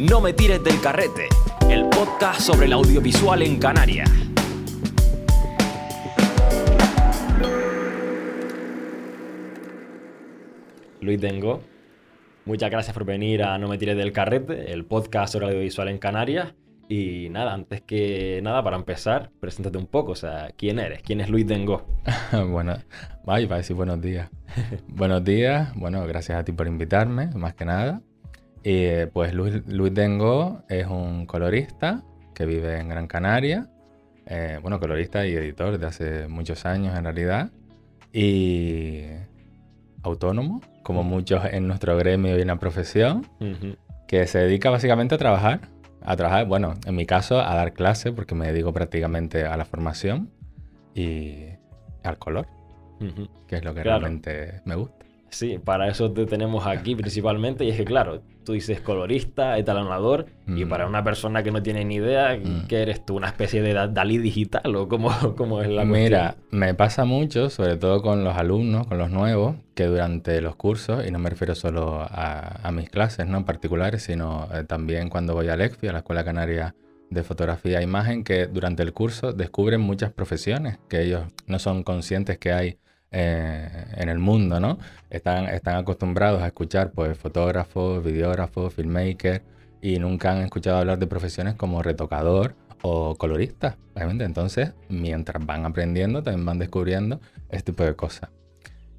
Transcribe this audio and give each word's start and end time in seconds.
No 0.00 0.22
me 0.22 0.32
tires 0.32 0.64
del 0.64 0.80
carrete, 0.80 1.28
el 1.68 1.86
podcast 1.90 2.40
sobre 2.40 2.64
el 2.64 2.72
audiovisual 2.72 3.42
en 3.42 3.58
Canarias. 3.58 4.10
Luis 11.02 11.20
Dengo, 11.20 11.60
muchas 12.46 12.70
gracias 12.70 12.94
por 12.94 13.04
venir 13.04 13.42
a 13.42 13.58
No 13.58 13.68
me 13.68 13.76
tires 13.76 13.94
del 13.94 14.10
carrete, 14.10 14.72
el 14.72 14.86
podcast 14.86 15.34
sobre 15.34 15.48
el 15.48 15.52
audiovisual 15.52 15.88
en 15.88 15.98
Canarias. 15.98 16.54
Y 16.88 17.28
nada, 17.28 17.52
antes 17.52 17.82
que 17.82 18.40
nada, 18.42 18.64
para 18.64 18.78
empezar, 18.78 19.30
preséntate 19.38 19.76
un 19.76 19.86
poco. 19.86 20.12
O 20.12 20.16
sea, 20.16 20.48
¿quién 20.56 20.78
eres? 20.78 21.02
¿Quién 21.02 21.20
es 21.20 21.28
Luis 21.28 21.46
Dengo? 21.46 21.86
bueno, 22.48 22.74
vaya, 23.26 23.46
va 23.46 23.56
a 23.56 23.58
decir 23.58 23.76
buenos 23.76 24.00
días. 24.00 24.30
buenos 24.88 25.22
días, 25.22 25.74
bueno, 25.74 26.06
gracias 26.06 26.38
a 26.38 26.44
ti 26.44 26.52
por 26.52 26.66
invitarme, 26.66 27.26
más 27.34 27.52
que 27.52 27.66
nada. 27.66 28.00
Y 28.62 29.06
pues 29.06 29.32
Luis, 29.32 29.62
Luis 29.66 29.94
Dengo 29.94 30.62
es 30.68 30.86
un 30.86 31.26
colorista 31.26 32.02
que 32.34 32.46
vive 32.46 32.78
en 32.78 32.88
Gran 32.88 33.06
Canaria. 33.06 33.68
Eh, 34.26 34.58
bueno, 34.62 34.78
colorista 34.78 35.26
y 35.26 35.34
editor 35.34 35.78
de 35.78 35.86
hace 35.86 36.28
muchos 36.28 36.66
años 36.66 36.96
en 36.96 37.04
realidad. 37.04 37.50
Y 38.12 39.04
autónomo, 40.02 40.60
como 40.82 41.02
muchos 41.02 41.44
en 41.44 41.66
nuestro 41.68 41.96
gremio 41.96 42.38
y 42.38 42.40
en 42.42 42.48
la 42.48 42.56
profesión, 42.56 43.26
que 44.08 44.26
se 44.26 44.38
dedica 44.38 44.70
básicamente 44.70 45.14
a 45.14 45.18
trabajar. 45.18 45.60
A 46.02 46.16
trabajar, 46.16 46.46
bueno, 46.46 46.74
en 46.86 46.96
mi 46.96 47.04
caso, 47.04 47.40
a 47.40 47.54
dar 47.54 47.74
clase, 47.74 48.12
porque 48.12 48.34
me 48.34 48.46
dedico 48.46 48.72
prácticamente 48.72 49.44
a 49.44 49.56
la 49.56 49.64
formación 49.66 50.30
y 50.94 51.44
al 52.02 52.18
color, 52.18 52.46
que 53.46 53.56
es 53.56 53.64
lo 53.64 53.74
que 53.74 53.82
realmente 53.82 54.62
me 54.64 54.74
gusta. 54.76 54.99
Sí, 55.30 55.58
para 55.58 55.88
eso 55.88 56.12
te 56.12 56.26
tenemos 56.26 56.66
aquí 56.66 56.94
principalmente. 56.94 57.64
Y 57.64 57.70
es 57.70 57.76
que, 57.76 57.84
claro, 57.84 58.22
tú 58.44 58.52
dices 58.52 58.80
colorista, 58.80 59.58
etalonador, 59.58 60.26
y 60.46 60.64
para 60.64 60.86
mm. 60.86 60.88
una 60.88 61.04
persona 61.04 61.42
que 61.42 61.52
no 61.52 61.62
tiene 61.62 61.84
ni 61.84 61.96
idea, 61.96 62.36
mm. 62.36 62.66
¿qué 62.66 62.82
eres 62.82 63.04
tú? 63.04 63.16
¿Una 63.16 63.28
especie 63.28 63.62
de 63.62 63.72
Dalí 63.72 64.18
digital 64.18 64.74
o 64.74 64.88
cómo, 64.88 65.10
cómo 65.36 65.62
es 65.62 65.68
la 65.68 65.84
Mira, 65.84 66.36
me 66.50 66.74
pasa 66.74 67.04
mucho, 67.04 67.48
sobre 67.48 67.76
todo 67.76 68.02
con 68.02 68.24
los 68.24 68.36
alumnos, 68.36 68.86
con 68.86 68.98
los 68.98 69.10
nuevos, 69.10 69.56
que 69.74 69.84
durante 69.84 70.40
los 70.40 70.56
cursos, 70.56 71.06
y 71.06 71.10
no 71.10 71.18
me 71.18 71.30
refiero 71.30 71.54
solo 71.54 72.00
a, 72.00 72.70
mis 72.72 72.90
clases 72.90 73.26
¿no? 73.26 73.44
particulares, 73.44 74.02
sino 74.02 74.48
eh, 74.52 74.64
también 74.64 75.08
cuando 75.08 75.34
voy 75.34 75.48
al 75.48 75.60
EXFI, 75.60 75.88
a 75.88 75.92
la 75.92 75.98
Escuela 75.98 76.24
Canaria 76.24 76.74
de 77.10 77.22
Fotografía 77.24 77.80
e 77.80 77.82
Imagen, 77.82 78.24
que 78.24 78.46
durante 78.46 78.82
el 78.82 78.92
curso 78.92 79.32
descubren 79.32 79.80
muchas 79.80 80.12
profesiones 80.12 80.78
que 80.88 81.02
ellos 81.02 81.24
no 81.46 81.58
son 81.58 81.82
conscientes 81.82 82.38
que 82.38 82.52
hay 82.52 82.78
eh, 83.12 83.86
en 83.96 84.08
el 84.08 84.18
mundo, 84.18 84.60
¿no? 84.60 84.78
Están, 85.10 85.46
están 85.46 85.76
acostumbrados 85.76 86.42
a 86.42 86.46
escuchar 86.46 86.92
pues 86.92 87.18
fotógrafos, 87.18 88.04
videógrafos, 88.04 88.72
filmmaker 88.74 89.42
y 89.82 89.98
nunca 89.98 90.32
han 90.32 90.38
escuchado 90.38 90.78
hablar 90.78 90.98
de 90.98 91.06
profesiones 91.06 91.54
como 91.54 91.82
retocador 91.82 92.54
o 92.82 93.16
colorista, 93.16 93.76
obviamente. 93.94 94.24
Entonces, 94.24 94.72
mientras 94.88 95.44
van 95.44 95.64
aprendiendo, 95.64 96.22
también 96.22 96.46
van 96.46 96.58
descubriendo 96.58 97.20
este 97.48 97.72
tipo 97.72 97.84
de 97.84 97.94
cosas. 97.96 98.30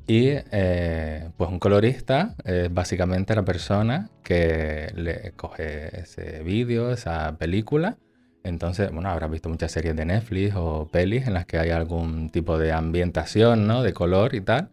Y 0.08 0.30
eh, 0.30 1.30
pues 1.38 1.50
un 1.50 1.60
colorista 1.60 2.36
es 2.44 2.74
básicamente 2.74 3.36
la 3.36 3.46
persona 3.46 4.10
que 4.24 4.92
le 4.96 5.32
coge 5.38 6.02
ese 6.02 6.44
vídeo, 6.44 6.92
esa 6.92 7.38
película, 7.38 7.98
entonces, 8.44 8.92
bueno, 8.92 9.10
habrás 9.10 9.30
visto 9.30 9.50
muchas 9.50 9.72
series 9.72 9.96
de 9.96 10.06
Netflix 10.06 10.56
o 10.56 10.88
pelis 10.92 11.28
en 11.28 11.34
las 11.34 11.46
que 11.46 11.58
hay 11.60 11.70
algún 11.70 12.30
tipo 12.30 12.58
de 12.58 12.72
ambientación, 12.72 13.68
¿no? 13.68 13.84
De 13.84 13.94
color 13.94 14.34
y 14.36 14.42
tal. 14.42 14.70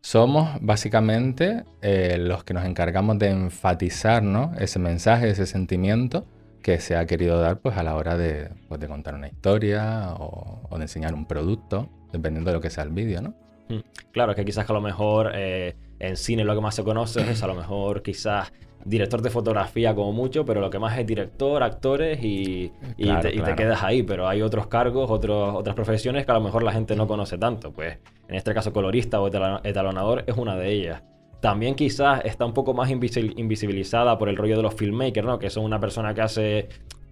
Somos 0.00 0.58
básicamente 0.60 1.64
eh, 1.82 2.16
los 2.18 2.44
que 2.44 2.54
nos 2.54 2.64
encargamos 2.64 3.18
de 3.18 3.30
enfatizar, 3.30 4.22
¿no? 4.22 4.52
Ese 4.58 4.78
mensaje, 4.78 5.28
ese 5.28 5.46
sentimiento 5.46 6.24
que 6.62 6.78
se 6.78 6.96
ha 6.96 7.06
querido 7.06 7.40
dar 7.40 7.58
pues 7.58 7.76
a 7.76 7.82
la 7.82 7.96
hora 7.96 8.16
de, 8.16 8.50
pues, 8.68 8.84
contar 8.86 9.14
una 9.14 9.28
historia 9.28 10.14
o, 10.18 10.68
de 10.76 10.82
enseñar 10.82 11.14
un 11.14 11.26
producto, 11.26 11.88
dependiendo 12.12 12.50
de 12.50 12.56
lo 12.56 12.60
que 12.60 12.70
sea 12.70 12.84
el 12.84 12.90
vídeo, 12.90 13.20
¿no? 13.22 13.34
Mm. 13.68 13.80
Claro, 14.12 14.32
es 14.32 14.36
que 14.36 14.44
quizás 14.44 14.68
a 14.68 14.72
lo 14.72 14.80
mejor 14.80 15.32
eh, 15.34 15.74
en 15.98 16.16
cine 16.16 16.44
lo 16.44 16.54
que 16.54 16.60
más 16.60 16.74
se 16.74 16.84
conoce 16.84 17.28
es 17.30 17.42
a 17.42 17.46
lo 17.46 17.54
mejor 17.54 18.02
quizás 18.02 18.52
director 18.84 19.22
de 19.22 19.30
fotografía 19.30 19.94
como 19.94 20.12
mucho, 20.12 20.44
pero 20.44 20.60
lo 20.60 20.70
que 20.70 20.78
más 20.78 20.98
es 20.98 21.06
director, 21.06 21.62
actores 21.62 22.18
y, 22.22 22.72
te, 22.96 23.54
quedas 23.56 23.82
ahí. 23.82 24.02
Pero 24.02 24.28
hay 24.28 24.42
otros 24.42 24.66
cargos, 24.66 25.10
otros, 25.10 25.54
otras 25.54 25.74
profesiones 25.74 26.24
que 26.24 26.32
a 26.32 26.34
lo 26.34 26.40
mejor 26.40 26.62
la 26.62 26.72
gente 26.72 26.96
no 26.96 27.06
conoce 27.06 27.38
tanto. 27.38 27.72
Pues 27.72 27.98
en 28.28 28.34
este 28.34 28.54
caso 28.54 28.72
colorista 28.72 29.20
o 29.20 29.28
etalonador 29.64 30.24
es 30.26 30.36
una 30.36 30.56
de 30.56 30.72
ellas. 30.72 31.02
También 31.40 31.74
quizás 31.74 32.22
está 32.24 32.44
un 32.44 32.52
poco 32.52 32.74
más 32.74 32.90
invisibilizada 32.90 34.18
por 34.18 34.28
el 34.28 34.36
rollo 34.36 34.56
de 34.56 34.62
los 34.62 34.74
filmmakers, 34.74 35.26
¿no? 35.26 35.38
Que 35.38 35.48
son 35.48 35.64
una 35.64 35.80
persona 35.80 36.12
que 36.12 36.20
hace 36.20 36.68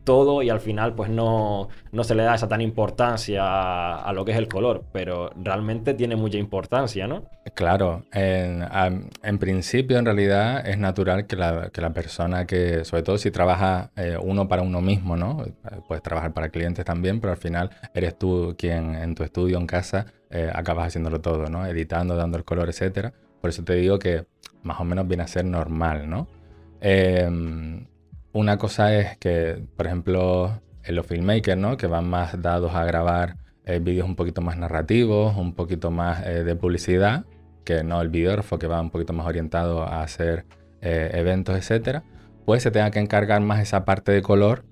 todo 0.08 0.42
y 0.42 0.48
al 0.48 0.60
final 0.60 0.94
pues 0.94 1.10
no, 1.10 1.68
no 1.92 2.02
se 2.02 2.14
le 2.14 2.22
da 2.22 2.34
esa 2.34 2.48
tan 2.48 2.62
importancia 2.62 3.96
a, 3.96 4.10
lo 4.14 4.24
que 4.24 4.32
es 4.32 4.38
el 4.38 4.48
color, 4.48 4.84
pero 4.90 5.30
realmente 5.36 5.92
tiene 5.92 6.16
mucha 6.16 6.38
importancia, 6.38 7.06
¿no? 7.06 7.24
Claro, 7.54 8.06
en, 8.14 8.64
en 9.22 9.38
principio 9.38 9.98
en 9.98 10.06
realidad 10.06 10.66
es 10.66 10.78
natural 10.78 11.26
que 11.26 11.36
la, 11.36 11.68
que 11.68 11.82
la, 11.82 11.90
persona 11.90 12.46
que, 12.46 12.86
sobre 12.86 13.02
todo 13.02 13.18
si 13.18 13.30
trabaja 13.30 13.90
eh, 13.96 14.16
uno 14.18 14.48
para 14.48 14.62
uno 14.62 14.80
mismo, 14.80 15.14
¿no? 15.14 15.44
Puedes 15.86 16.02
trabajar 16.02 16.32
para 16.32 16.48
clientes 16.48 16.86
también, 16.86 17.20
pero 17.20 17.34
al 17.34 17.38
final 17.38 17.68
eres 17.92 18.16
tú 18.18 18.54
quien 18.56 18.94
en 18.94 19.14
tu 19.14 19.24
estudio, 19.24 19.58
en 19.58 19.66
casa, 19.66 20.06
eh, 20.30 20.50
acabas 20.54 20.86
haciéndolo 20.86 21.20
todo, 21.20 21.50
¿no? 21.50 21.66
Editando, 21.66 22.16
dando 22.16 22.38
el 22.38 22.44
color, 22.44 22.70
etcétera. 22.70 23.12
Por 23.42 23.50
eso 23.50 23.62
te 23.62 23.74
digo 23.74 23.98
que 23.98 24.24
más 24.62 24.80
o 24.80 24.84
menos 24.84 25.06
viene 25.06 25.24
a 25.24 25.26
ser 25.26 25.44
normal, 25.44 26.08
¿no? 26.08 26.28
Eh, 26.80 27.67
una 28.32 28.58
cosa 28.58 28.94
es 28.94 29.16
que, 29.18 29.64
por 29.76 29.86
ejemplo, 29.86 30.60
en 30.84 30.94
los 30.94 31.06
filmmakers, 31.06 31.58
¿no? 31.58 31.76
Que 31.76 31.86
van 31.86 32.08
más 32.08 32.40
dados 32.40 32.74
a 32.74 32.84
grabar 32.84 33.36
eh, 33.64 33.78
vídeos 33.78 34.08
un 34.08 34.16
poquito 34.16 34.40
más 34.40 34.56
narrativos, 34.56 35.36
un 35.36 35.54
poquito 35.54 35.90
más 35.90 36.26
eh, 36.26 36.44
de 36.44 36.56
publicidad, 36.56 37.24
que 37.64 37.84
no 37.84 38.00
el 38.00 38.08
videógrafo 38.08 38.58
que 38.58 38.66
va 38.66 38.80
un 38.80 38.90
poquito 38.90 39.12
más 39.12 39.26
orientado 39.26 39.82
a 39.82 40.02
hacer 40.02 40.46
eh, 40.80 41.10
eventos, 41.14 41.56
etcétera, 41.56 42.04
pues 42.46 42.62
se 42.62 42.70
tenga 42.70 42.90
que 42.90 42.98
encargar 42.98 43.42
más 43.42 43.60
esa 43.60 43.84
parte 43.84 44.12
de 44.12 44.22
color, 44.22 44.64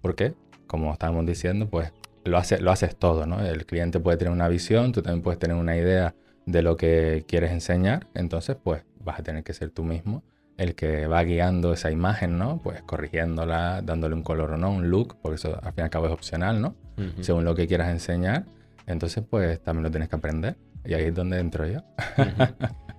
porque, 0.00 0.34
como 0.66 0.92
estábamos 0.92 1.26
diciendo, 1.26 1.68
pues 1.68 1.92
lo, 2.24 2.38
hace, 2.38 2.60
lo 2.60 2.70
haces 2.70 2.96
todo, 2.96 3.26
¿no? 3.26 3.44
El 3.44 3.66
cliente 3.66 4.00
puede 4.00 4.16
tener 4.16 4.32
una 4.32 4.48
visión, 4.48 4.92
tú 4.92 5.02
también 5.02 5.22
puedes 5.22 5.38
tener 5.38 5.56
una 5.56 5.76
idea 5.76 6.14
de 6.46 6.62
lo 6.62 6.76
que 6.76 7.24
quieres 7.28 7.50
enseñar, 7.50 8.06
entonces, 8.14 8.56
pues 8.62 8.84
vas 9.00 9.20
a 9.20 9.22
tener 9.22 9.44
que 9.44 9.52
ser 9.52 9.70
tú 9.70 9.84
mismo 9.84 10.22
el 10.58 10.74
que 10.74 11.06
va 11.06 11.22
guiando 11.22 11.72
esa 11.72 11.90
imagen, 11.90 12.36
¿no? 12.36 12.60
Pues 12.62 12.82
corrigiéndola, 12.82 13.80
dándole 13.82 14.14
un 14.14 14.22
color 14.22 14.50
o 14.52 14.56
no, 14.58 14.70
un 14.70 14.90
look, 14.90 15.16
porque 15.22 15.36
eso 15.36 15.54
al 15.54 15.72
fin 15.72 15.78
y 15.78 15.80
al 15.82 15.90
cabo 15.90 16.06
es 16.06 16.12
opcional, 16.12 16.60
¿no? 16.60 16.74
Según 17.20 17.44
lo 17.44 17.54
que 17.54 17.68
quieras 17.68 17.90
enseñar. 17.90 18.44
Entonces, 18.86 19.22
pues 19.28 19.62
también 19.62 19.84
lo 19.84 19.90
tienes 19.90 20.08
que 20.08 20.16
aprender. 20.16 20.56
Y 20.84 20.94
ahí 20.94 21.04
es 21.04 21.14
donde 21.14 21.38
entro 21.38 21.64
yo. 21.66 21.80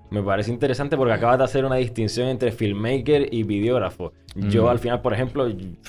Me 0.09 0.23
parece 0.23 0.51
interesante 0.51 0.95
porque 0.95 1.13
acabas 1.13 1.37
de 1.37 1.43
hacer 1.43 1.65
una 1.65 1.75
distinción 1.75 2.29
entre 2.29 2.51
filmmaker 2.51 3.31
y 3.31 3.43
videógrafo. 3.43 4.13
Yo 4.35 4.69
al 4.69 4.79
final, 4.79 5.01
por 5.01 5.13
ejemplo, 5.13 5.47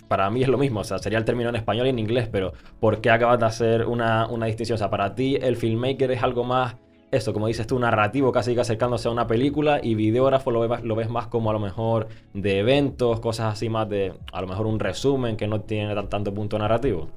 para 0.09 0.29
mí 0.29 0.43
es 0.43 0.49
lo 0.49 0.59
mismo, 0.59 0.81
o 0.81 0.85
sea, 0.85 0.99
sería 0.99 1.19
el 1.19 1.25
término 1.25 1.49
en 1.49 1.57
español 1.57 1.87
y 1.87 1.91
en 1.91 1.99
inglés, 1.99 2.29
pero 2.31 2.53
¿por 2.81 3.01
qué 3.01 3.11
acabas 3.11 3.39
de 3.39 3.47
hacer 3.47 3.87
una, 3.87 4.27
una 4.27 4.47
distinción? 4.47 4.75
O 4.75 4.79
sea, 4.79 4.91
para 4.91 5.15
ti 5.15 5.39
el 5.41 5.57
filmmaker 5.57 6.11
es 6.11 6.23
algo 6.23 6.45
más 6.45 6.75
eso, 7.10 7.32
como 7.32 7.48
dices 7.48 7.66
tú, 7.66 7.78
narrativo, 7.78 8.32
casi 8.32 8.54
que 8.54 8.60
acercándose 8.60 9.09
a 9.09 9.10
una 9.10 9.26
película 9.26 9.81
y 9.82 9.94
videógrafo 9.94 10.50
lo 10.50 10.97
ves, 10.97 11.10
más 11.10 11.26
como 11.26 11.50
a 11.50 11.53
lo 11.53 11.59
mejor 11.59 12.09
de 12.34 12.60
eventos, 12.60 13.21
cosas 13.21 13.53
así 13.53 13.69
más 13.69 13.88
de, 13.88 14.15
a 14.32 14.41
lo 14.41 14.47
mejor 14.47 14.66
un 14.66 14.78
resumen 14.78 15.37
que 15.37 15.47
no 15.47 15.62
tiene 15.62 15.94
tanto 16.04 16.32
punto 16.32 16.59
narrativo. 16.59 17.09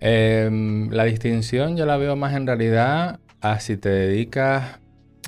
Em, 0.00 0.90
la 0.90 1.04
distinción 1.04 1.76
yo 1.76 1.84
la 1.84 1.96
veo 1.96 2.14
más 2.14 2.34
en 2.34 2.46
realidad 2.46 3.18
a 3.40 3.58
si 3.58 3.76
te 3.76 3.88
dedicas, 3.88 4.78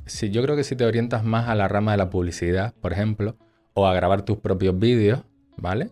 si, 0.07 0.31
yo 0.31 0.43
creo 0.43 0.55
que 0.55 0.65
si 0.65 0.77
te 0.77 0.85
orientas 0.85 1.25
más 1.25 1.49
a 1.49 1.55
la 1.57 1.67
rama 1.67 1.93
de 1.93 1.99
la 1.99 2.11
publicidad, 2.11 2.75
por 2.81 2.93
ejemplo, 2.93 3.37
o 3.75 3.87
a 3.87 3.95
grabar 3.95 4.23
tus 4.23 4.39
propios 4.39 4.79
vídeos, 4.79 5.23
¿vale? 5.57 5.91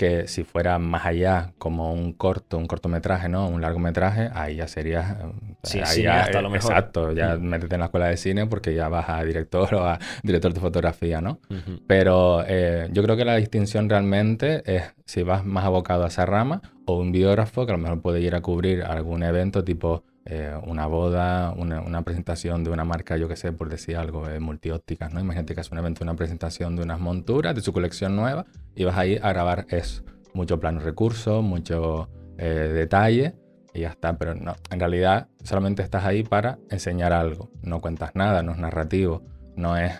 Que 0.00 0.28
si 0.28 0.44
fuera 0.44 0.78
más 0.78 1.04
allá, 1.04 1.52
como 1.58 1.92
un 1.92 2.14
corto, 2.14 2.56
un 2.56 2.66
cortometraje, 2.66 3.28
¿no? 3.28 3.46
Un 3.46 3.60
largometraje, 3.60 4.30
ahí 4.32 4.56
ya 4.56 4.66
sería... 4.66 5.18
Sí, 5.62 5.78
ahí 5.84 6.06
hasta 6.06 6.40
lo 6.40 6.48
mejor. 6.48 6.70
Exacto, 6.70 7.12
ya 7.12 7.36
mm. 7.36 7.42
métete 7.42 7.74
en 7.74 7.80
la 7.80 7.84
escuela 7.84 8.06
de 8.06 8.16
cine 8.16 8.46
porque 8.46 8.74
ya 8.74 8.88
vas 8.88 9.10
a 9.10 9.22
director 9.24 9.74
o 9.74 9.84
a 9.86 9.98
director 10.22 10.54
de 10.54 10.60
fotografía, 10.60 11.20
¿no? 11.20 11.38
Pero 11.86 12.42
eh, 12.48 12.88
yo 12.92 13.02
creo 13.02 13.18
que 13.18 13.26
la 13.26 13.36
distinción 13.36 13.90
realmente 13.90 14.62
es 14.64 14.84
si 15.04 15.22
vas 15.22 15.44
más 15.44 15.66
abocado 15.66 16.04
a 16.04 16.08
esa 16.08 16.24
rama 16.24 16.62
o 16.86 16.96
un 16.96 17.12
biógrafo 17.12 17.66
que 17.66 17.72
a 17.72 17.76
lo 17.76 17.82
mejor 17.82 18.00
puede 18.00 18.22
ir 18.22 18.34
a 18.34 18.40
cubrir 18.40 18.82
algún 18.84 19.22
evento 19.22 19.64
tipo 19.64 20.04
eh, 20.26 20.54
una 20.66 20.86
boda, 20.86 21.52
una, 21.56 22.02
presentación 22.02 22.62
de 22.62 22.70
una 22.70 22.84
marca, 22.84 23.16
yo 23.16 23.26
que 23.26 23.36
sé, 23.36 23.52
por 23.52 23.70
decir 23.70 23.96
algo, 23.96 24.28
eh, 24.28 24.38
multiópticas, 24.38 25.12
¿no? 25.14 25.20
Imagínate 25.20 25.54
que 25.54 25.62
es 25.62 25.70
un 25.70 25.78
evento, 25.78 26.04
una 26.04 26.14
presentación 26.14 26.76
de 26.76 26.82
unas 26.82 27.00
monturas 27.00 27.54
de 27.54 27.62
su 27.62 27.72
colección 27.72 28.16
nueva 28.16 28.44
y 28.74 28.84
vas 28.84 28.98
ahí 28.98 29.18
a 29.20 29.30
grabar 29.30 29.66
eso. 29.70 30.02
Mucho 30.34 30.60
plano 30.60 30.80
recursos, 30.80 31.42
mucho 31.42 32.10
eh, 32.36 32.44
detalle 32.44 33.34
y 33.72 33.80
ya 33.80 33.88
está. 33.88 34.18
Pero 34.18 34.34
no, 34.34 34.56
en 34.70 34.78
realidad 34.78 35.28
solamente 35.42 35.82
estás 35.82 36.04
ahí 36.04 36.22
para 36.22 36.58
enseñar 36.68 37.12
algo. 37.12 37.50
No 37.62 37.80
cuentas 37.80 38.10
nada, 38.14 38.42
no 38.42 38.52
es 38.52 38.58
narrativo, 38.58 39.22
no 39.56 39.76
es 39.76 39.92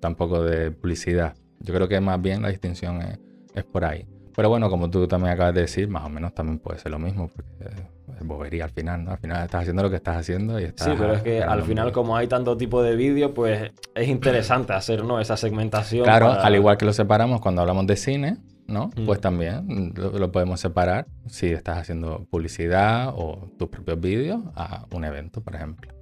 tampoco 0.00 0.44
de 0.44 0.70
publicidad. 0.70 1.34
Yo 1.60 1.72
creo 1.72 1.88
que 1.88 2.00
más 2.00 2.20
bien 2.20 2.42
la 2.42 2.50
distinción 2.50 3.00
es, 3.00 3.18
es 3.54 3.64
por 3.64 3.84
ahí. 3.84 4.06
Pero 4.34 4.48
bueno, 4.48 4.70
como 4.70 4.90
tú 4.90 5.06
también 5.08 5.32
acabas 5.34 5.54
de 5.54 5.62
decir, 5.62 5.88
más 5.88 6.04
o 6.04 6.08
menos 6.08 6.34
también 6.34 6.58
puede 6.58 6.78
ser 6.78 6.90
lo 6.92 6.98
mismo, 6.98 7.28
porque 7.28 7.70
es 8.18 8.26
bobería 8.26 8.64
al 8.64 8.70
final, 8.70 9.04
¿no? 9.04 9.12
Al 9.12 9.18
final 9.18 9.44
estás 9.44 9.62
haciendo 9.62 9.82
lo 9.82 9.90
que 9.90 9.96
estás 9.96 10.16
haciendo 10.16 10.60
y 10.60 10.64
estás... 10.64 10.88
Sí, 10.88 10.94
pero 10.98 11.14
es 11.14 11.22
que 11.22 11.42
al 11.42 11.62
final 11.62 11.92
como 11.92 12.16
hay 12.16 12.26
tanto 12.26 12.56
tipo 12.56 12.82
de 12.82 12.96
vídeo, 12.96 13.34
pues 13.34 13.72
es 13.94 14.08
interesante 14.08 14.72
hacer, 14.72 15.04
¿no? 15.04 15.20
Esa 15.20 15.36
segmentación. 15.36 16.04
Claro, 16.04 16.30
al 16.30 16.54
igual 16.54 16.76
que 16.76 16.84
lo 16.84 16.92
separamos 16.92 17.40
cuando 17.40 17.60
hablamos 17.60 17.86
de 17.86 17.96
cine, 17.96 18.38
¿no? 18.66 18.90
Pues 19.06 19.20
también 19.20 19.92
lo, 19.94 20.32
podemos 20.32 20.60
separar 20.60 21.06
si 21.26 21.46
estás 21.46 21.78
haciendo 21.78 22.26
publicidad 22.30 23.12
o 23.14 23.48
tus 23.58 23.68
propios 23.68 24.00
vídeos 24.00 24.40
a 24.54 24.86
un 24.92 25.04
evento, 25.04 25.40
por 25.40 25.54
ejemplo. 25.54 26.01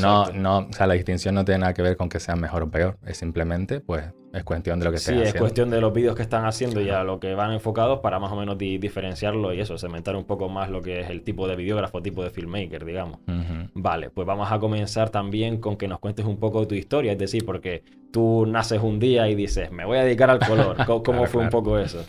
No, 0.00 0.32
no, 0.32 0.58
o 0.58 0.72
sea, 0.72 0.86
la 0.86 0.94
distinción 0.94 1.34
no 1.34 1.44
tiene 1.44 1.60
nada 1.60 1.74
que 1.74 1.82
ver 1.82 1.96
con 1.96 2.08
que 2.08 2.20
sea 2.20 2.36
mejor 2.36 2.62
o 2.62 2.70
peor, 2.70 2.98
es 3.06 3.16
simplemente, 3.16 3.80
pues, 3.80 4.04
es 4.32 4.44
cuestión 4.44 4.78
de 4.78 4.84
lo 4.84 4.90
que 4.90 4.98
estés 4.98 5.14
sí, 5.14 5.20
haciendo. 5.20 5.36
es 5.36 5.40
cuestión 5.40 5.70
de 5.70 5.80
los 5.80 5.92
vídeos 5.92 6.14
que 6.14 6.22
están 6.22 6.44
haciendo 6.44 6.80
y 6.80 6.90
a 6.90 7.02
lo 7.02 7.18
que 7.18 7.34
van 7.34 7.52
enfocados 7.52 8.00
para 8.00 8.18
más 8.18 8.30
o 8.30 8.36
menos 8.36 8.58
diferenciarlo 8.58 9.54
y 9.54 9.60
eso, 9.60 9.78
cementar 9.78 10.16
un 10.16 10.24
poco 10.24 10.48
más 10.48 10.70
lo 10.70 10.82
que 10.82 11.00
es 11.00 11.10
el 11.10 11.22
tipo 11.22 11.48
de 11.48 11.56
videógrafo, 11.56 12.02
tipo 12.02 12.22
de 12.22 12.30
filmmaker, 12.30 12.84
digamos. 12.84 13.20
Vale, 13.74 14.10
pues 14.10 14.26
vamos 14.26 14.50
a 14.50 14.58
comenzar 14.58 15.10
también 15.10 15.58
con 15.58 15.76
que 15.76 15.88
nos 15.88 15.98
cuentes 15.98 16.26
un 16.26 16.38
poco 16.38 16.60
de 16.60 16.66
tu 16.66 16.74
historia, 16.74 17.12
es 17.12 17.18
decir, 17.18 17.44
porque 17.44 17.82
tú 18.10 18.46
naces 18.46 18.82
un 18.82 18.98
día 18.98 19.28
y 19.28 19.34
dices, 19.34 19.70
me 19.70 19.84
voy 19.84 19.98
a 19.98 20.04
dedicar 20.04 20.30
al 20.30 20.38
color. 20.40 20.76
¿Cómo, 21.04 21.26
fue 21.26 21.42
un 21.42 21.50
poco 21.50 21.78
eso? 21.78 22.04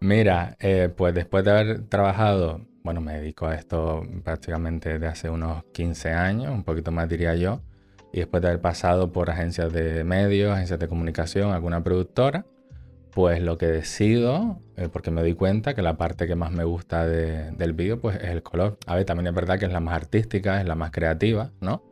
Mira, 0.00 0.56
eh, 0.60 0.90
pues 0.94 1.14
después 1.14 1.44
de 1.44 1.50
haber 1.50 1.88
trabajado, 1.88 2.60
bueno, 2.82 3.00
me 3.00 3.14
dedico 3.14 3.46
a 3.46 3.54
esto 3.54 4.02
prácticamente 4.24 4.98
de 4.98 5.06
hace 5.06 5.30
unos 5.30 5.64
15 5.72 6.10
años, 6.10 6.52
un 6.52 6.64
poquito 6.64 6.90
más 6.90 7.08
diría 7.08 7.34
yo, 7.34 7.60
y 8.12 8.18
después 8.18 8.42
de 8.42 8.48
haber 8.48 8.60
pasado 8.60 9.12
por 9.12 9.30
agencias 9.30 9.72
de 9.72 10.04
medios, 10.04 10.52
agencias 10.52 10.78
de 10.78 10.88
comunicación, 10.88 11.52
alguna 11.52 11.82
productora, 11.82 12.44
pues 13.12 13.40
lo 13.42 13.58
que 13.58 13.66
decido, 13.66 14.60
eh, 14.76 14.88
porque 14.90 15.10
me 15.10 15.20
doy 15.20 15.34
cuenta 15.34 15.74
que 15.74 15.82
la 15.82 15.96
parte 15.96 16.26
que 16.26 16.34
más 16.34 16.50
me 16.50 16.64
gusta 16.64 17.06
del 17.06 17.72
vídeo 17.74 18.00
pues 18.00 18.16
es 18.16 18.30
el 18.30 18.42
color. 18.42 18.78
A 18.86 18.96
ver, 18.96 19.04
también 19.04 19.26
es 19.28 19.34
verdad 19.34 19.58
que 19.58 19.66
es 19.66 19.72
la 19.72 19.80
más 19.80 19.94
artística, 19.94 20.60
es 20.60 20.66
la 20.66 20.74
más 20.74 20.90
creativa, 20.90 21.50
¿no? 21.60 21.84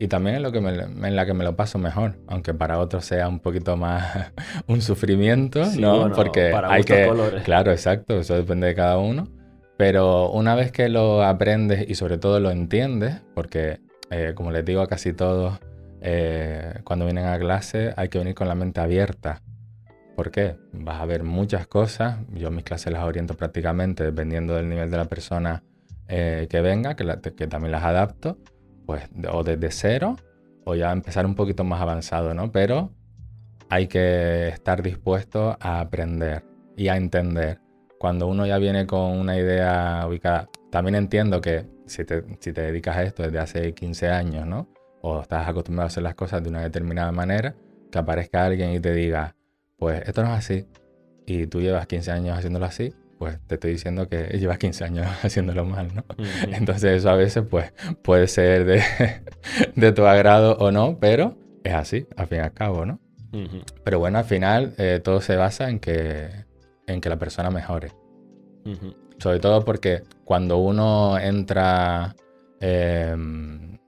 Y 0.00 0.08
también 0.08 0.36
es 0.36 0.42
lo 0.42 0.50
que 0.50 0.58
en 0.58 1.16
la 1.16 1.26
que 1.26 1.34
me 1.34 1.44
lo 1.44 1.54
paso 1.54 1.78
mejor, 1.78 2.16
aunque 2.26 2.52
para 2.52 2.78
otros 2.78 3.04
sea 3.04 3.28
un 3.28 3.38
poquito 3.38 3.76
más 3.76 4.32
un 4.66 4.82
sufrimiento, 4.82 5.62
¿no? 5.78 6.10
Porque 6.12 6.52
hay 6.52 6.82
que... 6.82 7.06
Colores. 7.06 7.44
Claro, 7.44 7.70
exacto, 7.70 8.18
eso 8.18 8.34
depende 8.34 8.66
de 8.66 8.74
cada 8.74 8.98
uno. 8.98 9.28
Pero 9.76 10.30
una 10.30 10.54
vez 10.54 10.72
que 10.72 10.88
lo 10.88 11.22
aprendes 11.22 11.88
y 11.88 11.94
sobre 11.94 12.18
todo 12.18 12.40
lo 12.40 12.50
entiendes, 12.50 13.22
porque 13.34 13.80
eh, 14.10 14.32
como 14.34 14.50
les 14.50 14.64
digo 14.64 14.80
a 14.80 14.86
casi 14.86 15.12
todos, 15.12 15.58
eh, 16.00 16.80
cuando 16.84 17.06
vienen 17.06 17.26
a 17.26 17.38
clase 17.38 17.92
hay 17.96 18.08
que 18.08 18.18
venir 18.18 18.34
con 18.34 18.48
la 18.48 18.54
mente 18.54 18.80
abierta. 18.80 19.42
¿Por 20.14 20.30
qué? 20.30 20.56
Vas 20.72 21.00
a 21.00 21.06
ver 21.06 21.24
muchas 21.24 21.66
cosas. 21.66 22.18
Yo 22.32 22.50
mis 22.50 22.62
clases 22.62 22.92
las 22.92 23.02
oriento 23.02 23.34
prácticamente 23.34 24.04
dependiendo 24.04 24.54
del 24.54 24.68
nivel 24.68 24.90
de 24.90 24.96
la 24.96 25.06
persona 25.06 25.64
eh, 26.06 26.46
que 26.48 26.60
venga, 26.60 26.94
que, 26.94 27.04
que 27.34 27.46
también 27.46 27.72
las 27.72 27.82
adapto 27.82 28.38
pues 28.86 29.08
o 29.30 29.42
desde 29.42 29.70
cero 29.70 30.16
o 30.64 30.74
ya 30.74 30.92
empezar 30.92 31.26
un 31.26 31.34
poquito 31.34 31.64
más 31.64 31.80
avanzado, 31.80 32.34
¿no? 32.34 32.52
Pero 32.52 32.92
hay 33.68 33.86
que 33.86 34.48
estar 34.48 34.82
dispuesto 34.82 35.56
a 35.60 35.80
aprender 35.80 36.44
y 36.76 36.88
a 36.88 36.96
entender. 36.96 37.60
Cuando 37.98 38.26
uno 38.26 38.46
ya 38.46 38.58
viene 38.58 38.86
con 38.86 39.18
una 39.18 39.36
idea 39.36 40.04
ubicada, 40.08 40.48
también 40.70 40.94
entiendo 40.96 41.40
que 41.40 41.66
si 41.86 42.04
te, 42.04 42.24
si 42.40 42.52
te 42.52 42.62
dedicas 42.62 42.96
a 42.96 43.02
esto 43.02 43.22
desde 43.22 43.38
hace 43.38 43.74
15 43.74 44.08
años, 44.08 44.46
¿no? 44.46 44.68
O 45.02 45.20
estás 45.20 45.48
acostumbrado 45.48 45.86
a 45.86 45.88
hacer 45.88 46.02
las 46.02 46.14
cosas 46.14 46.42
de 46.42 46.48
una 46.48 46.62
determinada 46.62 47.12
manera, 47.12 47.54
que 47.90 47.98
aparezca 47.98 48.44
alguien 48.44 48.72
y 48.72 48.80
te 48.80 48.92
diga, 48.92 49.36
pues 49.78 50.02
esto 50.06 50.22
no 50.22 50.32
es 50.32 50.38
así, 50.38 50.66
y 51.26 51.46
tú 51.46 51.60
llevas 51.60 51.86
15 51.86 52.10
años 52.10 52.38
haciéndolo 52.38 52.66
así, 52.66 52.92
pues 53.18 53.38
te 53.46 53.54
estoy 53.54 53.72
diciendo 53.72 54.08
que 54.08 54.24
llevas 54.38 54.58
15 54.58 54.84
años 54.84 55.06
haciéndolo 55.22 55.64
mal, 55.64 55.94
¿no? 55.94 56.04
Entonces 56.52 56.98
eso 56.98 57.10
a 57.10 57.16
veces 57.16 57.44
pues 57.48 57.72
puede 58.02 58.26
ser 58.26 58.64
de, 59.74 59.92
tu 59.92 60.06
agrado 60.06 60.56
o 60.58 60.70
no, 60.70 60.98
pero 60.98 61.36
es 61.62 61.74
así, 61.74 62.06
al 62.16 62.26
fin 62.26 62.38
y 62.38 62.40
al 62.42 62.52
cabo, 62.52 62.84
¿no? 62.84 63.00
Pero 63.82 63.98
bueno, 63.98 64.18
al 64.18 64.24
final 64.24 64.74
eh, 64.78 65.00
todo 65.02 65.20
se 65.20 65.34
basa 65.34 65.68
en 65.68 65.80
que, 65.80 66.30
en 66.86 67.00
que 67.00 67.08
la 67.08 67.18
persona 67.18 67.50
mejore. 67.50 67.92
Sobre 69.18 69.40
todo 69.40 69.64
porque 69.64 70.02
cuando 70.24 70.58
uno 70.58 71.18
entra... 71.18 72.14
Em, 72.60 73.78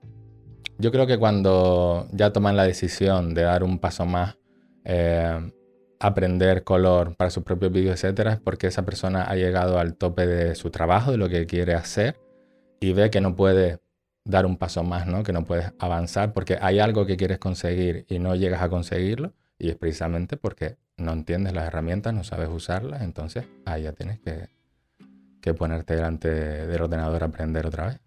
yo 0.79 0.91
creo 0.91 1.07
que 1.07 1.17
cuando 1.17 2.07
ya 2.11 2.31
toman 2.31 2.55
la 2.55 2.63
decisión 2.63 3.33
de 3.33 3.41
dar 3.43 3.63
un 3.63 3.79
paso 3.79 4.05
más, 4.05 4.37
em, 4.83 5.51
aprender 5.99 6.63
color 6.63 7.15
para 7.15 7.31
sus 7.31 7.43
propios 7.43 7.71
vídeos, 7.71 7.95
etcétera, 7.95 8.33
es 8.33 8.39
porque 8.39 8.67
esa 8.67 8.85
persona 8.85 9.23
ha 9.23 9.35
llegado 9.35 9.79
al 9.79 9.95
tope 9.95 10.27
de 10.27 10.55
su 10.55 10.69
trabajo, 10.69 11.11
de 11.11 11.17
lo 11.17 11.29
que 11.29 11.47
quiere 11.47 11.73
hacer, 11.73 12.19
y 12.79 12.93
ve 12.93 13.09
que 13.09 13.21
no 13.21 13.35
puede 13.35 13.79
dar 14.23 14.45
un 14.45 14.57
paso 14.57 14.83
más, 14.83 15.07
¿no? 15.07 15.23
Que 15.23 15.33
no 15.33 15.45
puedes 15.45 15.71
avanzar 15.79 16.33
porque 16.33 16.57
hay 16.61 16.79
algo 16.79 17.05
que 17.05 17.17
quieres 17.17 17.39
conseguir 17.39 18.05
y 18.09 18.19
no 18.19 18.35
llegas 18.35 18.61
a 18.61 18.69
conseguirlo, 18.69 19.33
y 19.57 19.69
es 19.69 19.75
precisamente 19.75 20.37
porque 20.37 20.77
no 20.97 21.13
entiendes 21.13 21.53
las 21.53 21.67
herramientas, 21.67 22.13
no 22.13 22.23
sabes 22.23 22.49
usarlas, 22.49 23.01
entonces 23.01 23.45
ahí 23.65 23.83
ya 23.83 23.93
tienes 23.93 24.19
que, 24.19 24.49
que 25.41 25.53
ponerte 25.53 25.95
delante 25.95 26.29
del 26.29 26.81
ordenador 26.81 27.23
a 27.23 27.27
aprender 27.27 27.65
otra 27.65 27.87
vez. 27.87 27.99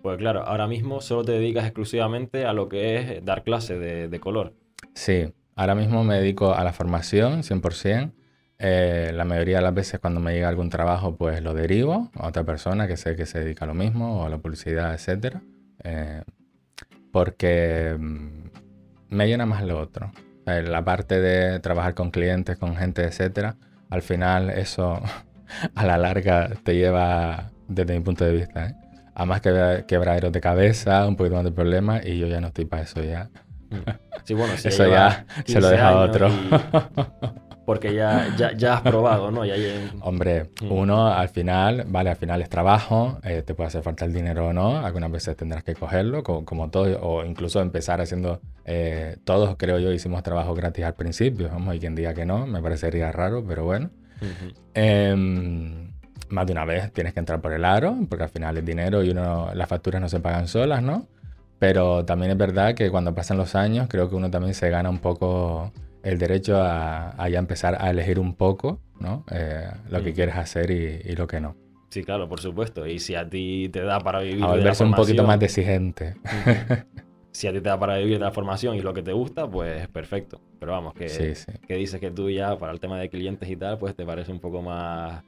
Pues 0.00 0.18
claro, 0.18 0.44
ahora 0.44 0.66
mismo 0.66 1.00
solo 1.00 1.24
te 1.24 1.32
dedicas 1.32 1.64
exclusivamente 1.64 2.46
a 2.46 2.52
lo 2.52 2.68
que 2.68 2.96
es 2.96 3.24
dar 3.24 3.42
clase 3.42 3.78
de, 3.78 4.08
de 4.08 4.20
color. 4.20 4.54
Sí, 4.94 5.32
Ahora 5.54 5.74
mismo 5.74 6.02
me 6.02 6.16
dedico 6.16 6.54
a 6.54 6.64
la 6.64 6.72
formación 6.72 7.42
100%. 7.42 8.12
Eh, 8.58 9.10
la 9.12 9.24
mayoría 9.24 9.56
de 9.56 9.62
las 9.62 9.74
veces 9.74 10.00
cuando 10.00 10.20
me 10.20 10.32
llega 10.32 10.48
algún 10.48 10.70
trabajo, 10.70 11.16
pues 11.16 11.42
lo 11.42 11.52
derivo 11.52 12.10
a 12.14 12.28
otra 12.28 12.44
persona 12.44 12.86
que 12.86 12.96
sé 12.96 13.16
que 13.16 13.26
se 13.26 13.40
dedica 13.40 13.64
a 13.64 13.68
lo 13.68 13.74
mismo 13.74 14.20
o 14.20 14.24
a 14.24 14.28
la 14.28 14.38
publicidad, 14.38 14.94
etc. 14.94 15.36
Eh, 15.84 16.22
porque 17.10 17.96
mm, 17.98 18.50
me 19.10 19.26
llena 19.26 19.46
más 19.46 19.64
lo 19.64 19.78
otro. 19.78 20.12
Eh, 20.46 20.62
la 20.62 20.84
parte 20.84 21.20
de 21.20 21.60
trabajar 21.60 21.94
con 21.94 22.10
clientes, 22.10 22.56
con 22.58 22.76
gente, 22.76 23.04
etc. 23.04 23.54
Al 23.90 24.02
final 24.02 24.50
eso 24.50 25.00
a 25.74 25.86
la 25.86 25.98
larga 25.98 26.50
te 26.62 26.74
lleva, 26.74 27.50
desde 27.68 27.94
mi 27.94 28.00
punto 28.00 28.24
de 28.24 28.32
vista, 28.32 28.74
a 29.14 29.24
más 29.24 29.40
que 29.40 29.84
quebraderos 29.86 30.32
de 30.32 30.40
cabeza, 30.40 31.06
un 31.06 31.16
poquito 31.16 31.36
más 31.36 31.44
de 31.44 31.52
problemas 31.52 32.04
y 32.04 32.18
yo 32.18 32.26
ya 32.26 32.40
no 32.40 32.48
estoy 32.48 32.64
para 32.64 32.82
eso 32.82 33.02
ya. 33.02 33.30
Sí, 34.24 34.34
bueno, 34.34 34.54
Eso 34.64 34.86
ya 34.86 35.26
se 35.44 35.60
lo 35.60 35.68
deja 35.68 35.88
a 35.88 36.00
otro. 36.00 36.30
Porque 37.64 37.94
ya, 37.94 38.34
ya, 38.36 38.74
has 38.74 38.80
probado, 38.80 39.30
¿no? 39.30 39.42
Hombre, 40.00 40.50
mm. 40.60 40.72
uno 40.72 41.06
al 41.06 41.28
final, 41.28 41.84
vale, 41.86 42.10
al 42.10 42.16
final 42.16 42.42
es 42.42 42.48
trabajo, 42.48 43.18
eh, 43.22 43.42
te 43.42 43.54
puede 43.54 43.68
hacer 43.68 43.82
falta 43.82 44.04
el 44.04 44.12
dinero 44.12 44.48
o 44.48 44.52
no, 44.52 44.84
algunas 44.84 45.10
veces 45.10 45.36
tendrás 45.36 45.62
que 45.62 45.74
cogerlo, 45.74 46.22
como, 46.22 46.70
todo, 46.70 47.00
o 47.00 47.24
incluso 47.24 47.60
empezar 47.60 48.00
haciendo, 48.00 48.40
eh, 48.64 49.16
todos 49.24 49.56
creo 49.56 49.78
yo 49.78 49.92
hicimos 49.92 50.22
trabajo 50.22 50.54
gratis 50.54 50.84
al 50.84 50.94
principio, 50.94 51.48
vamos, 51.50 51.68
hay 51.68 51.78
quien 51.78 51.94
diga 51.94 52.14
que 52.14 52.26
no, 52.26 52.46
me 52.46 52.60
parecería 52.60 53.12
raro, 53.12 53.44
pero 53.46 53.64
bueno. 53.64 53.90
Em, 54.74 55.92
más 56.28 56.46
de 56.46 56.52
una 56.52 56.64
vez 56.64 56.92
tienes 56.92 57.12
que 57.12 57.20
entrar 57.20 57.40
por 57.40 57.52
el 57.52 57.64
aro, 57.64 57.96
porque 58.08 58.24
al 58.24 58.30
final 58.30 58.56
es 58.56 58.64
dinero 58.64 59.02
y 59.02 59.10
uno, 59.10 59.50
las 59.54 59.68
facturas 59.68 60.00
no 60.00 60.08
se 60.08 60.20
pagan 60.20 60.48
solas, 60.48 60.82
¿no? 60.82 61.06
Pero 61.58 62.04
también 62.04 62.32
es 62.32 62.38
verdad 62.38 62.74
que 62.74 62.90
cuando 62.90 63.14
pasan 63.14 63.36
los 63.36 63.54
años, 63.54 63.86
creo 63.88 64.08
que 64.08 64.16
uno 64.16 64.30
también 64.30 64.54
se 64.54 64.68
gana 64.68 64.90
un 64.90 64.98
poco 64.98 65.72
el 66.02 66.18
derecho 66.18 66.60
a, 66.60 67.28
ya 67.28 67.38
empezar 67.38 67.76
a 67.80 67.90
elegir 67.90 68.18
un 68.18 68.34
poco 68.34 68.80
¿no? 69.02 69.24
Eh, 69.30 69.68
lo 69.90 70.02
que 70.02 70.12
mm. 70.12 70.14
quieres 70.14 70.36
hacer 70.36 70.70
y, 70.70 71.14
lo 71.14 71.26
que 71.26 71.40
no. 71.40 71.56
Sí, 71.90 72.02
claro, 72.04 72.28
por 72.28 72.40
supuesto. 72.40 72.86
Y 72.86 72.98
si 72.98 73.14
a 73.14 73.28
ti 73.28 73.68
te 73.70 73.82
da 73.82 73.98
para 73.98 74.20
vivir. 74.20 74.42
A 74.42 74.48
volverse 74.48 74.84
un 74.84 74.94
poquito 74.94 75.24
más 75.24 75.42
exigente. 75.42 76.14
si 77.32 77.48
a 77.48 77.52
ti 77.52 77.60
te 77.60 77.68
da 77.68 77.78
para 77.78 77.98
vivir 77.98 78.14
de 78.14 78.24
la 78.24 78.30
formación 78.30 78.76
y 78.76 78.80
lo 78.80 78.94
que 78.94 79.02
te 79.02 79.12
gusta, 79.12 79.50
pues 79.50 79.88
perfecto. 79.88 80.40
Pero 80.58 80.72
vamos, 80.72 80.94
que, 80.94 81.34
que 81.66 81.74
dices 81.74 82.00
que 82.00 82.10
tú 82.10 82.30
ya 82.30 82.56
para 82.56 82.72
el 82.72 82.80
tema 82.80 82.98
de 82.98 83.10
clientes 83.10 83.48
y 83.50 83.56
tal, 83.56 83.78
pues 83.78 83.94
te 83.94 84.06
parece 84.06 84.32
un 84.32 84.40
poco 84.40 84.62
más 84.62 85.22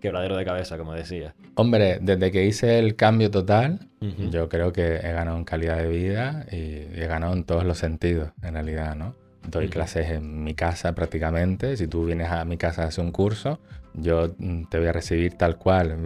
quebradero 0.00 0.36
de 0.36 0.44
cabeza, 0.44 0.78
como 0.78 0.94
decía. 0.94 1.34
Hombre, 1.56 1.98
desde 2.00 2.30
que 2.30 2.46
hice 2.46 2.78
el 2.78 2.96
cambio 2.96 3.30
total, 3.30 3.88
yo 4.30 4.48
creo 4.48 4.72
que 4.72 4.96
he 4.96 5.12
ganado 5.12 5.36
en 5.36 5.44
calidad 5.44 5.76
de 5.76 5.88
vida 5.88 6.46
y 6.50 6.56
he 6.98 7.06
ganado 7.06 7.34
en 7.34 7.44
todos 7.44 7.64
los 7.64 7.76
sentidos, 7.76 8.30
en 8.42 8.54
realidad, 8.54 8.96
¿no? 8.96 9.14
Doy 9.46 9.68
clases 9.68 10.10
en 10.10 10.44
mi 10.44 10.54
casa 10.54 10.94
prácticamente. 10.94 11.76
Si 11.76 11.86
tú 11.86 12.06
vienes 12.06 12.30
a 12.30 12.44
mi 12.44 12.56
casa 12.56 12.82
a 12.82 12.86
hacer 12.86 13.04
un 13.04 13.10
curso, 13.10 13.58
yo 13.94 14.34
mm, 14.38 14.64
te 14.64 14.78
voy 14.78 14.88
a 14.88 14.92
recibir 14.92 15.34
tal 15.34 15.56
cual. 15.56 15.96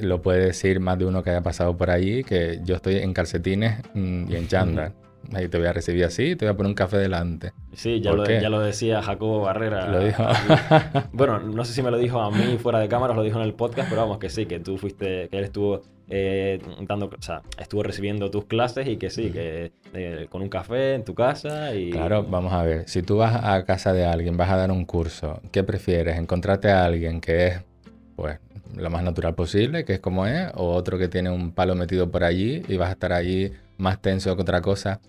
Lo 0.00 0.22
puede 0.22 0.46
decir 0.46 0.80
más 0.80 0.98
de 0.98 1.06
uno 1.06 1.22
que 1.22 1.30
haya 1.30 1.42
pasado 1.42 1.76
por 1.76 1.90
allí, 1.90 2.22
que 2.22 2.60
yo 2.62 2.76
estoy 2.76 2.96
en 2.96 3.12
calcetines 3.12 3.82
mm, 3.94 4.30
y 4.30 4.36
en 4.36 4.48
chándal. 4.48 4.92
Ahí 5.32 5.48
te 5.48 5.58
voy 5.58 5.66
a 5.66 5.72
recibir 5.72 6.04
así, 6.04 6.36
te 6.36 6.44
voy 6.44 6.54
a 6.54 6.56
poner 6.56 6.68
un 6.68 6.74
café 6.74 6.98
delante. 6.98 7.52
Sí, 7.72 8.00
ya, 8.00 8.12
lo, 8.12 8.24
ya 8.24 8.48
lo, 8.48 8.60
decía 8.60 9.02
Jacobo 9.02 9.42
Barrera. 9.42 9.88
Lo 9.88 10.04
dijo. 10.04 10.24
bueno, 11.12 11.40
no 11.40 11.64
sé 11.64 11.72
si 11.72 11.82
me 11.82 11.90
lo 11.90 11.98
dijo 11.98 12.20
a 12.20 12.30
mí 12.30 12.58
fuera 12.58 12.78
de 12.80 12.88
cámara 12.88 13.12
o 13.12 13.16
lo 13.16 13.22
dijo 13.22 13.38
en 13.38 13.44
el 13.44 13.54
podcast, 13.54 13.88
pero 13.88 14.02
vamos, 14.02 14.18
que 14.18 14.28
sí, 14.28 14.46
que 14.46 14.60
tú 14.60 14.78
fuiste, 14.78 15.28
que 15.28 15.38
él 15.38 15.44
estuvo 15.44 15.82
eh, 16.08 16.60
dando, 16.80 17.06
o 17.06 17.22
sea, 17.22 17.42
estuvo 17.58 17.84
recibiendo 17.84 18.30
tus 18.30 18.44
clases 18.46 18.88
y 18.88 18.96
que 18.96 19.10
sí, 19.10 19.30
que 19.30 19.72
eh, 19.94 20.26
con 20.28 20.42
un 20.42 20.48
café 20.48 20.94
en 20.94 21.04
tu 21.04 21.14
casa 21.14 21.74
y... 21.74 21.90
Claro, 21.90 22.24
vamos 22.24 22.52
a 22.52 22.64
ver, 22.64 22.88
si 22.88 23.02
tú 23.02 23.18
vas 23.18 23.44
a 23.44 23.64
casa 23.64 23.92
de 23.92 24.04
alguien, 24.04 24.36
vas 24.36 24.50
a 24.50 24.56
dar 24.56 24.72
un 24.72 24.84
curso, 24.84 25.40
¿qué 25.52 25.62
prefieres? 25.62 26.18
¿Encontrarte 26.18 26.70
a 26.70 26.84
alguien 26.84 27.20
que 27.20 27.46
es, 27.46 27.64
pues, 28.16 28.40
lo 28.76 28.90
más 28.90 29.02
natural 29.02 29.34
posible, 29.34 29.84
que 29.84 29.94
es 29.94 30.00
como 30.00 30.26
es, 30.26 30.50
o 30.54 30.72
otro 30.72 30.98
que 30.98 31.08
tiene 31.08 31.30
un 31.30 31.52
palo 31.52 31.74
metido 31.74 32.10
por 32.10 32.24
allí 32.24 32.62
y 32.68 32.76
vas 32.76 32.88
a 32.88 32.92
estar 32.92 33.12
allí 33.12 33.52
más 33.78 34.00
tenso 34.00 34.34
que 34.36 34.42
otra 34.42 34.60
cosa? 34.60 35.00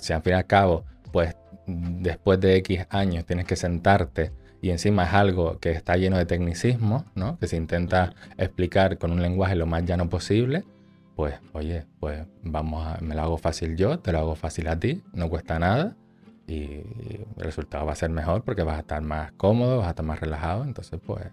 si 0.00 0.12
al 0.12 0.22
fin 0.22 0.32
y 0.32 0.36
al 0.36 0.46
cabo, 0.46 0.84
pues, 1.10 1.36
después 1.66 2.38
de 2.40 2.56
X 2.56 2.86
años 2.90 3.24
tienes 3.24 3.46
que 3.46 3.56
sentarte 3.56 4.30
y 4.60 4.70
encima 4.70 5.04
es 5.04 5.12
algo 5.12 5.58
que 5.58 5.72
está 5.72 5.96
lleno 5.96 6.16
de 6.16 6.24
tecnicismo, 6.24 7.04
¿no? 7.16 7.36
Que 7.38 7.48
se 7.48 7.56
intenta 7.56 8.14
explicar 8.38 8.96
con 8.96 9.10
un 9.10 9.20
lenguaje 9.20 9.56
lo 9.56 9.66
más 9.66 9.84
llano 9.84 10.08
posible, 10.08 10.64
pues 11.16 11.34
oye, 11.52 11.84
pues 11.98 12.24
vamos 12.42 12.86
a, 12.86 12.98
me 13.00 13.14
lo 13.14 13.22
hago 13.22 13.38
fácil 13.38 13.76
yo, 13.76 13.98
te 13.98 14.12
lo 14.12 14.18
hago 14.18 14.34
fácil 14.36 14.68
a 14.68 14.78
ti, 14.78 15.02
no 15.12 15.28
cuesta 15.28 15.58
nada 15.58 15.96
y 16.46 16.64
el 16.64 17.26
resultado 17.36 17.86
va 17.86 17.92
a 17.92 17.96
ser 17.96 18.10
mejor 18.10 18.44
porque 18.44 18.62
vas 18.62 18.76
a 18.76 18.80
estar 18.80 19.02
más 19.02 19.32
cómodo, 19.32 19.78
vas 19.78 19.88
a 19.88 19.90
estar 19.90 20.06
más 20.06 20.20
relajado, 20.20 20.64
entonces 20.64 21.00
pues 21.04 21.24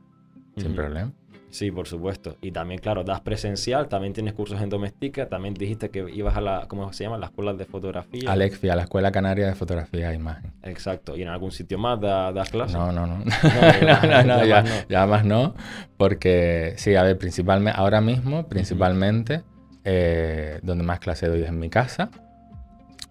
sin 0.57 0.75
problema. 0.75 1.11
Sí, 1.51 1.71
por 1.71 1.87
supuesto. 1.87 2.37
Y 2.41 2.51
también, 2.51 2.79
claro, 2.79 3.03
das 3.03 3.21
presencial, 3.21 3.87
también 3.87 4.13
tienes 4.13 4.33
cursos 4.33 4.61
en 4.61 4.69
doméstica, 4.69 5.27
también 5.27 5.55
dijiste 5.55 5.89
que 5.89 6.05
ibas 6.13 6.37
a 6.37 6.41
la, 6.41 6.65
¿cómo 6.67 6.91
se 6.93 7.03
llama? 7.03 7.17
La 7.17 7.27
escuela 7.27 7.53
de 7.53 7.65
fotografía. 7.65 8.31
Alexia, 8.31 8.75
la 8.75 8.83
Escuela 8.83 9.11
Canaria 9.11 9.47
de 9.47 9.55
Fotografía 9.55 10.11
e 10.11 10.15
Imagen. 10.15 10.53
Exacto. 10.63 11.17
¿Y 11.17 11.23
en 11.23 11.29
algún 11.29 11.51
sitio 11.51 11.79
más 11.79 11.99
das 11.99 12.49
clases? 12.49 12.77
No, 12.77 12.91
no, 12.91 13.07
no. 13.07 13.17
no, 13.17 13.23
no, 14.23 14.45
ya, 14.87 15.05
más 15.07 15.25
no. 15.25 15.55
Porque, 15.97 16.73
sí, 16.77 16.95
a 16.95 17.03
ver, 17.03 17.17
principalmente, 17.17 17.79
ahora 17.79 17.99
mismo, 17.99 18.47
principalmente, 18.47 19.43
eh, 19.83 20.59
donde 20.61 20.83
más 20.83 20.99
clase 20.99 21.27
doy 21.27 21.41
es 21.41 21.49
en 21.49 21.59
mi 21.59 21.69
casa. 21.69 22.11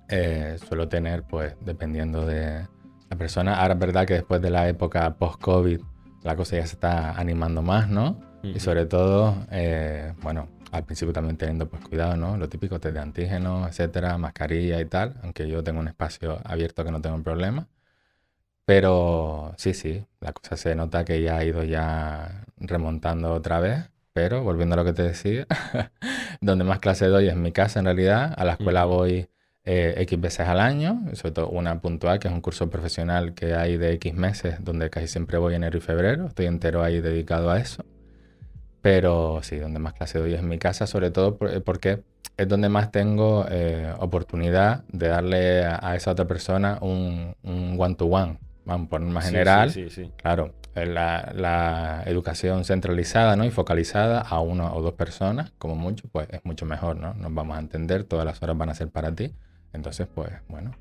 Eh, 0.09 0.57
suelo 0.67 0.89
tener, 0.89 1.25
pues, 1.25 1.57
dependiendo 1.61 2.25
de 2.25 2.67
la 3.11 3.17
persona. 3.17 3.61
Ahora 3.61 3.75
es 3.75 3.81
verdad 3.81 4.07
que 4.07 4.15
después 4.15 4.41
de 4.41 4.51
la 4.51 4.69
época 4.69 5.15
post-COVID, 5.15 5.81
la 6.23 6.37
cosa 6.37 6.57
ya 6.57 6.67
se 6.67 6.75
está 6.75 7.13
animando 7.13 7.63
más, 7.63 7.89
¿no? 7.89 8.28
Y 8.55 8.61
sobre 8.61 8.87
todo, 8.87 9.47
eh, 9.51 10.15
bueno, 10.23 10.49
al 10.73 10.85
principio 10.85 11.13
también 11.13 11.37
teniendo 11.37 11.69
pues 11.69 11.83
cuidado, 11.83 12.17
¿no? 12.17 12.37
Lo 12.37 12.49
típico, 12.49 12.81
test 12.81 12.95
de 12.95 13.01
antígeno, 13.01 13.67
etcétera, 13.67 14.19
mascarilla 14.19 14.81
y 14.81 14.85
tal, 14.87 15.15
aunque 15.23 15.49
yo 15.49 15.63
tengo 15.65 15.81
un 15.81 15.89
espacio 15.89 16.41
abierto 16.45 16.85
que 16.85 16.91
no 16.91 17.01
tengo 17.01 17.23
problema. 17.23 17.69
Pero 18.65 19.55
sí, 19.57 19.73
sí, 19.73 20.05
la 20.21 20.33
cosa 20.33 20.57
se 20.57 20.75
nota 20.75 21.05
que 21.05 21.23
ya 21.23 21.39
ha 21.39 21.45
ido 21.45 21.65
ya 21.65 22.45
remontando 22.59 23.33
otra 23.33 23.61
vez. 23.61 23.91
Pero 24.13 24.43
volviendo 24.43 24.75
a 24.75 24.79
lo 24.79 24.85
que 24.85 24.93
te 24.93 25.03
decía, 25.05 25.47
donde 26.41 26.65
más 26.65 26.79
clase 26.81 27.07
doy 27.07 27.29
es 27.29 27.33
en 27.33 27.43
mi 27.43 27.53
casa 27.53 27.79
en 27.79 27.87
realidad. 27.87 28.35
A 28.37 28.45
la 28.45 28.53
escuela 28.55 28.85
voy 28.85 29.29
eh, 29.65 29.95
X 29.99 30.21
veces 30.21 30.49
al 30.49 30.61
año, 30.61 31.03
sobre 31.15 31.33
todo 31.33 31.49
una 31.49 31.81
puntual, 31.81 32.19
que 32.19 32.29
es 32.29 32.35
un 32.35 32.41
curso 32.41 32.69
profesional 32.69 33.35
que 33.35 33.55
hay 33.55 33.77
de 33.79 33.93
X 33.95 34.15
meses, 34.15 34.57
donde 34.65 34.91
casi 34.91 35.07
siempre 35.09 35.39
voy 35.39 35.55
enero 35.55 35.79
y 35.79 35.81
febrero. 35.81 36.27
Estoy 36.27 36.47
entero 36.47 36.83
ahí 36.83 37.01
dedicado 37.01 37.51
a 37.51 37.59
eso. 37.61 37.85
Pero 38.89 39.41
sí, 39.43 39.57
donde 39.57 39.79
más 39.81 39.93
clase 39.93 40.19
doy 40.19 40.33
es 40.33 40.41
en 40.41 40.49
mi 40.49 40.57
casa, 40.57 40.87
sobre 40.87 41.11
todo 41.11 41.37
eh, 41.47 41.61
porque 41.61 42.01
es 42.39 42.49
donde 42.49 42.71
más 42.71 42.91
tengo 42.91 43.45
eh, 43.51 43.93
oportunidad 43.99 44.83
de 44.89 45.09
darle 45.09 45.67
a, 45.67 45.95
esa 45.95 46.13
otra 46.13 46.27
persona 46.27 46.79
un 46.81 47.35
one-to-one, 47.79 48.39
vamos, 48.65 48.89
por 48.89 49.03
más 49.03 49.27
general. 49.27 49.71
Sí, 49.71 49.91
sí, 49.91 50.11
claro, 50.17 50.55
la, 50.75 51.33
la, 51.35 52.03
educación 52.07 52.65
centralizada 52.65 53.37
¿no? 53.37 53.45
y 53.45 53.51
focalizada 53.51 54.23
a 54.23 54.41
una 54.41 54.73
o 54.73 54.81
dos 54.81 54.95
personas, 54.95 55.53
como 55.59 55.77
mucho, 55.77 56.09
pues 56.11 56.27
es 56.31 56.43
mucho 56.45 56.65
mejor, 56.65 56.97
¿no? 56.97 57.13
Nos 57.13 57.35
vamos 57.35 57.59
a 57.59 57.61
entender, 57.61 58.05
todas 58.05 58.25
las 58.25 58.43
horas 58.43 58.57
van 58.57 58.71
a 58.71 58.75
ser 58.75 58.89
para 58.89 59.13
ti. 59.13 59.35
Entonces, 59.75 60.09
pues, 60.15 60.31
bueno, 60.49 60.73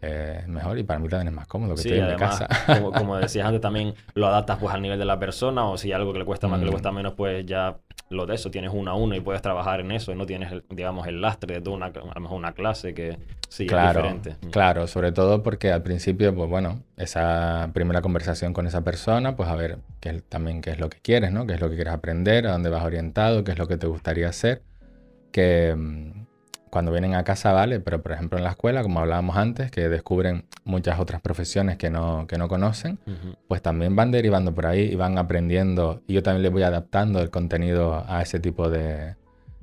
es 0.00 0.46
mejor 0.48 0.78
y 0.78 0.84
para 0.84 1.00
mí 1.00 1.08
también 1.08 1.28
es 1.28 1.34
más 1.34 1.46
cómodo 1.46 1.74
que 1.74 1.80
estoy 1.80 1.98
en 1.98 2.08
mi 2.08 2.16
casa. 2.16 2.48
Como, 2.66 2.92
como, 2.92 3.16
decías 3.18 3.46
antes, 3.46 3.60
también 3.60 3.94
lo 4.14 4.26
adaptas 4.26 4.58
pues 4.58 4.74
al 4.74 4.82
nivel 4.82 4.98
de 4.98 5.04
la 5.04 5.18
persona 5.18 5.68
o 5.68 5.76
si 5.76 5.92
algo 5.92 6.12
que 6.12 6.20
le 6.20 6.24
cuesta 6.24 6.48
más, 6.48 6.58
que 6.58 6.64
le 6.64 6.70
mm. 6.70 6.74
cuesta 6.74 6.92
menos, 6.92 7.14
pues 7.14 7.44
ya 7.46 7.78
lo 8.10 8.26
de 8.26 8.36
eso, 8.36 8.50
tienes 8.50 8.70
uno 8.72 8.90
a 8.90 8.94
uno 8.94 9.14
y 9.14 9.20
puedes 9.20 9.42
trabajar 9.42 9.80
en 9.80 9.92
eso 9.92 10.12
y 10.12 10.14
no 10.14 10.24
tienes, 10.24 10.52
digamos, 10.70 11.06
el 11.06 11.20
lastre 11.20 11.56
de 11.56 11.60
toda 11.60 11.76
una, 11.76 11.86
a 11.86 12.14
lo 12.14 12.20
mejor 12.20 12.38
una 12.38 12.52
clase 12.52 12.94
que 12.94 13.18
sí 13.48 13.66
claro, 13.66 14.00
es 14.00 14.14
diferente. 14.14 14.46
Mm. 14.46 14.50
Claro, 14.50 14.86
sobre 14.86 15.12
todo 15.12 15.42
porque 15.42 15.72
al 15.72 15.82
principio, 15.82 16.34
pues 16.34 16.48
bueno, 16.48 16.82
esa 16.96 17.70
primera 17.74 18.00
conversación 18.00 18.52
con 18.52 18.66
esa 18.66 18.82
persona, 18.82 19.36
pues 19.36 19.48
a 19.48 19.56
ver 19.56 19.78
también 20.28 20.62
qué 20.62 20.70
es 20.70 20.78
lo 20.78 20.88
que 20.88 20.98
quieres, 21.00 21.32
¿no? 21.32 21.46
Qué 21.46 21.54
es 21.54 21.60
lo 21.60 21.68
que 21.68 21.74
quieres 21.74 21.92
aprender, 21.92 22.46
a 22.46 22.52
dónde 22.52 22.70
vas 22.70 22.84
orientado, 22.84 23.44
qué 23.44 23.52
es 23.52 23.58
lo 23.58 23.68
que 23.68 23.76
te 23.76 23.86
gustaría 23.86 24.28
hacer, 24.28 24.62
que 25.32 25.74
mm, 25.76 26.17
cuando 26.70 26.92
vienen 26.92 27.14
a 27.14 27.24
casa 27.24 27.52
vale, 27.52 27.80
pero 27.80 28.02
por 28.02 28.12
ejemplo 28.12 28.38
en 28.38 28.44
la 28.44 28.50
escuela, 28.50 28.82
como 28.82 29.00
hablábamos 29.00 29.36
antes, 29.36 29.70
que 29.70 29.88
descubren 29.88 30.44
muchas 30.64 30.98
otras 31.00 31.20
profesiones 31.20 31.76
que 31.76 31.90
no, 31.90 32.26
que 32.26 32.38
no 32.38 32.48
conocen, 32.48 32.98
pues 33.46 33.62
también 33.62 33.96
van 33.96 34.10
derivando 34.10 34.54
por 34.54 34.66
ahí 34.66 34.82
y 34.92 34.94
van 34.94 35.18
aprendiendo. 35.18 36.02
Y 36.06 36.14
yo 36.14 36.22
también 36.22 36.42
les 36.42 36.52
voy 36.52 36.62
adaptando 36.62 37.20
el 37.20 37.30
contenido 37.30 38.04
a 38.06 38.22
ese 38.22 38.40
tipo 38.40 38.70
de, 38.70 39.16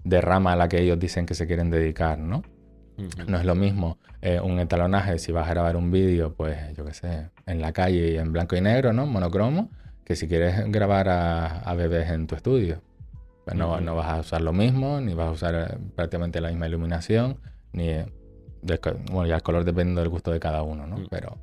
de 0.04 0.22
rama 0.22 0.54
a 0.54 0.56
la 0.56 0.70
que 0.70 0.82
ellos 0.82 1.00
dicen 1.00 1.26
que 1.26 1.34
se 1.34 1.48
quieren 1.48 1.70
dedicar, 1.70 2.18
¿no? 2.20 2.44
No 3.28 3.38
es 3.38 3.46
lo 3.46 3.56
mismo 3.56 3.98
eh, 4.22 4.40
un 4.40 4.60
etalonaje 4.60 5.20
si 5.20 5.32
vas 5.32 5.48
a 5.48 5.50
grabar 5.50 5.76
un 5.76 5.92
vídeo, 5.92 6.34
pues 6.34 6.58
yo 6.78 6.86
qué 6.86 6.94
sé, 6.94 7.30
en 7.46 7.60
la 7.62 7.74
calle 7.74 8.12
y 8.14 8.18
en 8.18 8.32
blanco 8.32 8.56
y 8.56 8.62
negro, 8.62 8.94
¿no? 8.94 9.06
Monocromo, 9.06 9.70
que 10.06 10.16
si 10.16 10.28
quieres 10.28 10.72
grabar 10.72 11.10
a, 11.10 11.60
a 11.60 11.76
bebés 11.76 12.10
en 12.10 12.26
tu 12.28 12.36
estudio. 12.36 12.82
Pues 13.46 13.56
no, 13.56 13.80
no, 13.80 13.96
vas 13.96 14.08
a 14.08 14.20
usar 14.22 14.42
lo 14.42 14.54
mismo, 14.54 15.00
ni 15.00 15.14
vas 15.14 15.28
a 15.28 15.32
usar 15.32 15.56
eh, 15.56 15.78
prácticamente 15.96 16.42
la 16.42 16.50
misma 16.50 16.68
iluminación, 16.68 17.38
ni... 17.74 17.92
bueno, 19.12 19.28
ya 19.28 19.36
el 19.36 19.44
color 19.44 19.64
depende 19.64 20.02
del 20.02 20.10
gusto 20.10 20.32
de 20.32 20.40
cada 20.40 20.64
uno, 20.64 20.88
¿no? 20.88 20.98
Mm. 20.98 21.08
Pero... 21.10 21.38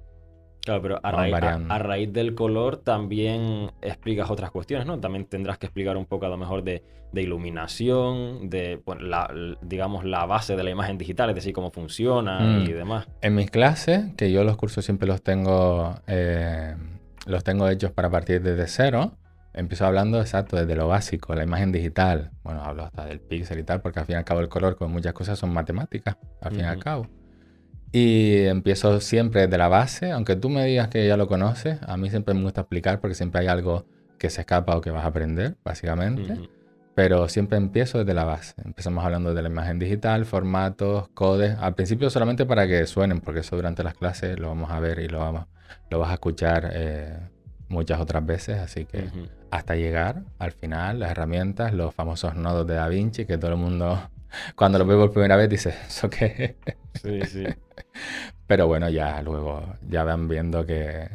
Claro, 0.64 0.82
pero 0.82 1.00
a 1.02 1.11
raíz, 1.11 1.35
a, 1.35 1.78
raíz, 1.78 2.12
del 2.12 2.37
color 2.37 2.76
también 2.76 3.73
explicas 3.80 4.30
otras 4.30 4.52
cuestiones, 4.52 4.87
¿no? 4.87 5.00
También 5.00 5.26
tendrás 5.26 5.59
que 5.59 5.66
explicar 5.66 5.97
un 5.97 6.06
poco 6.06 6.26
a 6.26 6.28
lo 6.28 6.37
mejor 6.37 6.62
de, 6.62 6.85
de 7.12 7.23
iluminación, 7.23 8.49
de, 8.49 8.80
la, 9.00 9.28
digamos, 9.61 10.04
la 10.04 10.25
base 10.25 10.56
de 10.56 10.62
la 10.62 10.71
imagen 10.71 10.99
digital, 10.99 11.30
es 11.30 11.35
decir, 11.37 11.52
cómo 11.52 11.71
funciona 11.71 12.40
mm. 12.40 12.62
y 12.62 12.73
demás. 12.73 13.09
En 13.21 13.35
mis 13.35 13.50
clases, 13.50 14.14
que 14.16 14.32
yo 14.32 14.44
los 14.44 14.56
cursos 14.56 14.85
siempre 14.85 15.06
los 15.06 15.23
tengo, 15.23 15.97
eh, 16.06 16.76
los 17.26 17.44
tengo 17.44 17.68
hechos 17.68 17.90
para 17.90 18.09
partir 18.11 18.40
desde 18.42 18.66
cero, 18.66 19.12
empiezo 19.54 19.87
hablando 19.87 20.21
exacto 20.21 20.56
desde 20.56 20.75
lo 20.75 20.88
básico, 20.88 21.35
la 21.35 21.44
imagen 21.44 21.73
digital. 21.73 22.30
Bueno, 22.42 22.62
hablo 22.62 22.85
hasta 22.85 23.04
del 23.04 23.21
píxel 23.21 23.59
y 23.59 23.64
tal, 23.64 23.80
porque 23.80 24.00
al 24.00 24.06
fin 24.06 24.14
y 24.14 24.18
al 24.18 24.25
cabo 24.25 24.40
el 24.40 24.49
color, 24.49 24.76
con 24.76 24.90
muchas 24.90 25.12
cosas, 25.12 25.38
son 25.38 25.52
matemáticas, 25.52 26.16
al 26.40 26.52
fin 26.52 26.61
y 26.61 26.64
al 26.64 26.78
cabo. 26.78 27.09
Y 27.92 28.47
empiezo 28.47 29.00
siempre 29.00 29.42
desde 29.42 29.59
la 29.59 29.68
base, 29.68 30.12
aunque 30.12 30.35
tú 30.35 30.49
me 30.49 30.64
digas 30.64 30.88
que 30.88 31.06
ya 31.06 31.18
lo 31.18 31.26
conoces, 31.26 31.78
a 31.87 31.99
mí 31.99 32.09
siempre 32.09 32.35
me 32.35 32.42
gusta 32.42 32.62
explicar 32.62 33.00
porque 33.00 33.14
siempre 33.14 33.42
hay 33.42 33.49
algo 33.49 33.85
que 34.18 34.30
se 34.30 34.40
escapa 34.40 34.76
o 34.76 34.80
que 34.80 34.90
vas 34.90 35.04
a 35.04 35.09
aprender, 35.09 35.56
básicamente. 35.62 36.49
Pero 36.94 37.28
siempre 37.28 37.59
empiezo 37.59 37.99
desde 37.99 38.14
la 38.14 38.25
base. 38.25 38.54
Empezamos 38.64 39.04
hablando 39.04 39.35
de 39.35 39.42
la 39.42 39.49
imagen 39.49 39.78
digital, 39.78 40.25
formatos, 40.26 41.09
codes. 41.09 41.56
Al 41.59 41.75
principio 41.75 42.09
solamente 42.11 42.47
para 42.47 42.66
que 42.66 42.87
suenen, 42.87 43.21
porque 43.21 43.40
eso 43.40 43.56
durante 43.56 43.82
las 43.82 43.94
clases 43.94 44.38
lo 44.38 44.49
vamos 44.49 44.71
a 44.71 44.78
ver 44.78 44.99
y 44.99 45.09
lo, 45.09 45.18
vamos, 45.18 45.47
lo 45.90 45.99
vas 45.99 46.11
a 46.11 46.14
escuchar 46.14 46.71
eh, 46.73 47.18
muchas 47.73 48.00
otras 48.00 48.25
veces. 48.25 48.59
Así 48.59 48.85
que 48.85 49.09
hasta 49.50 49.75
llegar 49.75 50.23
al 50.38 50.52
final, 50.52 51.00
las 51.00 51.11
herramientas, 51.11 51.73
los 51.73 51.95
famosos 51.95 52.37
nodos 52.37 52.67
de 52.67 52.75
Da 52.75 52.88
Vinci, 52.88 53.25
que 53.25 53.38
todo 53.38 53.52
el 53.52 53.57
mundo 53.57 53.99
cuando 54.57 54.79
lo 54.79 54.87
ve 54.87 54.95
por 54.95 55.11
primera 55.12 55.37
vez 55.37 55.49
dice, 55.49 55.75
¿eso 55.87 56.09
qué? 56.09 56.57
Sí, 56.95 57.21
sí. 57.23 57.45
Pero 58.47 58.67
bueno, 58.67 58.88
ya 58.88 59.23
luego 59.23 59.62
ya 59.88 60.05
van 60.05 60.29
viendo 60.29 60.64
que 60.67 61.09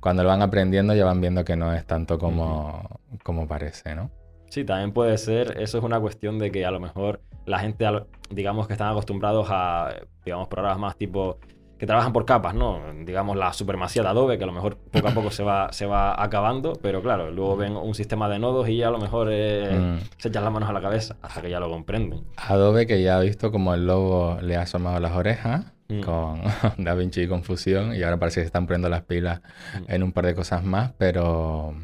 cuando 0.00 0.22
lo 0.22 0.28
van 0.28 0.42
aprendiendo 0.42 0.94
ya 0.94 1.04
van 1.04 1.20
viendo 1.20 1.44
que 1.44 1.56
no 1.56 1.74
es 1.74 1.84
tanto 1.84 2.18
como, 2.18 3.00
como 3.22 3.46
parece, 3.46 3.94
¿no? 3.94 4.10
Sí, 4.48 4.64
también 4.64 4.92
puede 4.92 5.18
ser, 5.18 5.60
eso 5.60 5.78
es 5.78 5.84
una 5.84 6.00
cuestión 6.00 6.38
de 6.38 6.50
que 6.50 6.64
a 6.64 6.70
lo 6.70 6.80
mejor 6.80 7.20
la 7.44 7.58
gente, 7.58 7.84
digamos 8.30 8.66
que 8.66 8.72
están 8.72 8.90
acostumbrados 8.90 9.48
a, 9.50 9.94
digamos, 10.24 10.48
programas 10.48 10.78
más 10.78 10.96
tipo 10.96 11.38
que 11.78 11.86
trabajan 11.86 12.12
por 12.12 12.24
capas, 12.24 12.54
¿no? 12.54 12.80
Digamos 13.04 13.36
la 13.36 13.52
supremacía 13.52 14.02
de 14.02 14.08
Adobe, 14.08 14.36
que 14.36 14.44
a 14.44 14.46
lo 14.46 14.52
mejor 14.52 14.76
poco 14.76 15.08
a 15.08 15.12
poco 15.12 15.30
se 15.30 15.44
va, 15.44 15.72
se 15.72 15.86
va 15.86 16.20
acabando, 16.22 16.72
pero 16.82 17.00
claro, 17.02 17.30
luego 17.30 17.56
ven 17.56 17.76
un 17.76 17.94
sistema 17.94 18.28
de 18.28 18.40
nodos 18.40 18.68
y 18.68 18.78
ya 18.78 18.88
a 18.88 18.90
lo 18.90 18.98
mejor 18.98 19.28
eh, 19.30 19.70
mm. 19.70 19.98
se 20.16 20.28
echan 20.28 20.42
las 20.42 20.52
manos 20.52 20.68
a 20.68 20.72
la 20.72 20.80
cabeza 20.80 21.16
hasta 21.22 21.40
que 21.40 21.50
ya 21.50 21.60
lo 21.60 21.70
comprenden. 21.70 22.24
Adobe 22.36 22.86
que 22.86 23.00
ya 23.00 23.16
ha 23.16 23.20
visto 23.20 23.52
como 23.52 23.74
el 23.74 23.86
lobo 23.86 24.38
le 24.42 24.56
ha 24.56 24.62
asomado 24.62 24.98
las 24.98 25.12
orejas 25.12 25.66
mm. 25.88 26.00
con 26.00 26.42
DaVinci 26.84 27.22
y 27.22 27.28
Confusión 27.28 27.94
y 27.94 28.02
ahora 28.02 28.18
parece 28.18 28.40
que 28.40 28.42
se 28.42 28.46
están 28.46 28.66
poniendo 28.66 28.88
las 28.88 29.02
pilas 29.02 29.40
mm. 29.40 29.92
en 29.92 30.02
un 30.02 30.12
par 30.12 30.26
de 30.26 30.34
cosas 30.34 30.64
más, 30.64 30.92
pero 30.98 31.76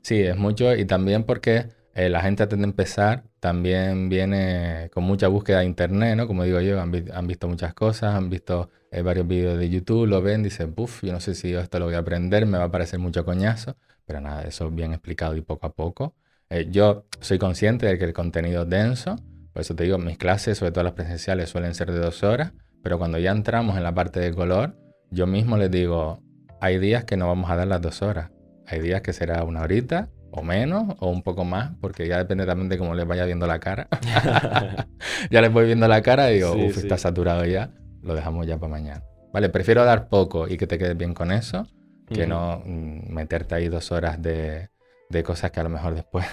sí, 0.00 0.20
es 0.20 0.36
mucho 0.36 0.74
y 0.74 0.86
también 0.86 1.24
porque 1.24 1.66
Eh, 1.96 2.10
la 2.10 2.20
gente 2.20 2.42
antes 2.42 2.58
de 2.58 2.64
empezar 2.64 3.24
también 3.40 4.10
viene 4.10 4.90
con 4.92 5.04
mucha 5.04 5.28
búsqueda 5.28 5.60
de 5.60 5.64
internet, 5.64 6.14
¿no? 6.14 6.26
Como 6.26 6.44
digo 6.44 6.60
yo, 6.60 6.78
han, 6.78 6.90
visto 6.90 7.48
muchas 7.48 7.72
cosas, 7.72 8.14
han 8.14 8.28
visto 8.28 8.68
eh, 8.90 9.00
varios 9.00 9.26
vídeos 9.26 9.58
de 9.58 9.70
YouTube, 9.70 10.06
lo 10.06 10.20
ven, 10.20 10.42
dicen, 10.42 10.74
puff, 10.74 11.02
yo 11.02 11.14
no 11.14 11.20
sé 11.20 11.34
si 11.34 11.50
yo 11.50 11.58
esto 11.58 11.78
lo 11.78 11.86
voy 11.86 11.94
a 11.94 12.00
aprender, 12.00 12.44
me 12.44 12.58
va 12.58 12.64
a 12.64 12.70
parecer 12.70 12.98
mucho 12.98 13.24
coñazo, 13.24 13.78
pero 14.04 14.20
nada, 14.20 14.42
eso 14.42 14.70
bien 14.70 14.92
explicado 14.92 15.36
y 15.36 15.40
poco 15.40 15.68
a 15.68 15.72
poco. 15.72 16.14
Eh, 16.50 16.68
yo 16.70 17.06
soy 17.20 17.38
consciente 17.38 17.86
de 17.86 17.96
que 17.96 18.04
el 18.04 18.12
contenido 18.12 18.64
es 18.64 18.68
denso, 18.68 19.16
por 19.54 19.62
eso 19.62 19.74
te 19.74 19.84
digo, 19.84 19.96
mis 19.96 20.18
clases, 20.18 20.58
sobre 20.58 20.72
todo 20.72 20.84
las 20.84 20.92
presenciales, 20.92 21.48
suelen 21.48 21.74
ser 21.74 21.90
de 21.92 22.00
dos 22.00 22.22
horas, 22.22 22.52
pero 22.82 22.98
cuando 22.98 23.16
ya 23.16 23.30
entramos 23.30 23.74
en 23.74 23.82
la 23.82 23.94
parte 23.94 24.20
de 24.20 24.34
color, 24.34 24.76
yo 25.10 25.26
mismo 25.26 25.56
les 25.56 25.70
digo, 25.70 26.22
hay 26.60 26.78
días 26.78 27.06
que 27.06 27.16
no 27.16 27.26
vamos 27.26 27.50
a 27.50 27.56
dar 27.56 27.68
las 27.68 27.80
dos 27.80 28.02
horas, 28.02 28.32
hay 28.66 28.80
días 28.80 29.00
que 29.00 29.14
será 29.14 29.44
una 29.44 29.62
horita 29.62 30.10
o 30.36 30.42
menos 30.42 30.96
o 31.00 31.08
un 31.08 31.22
poco 31.22 31.44
más, 31.44 31.72
porque 31.80 32.06
ya 32.06 32.18
depende 32.18 32.46
también 32.46 32.68
de 32.68 32.78
cómo 32.78 32.94
les 32.94 33.06
vaya 33.06 33.24
viendo 33.24 33.46
la 33.46 33.58
cara. 33.58 33.88
ya 35.30 35.40
les 35.40 35.52
voy 35.52 35.66
viendo 35.66 35.88
la 35.88 36.02
cara 36.02 36.30
y 36.30 36.36
digo, 36.36 36.52
uff, 36.52 36.78
está 36.78 36.98
saturado 36.98 37.44
ya, 37.44 37.70
lo 38.02 38.14
dejamos 38.14 38.46
ya 38.46 38.58
para 38.58 38.70
mañana. 38.70 39.02
Vale, 39.32 39.48
prefiero 39.48 39.84
dar 39.84 40.08
poco 40.08 40.48
y 40.48 40.56
que 40.56 40.66
te 40.66 40.78
quedes 40.78 40.96
bien 40.96 41.14
con 41.14 41.30
eso, 41.32 41.66
que 42.08 42.26
no 42.26 42.62
mm, 42.64 43.12
meterte 43.12 43.54
ahí 43.54 43.68
dos 43.68 43.92
horas 43.92 44.22
de, 44.22 44.70
de 45.10 45.22
cosas 45.22 45.50
que 45.50 45.60
a 45.60 45.62
lo 45.64 45.68
mejor 45.68 45.94
después 45.94 46.26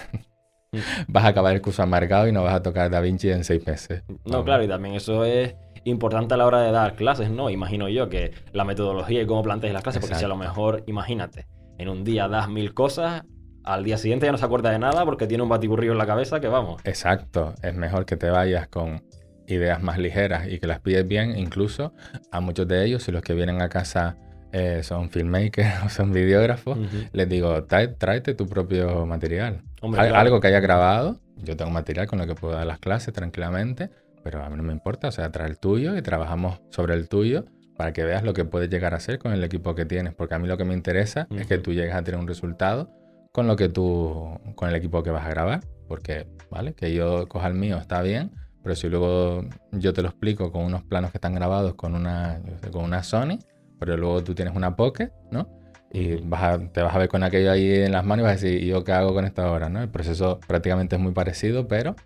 vas 1.08 1.24
a 1.24 1.28
acabar 1.28 1.54
el 1.54 1.62
curso 1.62 1.82
amargado 1.82 2.28
y 2.28 2.32
no 2.32 2.42
vas 2.42 2.54
a 2.54 2.62
tocar 2.62 2.90
Da 2.90 3.00
Vinci 3.00 3.30
en 3.30 3.44
seis 3.44 3.66
meses. 3.66 4.02
No, 4.24 4.44
claro, 4.44 4.64
y 4.64 4.68
también 4.68 4.94
eso 4.94 5.24
es 5.24 5.54
importante 5.84 6.34
a 6.34 6.36
la 6.36 6.46
hora 6.46 6.62
de 6.62 6.72
dar 6.72 6.94
clases, 6.96 7.30
¿no? 7.30 7.50
Imagino 7.50 7.88
yo 7.88 8.08
que 8.08 8.32
la 8.52 8.64
metodología 8.64 9.22
y 9.22 9.26
cómo 9.26 9.42
planteas 9.42 9.72
las 9.72 9.82
clases, 9.82 10.00
porque 10.00 10.16
si 10.16 10.24
a 10.24 10.28
lo 10.28 10.36
mejor, 10.36 10.82
imagínate, 10.86 11.46
en 11.78 11.88
un 11.88 12.04
día 12.04 12.28
das 12.28 12.48
mil 12.48 12.74
cosas, 12.74 13.24
al 13.64 13.84
día 13.84 13.96
siguiente 13.96 14.26
ya 14.26 14.32
no 14.32 14.38
se 14.38 14.44
acuerda 14.44 14.70
de 14.70 14.78
nada 14.78 15.04
porque 15.04 15.26
tiene 15.26 15.42
un 15.42 15.48
batiburrillo 15.48 15.92
en 15.92 15.98
la 15.98 16.06
cabeza 16.06 16.40
que 16.40 16.48
vamos. 16.48 16.80
Exacto, 16.84 17.54
es 17.62 17.74
mejor 17.74 18.04
que 18.04 18.16
te 18.16 18.30
vayas 18.30 18.68
con 18.68 19.02
ideas 19.46 19.82
más 19.82 19.98
ligeras 19.98 20.48
y 20.48 20.58
que 20.58 20.66
las 20.66 20.80
pides 20.80 21.06
bien, 21.06 21.36
incluso 21.36 21.92
a 22.30 22.40
muchos 22.40 22.68
de 22.68 22.84
ellos, 22.84 23.02
si 23.02 23.12
los 23.12 23.22
que 23.22 23.34
vienen 23.34 23.60
a 23.60 23.68
casa 23.68 24.16
eh, 24.52 24.82
son 24.82 25.10
filmmakers 25.10 25.82
o 25.86 25.88
son 25.88 26.12
videógrafos, 26.12 26.78
les 27.12 27.28
digo, 27.28 27.64
tráete 27.64 28.34
tu 28.34 28.46
propio 28.46 29.06
material. 29.06 29.62
Algo 29.96 30.40
que 30.40 30.48
haya 30.48 30.60
grabado, 30.60 31.18
yo 31.36 31.56
tengo 31.56 31.70
material 31.70 32.06
con 32.06 32.18
lo 32.18 32.26
que 32.26 32.34
puedo 32.34 32.54
dar 32.54 32.66
las 32.66 32.78
clases 32.78 33.12
tranquilamente, 33.12 33.90
pero 34.22 34.42
a 34.42 34.48
mí 34.48 34.56
no 34.56 34.62
me 34.62 34.72
importa, 34.72 35.08
o 35.08 35.12
sea, 35.12 35.30
trae 35.30 35.48
el 35.48 35.58
tuyo 35.58 35.96
y 35.96 36.02
trabajamos 36.02 36.60
sobre 36.70 36.94
el 36.94 37.08
tuyo 37.08 37.44
para 37.76 37.92
que 37.92 38.04
veas 38.04 38.22
lo 38.22 38.32
que 38.32 38.44
puedes 38.44 38.70
llegar 38.70 38.94
a 38.94 38.98
hacer 38.98 39.18
con 39.18 39.32
el 39.32 39.42
equipo 39.42 39.74
que 39.74 39.84
tienes, 39.84 40.14
porque 40.14 40.34
a 40.34 40.38
mí 40.38 40.46
lo 40.46 40.56
que 40.56 40.64
me 40.64 40.74
interesa 40.74 41.26
es 41.30 41.46
que 41.46 41.58
tú 41.58 41.72
llegues 41.72 41.94
a 41.94 42.02
tener 42.02 42.20
un 42.20 42.28
resultado 42.28 42.88
con 43.34 43.48
lo 43.48 43.56
que 43.56 43.68
tú, 43.68 44.38
con 44.54 44.68
el 44.68 44.76
equipo 44.76 45.02
que 45.02 45.10
vas 45.10 45.26
a 45.26 45.28
grabar, 45.28 45.60
porque, 45.88 46.28
¿vale? 46.52 46.72
Que 46.74 46.94
yo 46.94 47.26
coja 47.26 47.48
el 47.48 47.54
mío 47.54 47.78
está 47.78 48.00
bien, 48.00 48.30
pero 48.62 48.76
si 48.76 48.88
luego 48.88 49.44
yo 49.72 49.92
te 49.92 50.02
lo 50.02 50.08
explico 50.10 50.52
con 50.52 50.62
unos 50.62 50.84
planos 50.84 51.10
que 51.10 51.16
están 51.16 51.34
grabados 51.34 51.74
con 51.74 51.96
una, 51.96 52.40
con 52.70 52.84
una 52.84 53.02
Sony, 53.02 53.40
pero 53.80 53.96
luego 53.96 54.22
tú 54.22 54.36
tienes 54.36 54.54
una 54.54 54.76
Pocket, 54.76 55.10
¿no? 55.32 55.48
Y 55.90 56.14
vas 56.18 56.60
te 56.72 56.80
vas 56.80 56.94
a 56.94 56.98
ver 56.98 57.08
con 57.08 57.24
aquello 57.24 57.50
ahí 57.50 57.74
en 57.74 57.90
las 57.90 58.04
manos 58.04 58.22
y 58.22 58.26
vas 58.26 58.30
a 58.30 58.44
decir, 58.44 58.62
¿y 58.62 58.68
yo 58.68 58.84
qué 58.84 58.92
hago 58.92 59.12
con 59.12 59.24
esta 59.24 59.50
hora? 59.50 59.68
¿no? 59.68 59.82
El 59.82 59.88
proceso 59.88 60.38
prácticamente 60.46 60.94
es 60.94 61.02
muy 61.02 61.10
parecido, 61.10 61.66
pero 61.66 61.96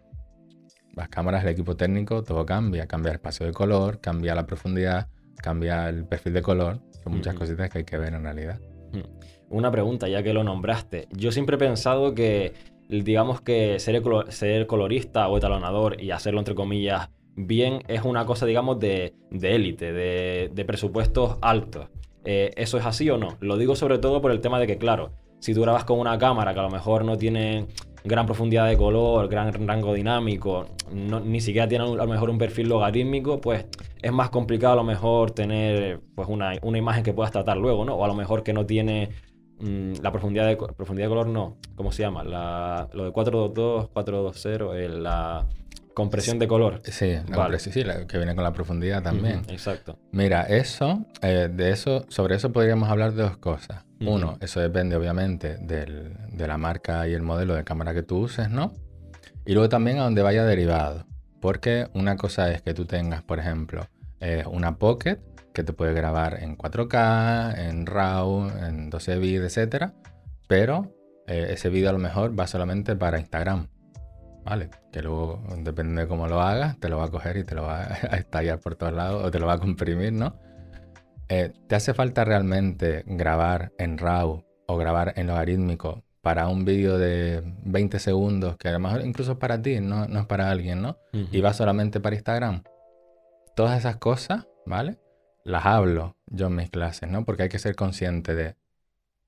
las 0.94 1.10
cámaras, 1.10 1.42
el 1.42 1.50
equipo 1.50 1.76
técnico, 1.76 2.22
todo 2.22 2.46
cambia. 2.46 2.86
Cambia 2.86 3.10
el 3.10 3.16
espacio 3.16 3.44
de 3.44 3.52
color, 3.52 4.00
cambia 4.00 4.34
la 4.34 4.46
profundidad, 4.46 5.08
cambia 5.36 5.90
el 5.90 6.06
perfil 6.06 6.32
de 6.32 6.42
color. 6.42 6.80
Son 7.04 7.12
muchas 7.12 7.34
cositas 7.34 7.68
que 7.68 7.78
hay 7.78 7.84
que 7.84 7.98
ver 7.98 8.14
en 8.14 8.22
realidad 8.22 8.58
una 9.50 9.70
pregunta, 9.70 10.08
ya 10.08 10.22
que 10.22 10.32
lo 10.32 10.44
nombraste. 10.44 11.08
Yo 11.12 11.32
siempre 11.32 11.56
he 11.56 11.58
pensado 11.58 12.14
que, 12.14 12.54
digamos 12.88 13.40
que 13.40 13.78
ser, 13.78 14.02
colorista 14.66 15.28
o 15.28 15.38
etalonador 15.38 16.00
y 16.00 16.10
hacerlo 16.10 16.40
entre 16.40 16.54
comillas 16.54 17.10
bien 17.36 17.82
es 17.86 18.02
una 18.02 18.26
cosa, 18.26 18.46
digamos, 18.46 18.80
de 18.80 19.14
élite, 19.30 19.92
de, 19.92 20.50
de, 20.52 20.64
presupuestos 20.64 21.38
altos. 21.40 21.88
Eh, 22.24 22.50
¿Eso 22.56 22.78
es 22.78 22.84
así 22.84 23.08
o 23.10 23.16
no? 23.16 23.36
Lo 23.40 23.56
digo 23.56 23.76
sobre 23.76 23.98
todo 23.98 24.20
por 24.20 24.32
el 24.32 24.40
tema 24.40 24.58
de 24.58 24.66
que, 24.66 24.76
claro, 24.76 25.12
si 25.38 25.54
tú 25.54 25.62
grabas 25.62 25.84
con 25.84 26.00
una 26.00 26.18
cámara 26.18 26.52
que 26.52 26.60
a 26.60 26.64
lo 26.64 26.70
mejor 26.70 27.04
no 27.04 27.16
tiene 27.16 27.66
gran 28.04 28.26
profundidad 28.26 28.66
de 28.68 28.76
color, 28.76 29.28
gran 29.28 29.52
rango 29.66 29.94
dinámico, 29.94 30.66
ni 30.92 31.40
siquiera 31.40 31.68
tiene 31.68 31.84
a 31.84 31.88
lo 31.88 32.06
mejor 32.06 32.30
un 32.30 32.38
perfil 32.38 32.68
logarítmico, 32.68 33.40
pues 33.40 33.66
es 34.00 34.12
más 34.12 34.30
complicado 34.30 34.74
a 34.74 34.76
lo 34.76 34.84
mejor 34.84 35.30
tener 35.30 36.00
pues 36.14 36.28
una, 36.28 36.52
una 36.62 36.78
imagen 36.78 37.04
que 37.04 37.12
puedas 37.12 37.32
tratar 37.32 37.56
luego, 37.56 37.84
¿no? 37.84 37.94
O 37.94 38.04
a 38.04 38.08
lo 38.08 38.14
mejor 38.14 38.42
que 38.42 38.52
no 38.52 38.66
tiene 38.66 39.10
Mm, 39.60 39.94
la 40.02 40.12
profundidad 40.12 40.46
de, 40.46 40.56
profundidad 40.56 41.06
de 41.06 41.10
color 41.10 41.26
no. 41.26 41.56
¿Cómo 41.74 41.92
se 41.92 42.02
llama? 42.02 42.22
La, 42.24 42.88
lo 42.92 43.04
de 43.04 43.12
422, 43.12 43.88
420, 43.88 45.00
la 45.00 45.46
compresión 45.94 46.38
de 46.38 46.46
color. 46.46 46.80
Sí, 46.84 47.16
la 47.28 47.58
sí, 47.58 47.72
que 48.06 48.18
viene 48.18 48.34
con 48.36 48.44
la 48.44 48.52
profundidad 48.52 49.02
también. 49.02 49.42
exacto. 49.48 49.98
Mira, 50.12 50.42
eso, 50.42 51.04
eh, 51.22 51.48
de 51.52 51.72
eso, 51.72 52.04
sobre 52.08 52.36
eso 52.36 52.52
podríamos 52.52 52.88
hablar 52.88 53.14
de 53.14 53.22
dos 53.22 53.36
cosas. 53.36 53.84
Uno, 54.00 54.38
eso 54.40 54.60
depende 54.60 54.94
obviamente 54.94 55.56
del, 55.56 56.16
de 56.30 56.46
la 56.46 56.56
marca 56.56 57.08
y 57.08 57.14
el 57.14 57.22
modelo 57.22 57.54
de 57.56 57.64
cámara 57.64 57.94
que 57.94 58.04
tú 58.04 58.18
uses, 58.18 58.48
¿no? 58.48 58.72
Y 59.44 59.54
luego 59.54 59.68
también 59.68 59.98
a 59.98 60.04
donde 60.04 60.22
vaya 60.22 60.44
derivado. 60.44 61.04
Porque 61.40 61.88
una 61.94 62.16
cosa 62.16 62.52
es 62.52 62.62
que 62.62 62.74
tú 62.74 62.84
tengas, 62.84 63.22
por 63.22 63.40
ejemplo, 63.40 63.88
eh, 64.20 64.44
una 64.46 64.76
Pocket 64.78 65.18
que 65.58 65.64
te 65.64 65.72
puede 65.72 65.92
grabar 65.92 66.40
en 66.40 66.56
4K, 66.56 67.58
en 67.68 67.84
RAW, 67.84 68.48
en 68.64 68.90
12 68.90 69.18
bits, 69.18 69.56
etc. 69.56 69.90
Pero 70.46 70.94
eh, 71.26 71.48
ese 71.50 71.68
vídeo 71.68 71.90
a 71.90 71.92
lo 71.92 71.98
mejor 71.98 72.38
va 72.38 72.46
solamente 72.46 72.94
para 72.94 73.18
Instagram. 73.18 73.66
¿Vale? 74.44 74.70
Que 74.92 75.02
luego, 75.02 75.42
depende 75.64 76.02
de 76.02 76.06
cómo 76.06 76.28
lo 76.28 76.40
hagas, 76.40 76.78
te 76.78 76.88
lo 76.88 76.98
va 76.98 77.06
a 77.06 77.10
coger 77.10 77.38
y 77.38 77.44
te 77.44 77.56
lo 77.56 77.64
va 77.64 77.82
a 78.10 78.16
estallar 78.18 78.60
por 78.60 78.76
todos 78.76 78.92
lados 78.92 79.24
o 79.24 79.32
te 79.32 79.40
lo 79.40 79.48
va 79.48 79.54
a 79.54 79.58
comprimir, 79.58 80.12
¿no? 80.12 80.38
Eh, 81.28 81.52
¿Te 81.66 81.74
hace 81.74 81.92
falta 81.92 82.24
realmente 82.24 83.02
grabar 83.04 83.72
en 83.78 83.98
RAW 83.98 84.44
o 84.68 84.76
grabar 84.76 85.14
en 85.16 85.26
logarítmico 85.26 86.04
para 86.22 86.46
un 86.46 86.64
vídeo 86.64 86.98
de 86.98 87.42
20 87.64 87.98
segundos, 87.98 88.56
que 88.58 88.68
a 88.68 88.72
lo 88.72 88.78
mejor 88.78 89.04
incluso 89.04 89.32
es 89.32 89.38
para 89.38 89.60
ti, 89.60 89.80
no, 89.80 90.06
no 90.06 90.20
es 90.20 90.26
para 90.26 90.52
alguien, 90.52 90.82
¿no? 90.82 90.98
Y 91.12 91.40
va 91.40 91.52
solamente 91.52 91.98
para 91.98 92.14
Instagram. 92.14 92.62
Todas 93.56 93.76
esas 93.76 93.96
cosas, 93.96 94.46
¿vale? 94.64 94.98
Las 95.48 95.66
hablo 95.66 96.16
yo 96.26 96.48
en 96.48 96.56
mis 96.56 96.70
clases, 96.70 97.08
¿no? 97.08 97.24
Porque 97.24 97.44
hay 97.44 97.48
que 97.48 97.58
ser 97.58 97.74
consciente 97.74 98.34
de, 98.34 98.56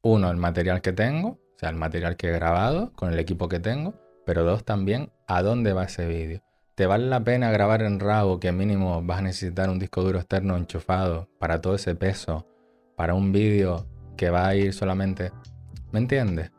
uno, 0.02 0.30
el 0.30 0.36
material 0.36 0.80
que 0.80 0.92
tengo, 0.92 1.28
o 1.28 1.58
sea, 1.58 1.70
el 1.70 1.76
material 1.76 2.16
que 2.16 2.28
he 2.28 2.32
grabado 2.32 2.92
con 2.94 3.12
el 3.12 3.18
equipo 3.18 3.48
que 3.48 3.60
tengo, 3.60 3.94
pero 4.24 4.44
dos, 4.44 4.64
también, 4.64 5.10
a 5.26 5.42
dónde 5.42 5.72
va 5.72 5.84
ese 5.84 6.06
vídeo. 6.06 6.42
¿Te 6.74 6.86
vale 6.86 7.06
la 7.06 7.22
pena 7.22 7.50
grabar 7.50 7.82
en 7.82 8.00
RAW 8.00 8.38
que 8.38 8.52
mínimo 8.52 9.02
vas 9.02 9.18
a 9.18 9.22
necesitar 9.22 9.68
un 9.68 9.78
disco 9.78 10.02
duro 10.02 10.18
externo 10.18 10.56
enchufado 10.56 11.28
para 11.38 11.60
todo 11.60 11.74
ese 11.74 11.94
peso, 11.94 12.46
para 12.96 13.14
un 13.14 13.32
vídeo 13.32 13.86
que 14.16 14.30
va 14.30 14.46
a 14.46 14.54
ir 14.54 14.72
solamente... 14.72 15.32
¿Me 15.92 15.98
entiendes? 15.98 16.52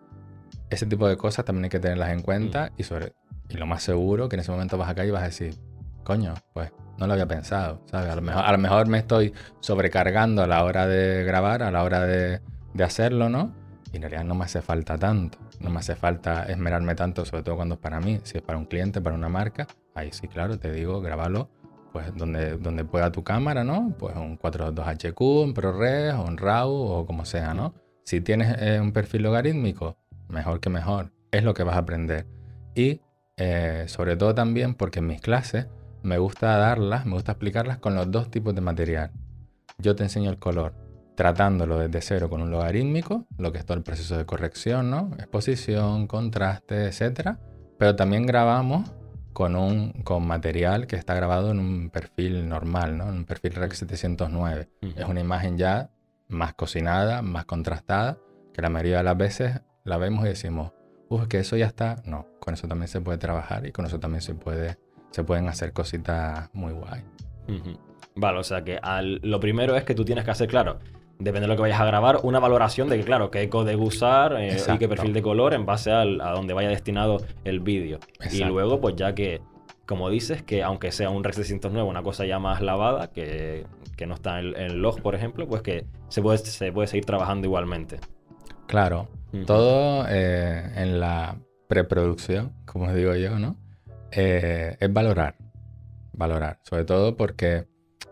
Ese 0.70 0.86
tipo 0.86 1.08
de 1.08 1.18
cosas 1.18 1.46
también 1.46 1.66
hay 1.66 1.70
que 1.70 1.80
tenerlas 1.80 2.12
en 2.12 2.22
cuenta 2.22 2.72
y, 2.78 2.84
sobre, 2.84 3.14
y 3.50 3.56
lo 3.56 3.66
más 3.66 3.84
seguro 3.84 4.28
que 4.28 4.36
en 4.36 4.42
ese 4.42 4.52
momento 4.52 4.78
vas 4.78 4.90
acá 4.90 5.06
y 5.06 5.12
vas 5.12 5.24
a 5.24 5.28
decir, 5.28 5.56
coño, 6.04 6.34
pues 6.54 6.72
no 6.98 7.08
lo 7.08 7.14
había 7.14 7.28
pensado, 7.28 7.82
¿sabes? 7.86 8.10
A 8.12 8.16
lo 8.16 8.22
mejor, 8.22 8.44
a 8.46 8.52
lo 8.52 8.58
mejor 8.58 8.88
me 8.88 9.00
estoy 9.00 9.34
sobrecargando 9.60 10.44
a 10.44 10.48
la 10.48 10.64
hora 10.64 10.88
de 10.88 11.24
grabar, 11.24 11.64
a 11.64 11.72
la 11.72 11.84
hora 11.84 12.06
de, 12.06 12.42
hacerlo, 12.84 13.30
¿no? 13.30 13.54
Y 13.92 13.98
en 13.98 14.04
realidad 14.04 14.24
no 14.24 14.36
me 14.36 14.46
hace 14.46 14.62
falta 14.62 14.98
tanto. 14.98 15.38
No 15.60 15.70
me 15.70 15.80
hace 15.80 15.96
falta 15.96 16.44
esmerarme 16.44 16.96
tanto, 16.96 17.26
sobre 17.26 17.44
todo 17.44 17.58
cuando 17.58 17.76
es 17.76 17.82
para 17.82 18.00
mí. 18.00 18.20
Si 18.24 18.38
es 18.38 18.44
para 18.44 18.58
un 18.58 18.66
cliente, 18.66 19.02
para 19.02 19.16
una 19.16 19.30
marca, 19.30 19.68
ahí 19.94 20.12
sí, 20.12 20.28
claro, 20.28 20.58
te 20.58 20.72
digo, 20.72 21.02
grábalo 21.02 21.50
pues 21.92 22.16
donde, 22.16 22.58
donde 22.58 22.86
pueda 22.86 23.12
tu 23.12 23.24
cámara, 23.24 23.64
¿no? 23.64 23.94
Pues 23.98 24.16
un 24.16 24.40
4.2HQ, 24.40 25.44
un 25.44 25.54
ProRes 25.54 26.14
un 26.14 26.38
RAW 26.38 26.72
o 26.72 27.06
como 27.06 27.26
sea, 27.26 27.54
¿no? 27.54 27.74
Si 28.06 28.22
tienes 28.22 28.56
eh, 28.60 28.80
un 28.80 28.92
perfil 28.92 29.24
logarítmico, 29.24 29.98
mejor 30.30 30.60
que 30.60 30.70
mejor. 30.70 31.12
Es 31.32 31.44
lo 31.44 31.54
que 31.54 31.64
vas 31.64 31.76
a 31.76 31.80
aprender. 31.80 32.26
Y 32.76 33.02
eh, 33.38 33.86
sobre 33.88 34.16
todo 34.16 34.36
también 34.36 34.74
porque 34.76 35.00
en 35.00 35.08
mis 35.08 35.22
clases 35.22 35.68
me 36.04 36.18
gusta 36.18 36.58
darlas, 36.58 37.06
me 37.06 37.14
gusta 37.14 37.34
explicarlas 37.34 37.78
con 37.78 37.96
los 37.96 38.10
dos 38.12 38.30
tipos 38.30 38.56
de 38.56 38.62
material. 38.62 39.12
Yo 39.78 39.96
te 39.96 40.04
enseño 40.04 40.30
el 40.30 40.38
color 40.38 40.74
tratándolo 41.16 41.78
desde 41.78 42.02
cero 42.02 42.30
con 42.30 42.42
un 42.42 42.52
logarítmico, 42.52 43.26
lo 43.38 43.52
que 43.52 43.60
es 43.60 43.66
todo 43.66 43.78
el 43.78 43.84
proceso 43.84 44.18
de 44.18 44.26
corrección, 44.26 44.90
¿no? 44.90 45.12
Exposición, 45.18 46.08
contraste, 46.08 46.86
etc. 46.86 47.38
Pero 47.78 47.96
también 47.96 48.26
grabamos 48.26 48.92
con, 49.34 49.56
un, 49.56 49.92
con 50.04 50.26
material 50.26 50.88
que 50.88 50.96
está 50.96 51.14
grabado 51.14 51.52
en 51.52 51.60
un 51.60 51.90
perfil 51.90 52.48
normal, 52.48 52.98
¿no? 52.98 53.10
En 53.10 53.18
un 53.18 53.26
perfil 53.26 53.54
REC 53.54 53.74
709. 53.74 54.70
Es 54.96 55.06
una 55.06 55.20
imagen 55.20 55.58
ya 55.58 55.92
más 56.28 56.54
cocinada, 56.54 57.22
más 57.22 57.46
contrastada, 57.46 58.18
que 58.54 58.62
la 58.62 58.70
mayoría 58.70 58.98
de 58.98 59.04
las 59.04 59.18
veces 59.18 59.62
la 59.84 59.98
vemos 59.98 60.26
y 60.26 60.30
decimos, 60.30 60.72
uff, 61.10 61.28
que 61.28 61.40
eso 61.40 61.58
ya 61.58 61.68
está. 61.68 62.02
No, 62.06 62.26
con 62.40 62.54
eso 62.54 62.68
también 62.68 62.88
se 62.88 63.02
puede 63.02 63.18
trabajar 63.18 63.66
y 63.66 63.72
con 63.72 63.86
eso 63.86 64.00
también 64.00 64.22
se 64.22 64.34
puede 64.34 64.78
se 65.12 65.24
pueden 65.24 65.48
hacer 65.48 65.74
cositas 65.74 66.50
muy 66.54 66.74
guay. 66.74 67.04
Vale, 68.16 68.40
o 68.40 68.44
sea 68.44 68.64
que 68.64 68.80
lo 69.22 69.40
primero 69.40 69.76
es 69.76 69.84
que 69.84 69.94
tú 69.94 70.04
tienes 70.04 70.26
que 70.26 70.32
hacer, 70.32 70.48
claro, 70.48 70.80
depende 71.20 71.42
de 71.42 71.48
lo 71.48 71.56
que 71.56 71.62
vayas 71.62 71.80
a 71.80 71.86
grabar, 71.86 72.20
una 72.24 72.40
valoración 72.40 72.90
de 72.90 72.98
que, 72.98 73.04
claro, 73.04 73.30
qué 73.30 73.48
código 73.50 73.84
usar 73.84 74.36
eh, 74.40 74.58
y 74.74 74.78
qué 74.78 74.90
perfil 74.90 75.14
de 75.14 75.22
color 75.22 75.54
en 75.54 75.66
base 75.66 75.92
a 75.92 76.04
donde 76.06 76.54
vaya 76.54 76.70
destinado 76.70 77.18
el 77.44 77.60
vídeo. 77.60 78.00
Y 78.32 78.44
luego, 78.44 78.82
pues 78.82 78.96
ya 78.96 79.14
que, 79.14 79.42
como 79.86 80.10
dices, 80.10 80.44
que 80.44 80.64
aunque 80.64 80.92
sea 80.92 81.10
un 81.10 81.24
Rec 81.24 81.36
609, 81.36 81.88
una 81.88 82.04
cosa 82.04 82.26
ya 82.26 82.40
más 82.40 82.62
lavada, 82.62 83.12
que, 83.12 83.66
no 84.08 84.16
está 84.16 84.40
en 84.40 84.56
el, 84.58 84.82
log, 84.82 85.00
por 85.02 85.14
ejemplo, 85.14 85.48
pues 85.48 85.62
que 85.62 85.86
se 86.08 86.24
puede, 86.24 86.40
se 86.40 86.72
puede 86.72 86.88
seguir 86.88 87.06
trabajando 87.06 87.46
igualmente. 87.46 88.00
Claro, 88.66 89.10
todo 89.46 90.06
eh, 90.10 90.72
en 90.76 91.00
la 91.00 91.38
preproducción, 91.68 92.54
como 92.66 92.92
digo 92.94 93.16
yo, 93.16 93.38
¿no? 93.38 93.58
Eh, 94.12 94.78
es 94.80 94.94
valorar, 94.94 95.36
valorar, 96.14 96.60
sobre 96.64 96.84
todo 96.84 97.16
porque 97.16 97.68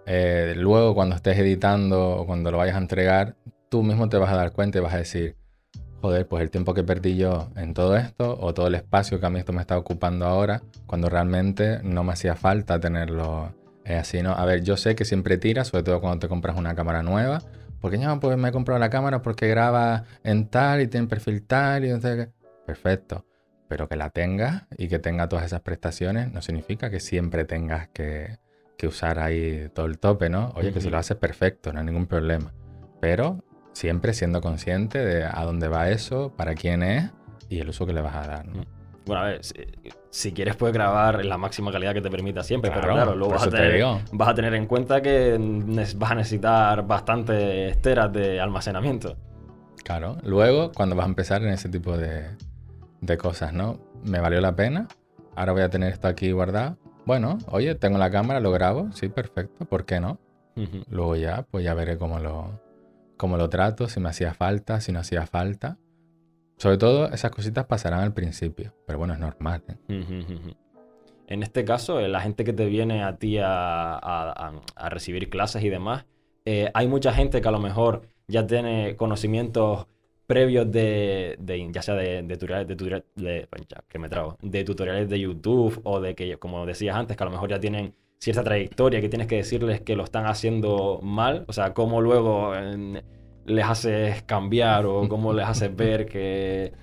eh, 0.06 0.54
luego 0.56 0.96
cuando 0.96 1.16
estés 1.16 1.38
editando 1.38 2.12
o 2.18 2.26
cuando 2.26 2.52
lo 2.52 2.58
vayas 2.58 2.76
a 2.76 2.80
entregar, 2.80 3.36
tú 3.70 3.84
mismo 3.84 4.10
te 4.10 4.18
vas 4.18 4.32
a 4.32 4.36
dar 4.36 4.52
cuenta 4.52 4.78
y 4.78 4.82
vas 4.82 4.94
a 4.94 4.98
decir, 4.98 5.36
joder, 6.02 6.28
pues 6.28 6.42
el 6.42 6.50
tiempo 6.50 6.74
que 6.74 6.84
perdí 6.84 7.18
yo 7.18 7.50
en 7.56 7.74
todo 7.74 7.98
esto 7.98 8.38
o 8.40 8.54
todo 8.54 8.68
el 8.68 8.76
espacio 8.76 9.20
que 9.20 9.26
a 9.26 9.30
mí 9.30 9.40
esto 9.40 9.54
me 9.54 9.62
está 9.62 9.78
ocupando 9.78 10.26
ahora, 10.26 10.62
cuando 10.88 11.10
realmente 11.10 11.82
no 11.84 12.04
me 12.04 12.14
hacía 12.14 12.36
falta 12.36 12.80
tenerlo 12.80 13.54
eh, 13.86 13.96
así, 13.96 14.22
¿no? 14.22 14.32
A 14.32 14.46
ver, 14.46 14.64
yo 14.64 14.78
sé 14.78 14.96
que 14.96 15.06
siempre 15.06 15.38
tiras, 15.38 15.68
sobre 15.68 15.84
todo 15.84 16.00
cuando 16.02 16.20
te 16.20 16.28
compras 16.28 16.58
una 16.58 16.76
cámara 16.76 17.04
nueva, 17.04 17.42
porque 17.82 17.98
ya 17.98 18.20
pues 18.20 18.38
me 18.38 18.50
he 18.50 18.52
comprado 18.52 18.80
la 18.80 18.90
cámara 18.90 19.22
porque 19.22 19.48
graba 19.48 20.06
en 20.24 20.48
tal 20.48 20.82
y 20.82 20.88
tiene 20.88 21.08
perfil 21.08 21.44
tal 21.44 21.86
y 21.86 21.90
entonces... 21.90 22.30
Perfecto. 22.66 23.26
Pero 23.69 23.88
que 23.88 23.95
la 23.95 24.10
tengas 24.10 24.63
y 24.77 24.89
que 24.89 24.99
tenga 24.99 25.29
todas 25.29 25.45
esas 25.45 25.62
prestaciones 25.62 26.34
no 26.34 26.41
significa 26.41 26.89
que 26.89 26.99
siempre 26.99 27.45
tengas 27.45 27.88
que, 27.88 28.39
que 28.77 28.88
usar 28.88 29.19
ahí 29.19 29.69
todo 29.73 29.86
el 29.86 29.99
tope, 29.99 30.29
¿no? 30.29 30.51
Oye, 30.55 30.73
que 30.73 30.82
si 30.82 30.89
lo 30.89 30.97
haces 30.97 31.15
perfecto, 31.15 31.71
no 31.71 31.79
hay 31.79 31.86
ningún 31.86 32.08
problema. 32.08 32.51
Pero 32.99 33.45
siempre 33.73 34.13
siendo 34.13 34.41
consciente 34.41 34.99
de 34.99 35.23
a 35.23 35.45
dónde 35.45 35.69
va 35.69 35.89
eso, 35.89 36.34
para 36.36 36.55
quién 36.55 36.84
es 36.84 37.12
y 37.47 37.60
el 37.60 37.69
uso 37.69 37.86
que 37.86 37.93
le 37.93 38.01
vas 38.01 38.15
a 38.15 38.27
dar. 38.27 38.47
¿no? 38.47 38.65
Bueno, 39.05 39.23
a 39.23 39.25
ver, 39.25 39.41
si, 40.12 40.32
quieres 40.34 40.55
puedes 40.55 40.73
grabar 40.73 41.19
en 41.19 41.29
la 41.29 41.38
máxima 41.38 41.71
calidad 41.71 41.93
que 41.93 42.01
te 42.01 42.10
permita 42.10 42.43
siempre, 42.43 42.71
pero 42.71 42.93
claro, 42.93 43.15
luego 43.15 43.34
vas 43.34 43.47
a, 43.47 43.49
tener, 43.49 43.84
vas 44.12 44.29
a, 44.29 44.34
tener, 44.34 44.53
en 44.53 44.65
cuenta 44.65 45.01
que 45.01 45.38
vas 45.95 46.12
a 46.12 46.15
necesitar 46.15 46.86
bastantes 46.86 47.82
teras 47.82 48.13
de 48.13 48.39
almacenamiento. 48.39 49.17
Claro, 49.84 50.17
luego 50.23 50.71
cuando 50.71 50.95
vas 50.95 51.05
a 51.05 51.10
empezar 51.10 51.41
en 51.41 51.49
ese 51.49 51.69
tipo 51.69 51.97
de, 51.97 52.27
de 53.02 53.18
cosas, 53.18 53.54
¿no? 53.54 53.80
Me 54.04 54.20
valió 54.20 54.42
la 54.42 54.56
pena, 54.56 54.88
ahora 55.36 55.52
voy 55.54 55.62
a 55.62 55.70
tener 55.70 55.92
esto 55.92 56.08
aquí 56.08 56.32
guardado 56.32 56.78
bueno, 57.10 57.40
oye, 57.48 57.74
tengo 57.74 57.98
la 57.98 58.12
cámara, 58.12 58.40
lo 58.40 58.52
grabo, 58.52 58.92
sí, 58.92 59.10
perfecto, 59.10 59.66
¿por 59.66 59.86
qué 59.86 60.00
no? 60.00 60.20
Luego 60.92 61.16
ya, 61.16 61.42
pues 61.50 61.66
ya 61.66 61.74
veré 61.74 61.98
cómo 61.98 62.20
lo, 62.20 62.62
cómo 63.18 63.36
lo 63.36 63.50
trato, 63.50 63.88
si 63.90 64.00
me 64.00 64.10
hacía 64.10 64.36
falta, 64.36 64.80
si 64.80 64.92
no 64.92 65.00
hacía 65.00 65.26
falta. 65.26 65.80
Sobre 66.58 66.78
todo 66.78 67.10
esas 67.12 67.32
cositas 67.32 67.66
pasarán 67.66 68.02
al 68.02 68.14
principio, 68.14 68.76
pero 68.86 69.00
bueno, 69.00 69.16
es 69.16 69.20
normal. 69.20 69.64
¿eh? 69.88 70.54
En 71.26 71.42
este 71.42 71.66
caso, 71.66 72.00
eh, 72.00 72.10
la 72.10 72.22
gente 72.22 72.44
que 72.44 72.54
te 72.54 72.68
viene 72.68 73.02
a 73.02 73.16
ti 73.16 73.40
a, 73.42 74.52
recibir 74.90 75.32
clases 75.32 75.64
y 75.64 75.70
demás, 75.70 76.06
eh, 76.46 76.70
hay 76.76 76.88
mucha 76.88 77.12
gente 77.12 77.42
que 77.42 77.48
a 77.48 77.52
lo 77.52 77.60
mejor 77.60 78.04
ya 78.28 78.46
tiene 78.46 78.98
conocimientos 78.98 79.88
previos 80.30 80.72
de, 80.72 81.39
ya 81.74 81.82
sea 81.82 81.96
de, 81.96 82.22
tutoriales, 82.22 82.68
de, 82.68 82.76
tutoriales, 82.76 83.06
de, 83.15 83.48
pues 83.50 83.63
que 83.89 83.98
me 83.98 84.10
trago, 84.10 84.38
de 84.44 84.63
tutoriales 84.63 85.10
de 85.10 85.20
YouTube 85.20 85.82
o 85.84 86.00
de 86.00 86.13
que, 86.13 86.38
como 86.38 86.68
decías 86.68 86.96
antes, 86.96 87.18
que 87.18 87.24
a 87.24 87.26
lo 87.26 87.32
mejor 87.32 87.50
ya 87.50 87.60
tienen 87.60 87.96
cierta 88.20 88.44
trayectoria, 88.44 89.02
que 89.02 89.10
tienes 89.10 89.26
que 89.26 89.38
decirles 89.38 89.82
que 89.82 89.96
lo 89.96 90.04
están 90.04 90.28
haciendo 90.28 91.00
mal, 91.02 91.46
o 91.48 91.54
sea, 91.54 91.74
cómo 91.74 92.00
luego 92.00 92.54
les 93.48 93.65
haces 93.65 94.22
cambiar 94.22 94.86
o 94.86 95.10
cómo 95.10 95.34
les 95.34 95.48
haces 95.48 95.76
ver 95.76 96.06
que... 96.06 96.74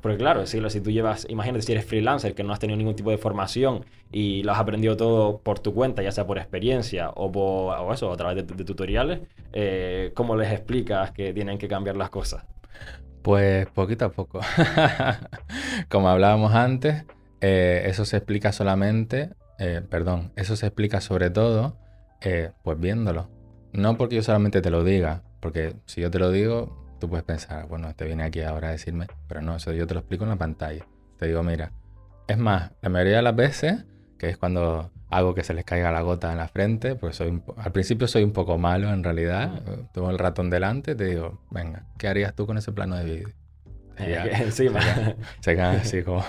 Porque 0.00 0.16
claro, 0.16 0.46
si, 0.46 0.58
tú 0.80 0.90
llevas, 0.90 1.26
imagínate 1.28 1.60
si 1.60 1.72
eres 1.72 1.84
freelancer, 1.84 2.34
que 2.34 2.42
no 2.42 2.54
has 2.54 2.58
tenido 2.58 2.78
ningún 2.78 2.96
tipo 2.96 3.10
de 3.10 3.18
formación 3.18 3.84
y 4.12 4.42
lo 4.44 4.52
has 4.52 4.58
aprendido 4.58 4.96
todo 4.96 5.40
por 5.40 5.58
tu 5.58 5.74
cuenta, 5.74 6.02
ya 6.02 6.10
sea 6.10 6.26
por 6.26 6.38
experiencia 6.38 7.10
o, 7.10 7.30
por, 7.30 7.78
o 7.78 7.92
eso, 7.92 8.10
a 8.10 8.16
través 8.16 8.46
de, 8.46 8.64
tutoriales, 8.64 9.20
eh, 9.52 10.10
¿cómo 10.14 10.36
les 10.36 10.50
explicas 10.50 11.10
que 11.12 11.34
tienen 11.34 11.58
que 11.58 11.68
cambiar 11.68 11.96
las 11.98 12.08
cosas? 12.08 12.46
Pues 13.22 13.66
poquito 13.68 14.04
a 14.04 14.12
poco. 14.12 14.40
Como 15.88 16.08
hablábamos 16.08 16.54
antes, 16.54 17.04
eh, 17.40 17.82
eso 17.86 18.04
se 18.04 18.18
explica 18.18 18.52
solamente, 18.52 19.30
eh, 19.58 19.82
perdón, 19.88 20.32
eso 20.36 20.56
se 20.56 20.66
explica 20.66 21.00
sobre 21.00 21.30
todo, 21.30 21.78
eh, 22.20 22.52
pues 22.62 22.78
viéndolo. 22.78 23.30
No 23.72 23.96
porque 23.96 24.16
yo 24.16 24.22
solamente 24.22 24.60
te 24.60 24.70
lo 24.70 24.84
diga, 24.84 25.22
porque 25.40 25.74
si 25.86 26.00
yo 26.00 26.10
te 26.10 26.18
lo 26.18 26.30
digo, 26.30 26.96
tú 27.00 27.08
puedes 27.08 27.24
pensar, 27.24 27.66
bueno, 27.66 27.94
te 27.94 28.04
viene 28.04 28.24
aquí 28.24 28.40
ahora 28.42 28.68
a 28.68 28.72
decirme, 28.72 29.06
pero 29.26 29.42
no, 29.42 29.56
eso 29.56 29.72
yo 29.72 29.86
te 29.86 29.94
lo 29.94 30.00
explico 30.00 30.24
en 30.24 30.30
la 30.30 30.36
pantalla. 30.36 30.86
Te 31.18 31.26
digo, 31.26 31.42
mira, 31.42 31.72
es 32.28 32.38
más, 32.38 32.72
la 32.80 32.88
mayoría 32.88 33.16
de 33.16 33.22
las 33.22 33.36
veces, 33.36 33.84
que 34.18 34.28
es 34.30 34.36
cuando 34.36 34.90
hago 35.16 35.34
que 35.34 35.44
se 35.44 35.54
les 35.54 35.64
caiga 35.64 35.92
la 35.92 36.00
gota 36.00 36.32
en 36.32 36.38
la 36.38 36.48
frente, 36.48 36.96
pues 36.96 37.16
soy 37.16 37.40
al 37.56 37.72
principio 37.72 38.08
soy 38.08 38.24
un 38.24 38.32
poco 38.32 38.58
malo 38.58 38.92
en 38.92 39.04
realidad. 39.04 39.62
Tengo 39.92 40.10
el 40.10 40.18
ratón 40.18 40.50
delante, 40.50 40.94
te 40.94 41.04
digo, 41.04 41.40
venga, 41.50 41.86
¿qué 41.98 42.08
harías 42.08 42.34
tú 42.34 42.46
con 42.46 42.58
ese 42.58 42.72
plano 42.72 42.96
de 42.96 43.04
vídeo? 43.04 43.28
Encima. 43.96 44.80
Se 45.40 45.54
quedan 45.54 45.76
así 45.76 46.02
como... 46.02 46.24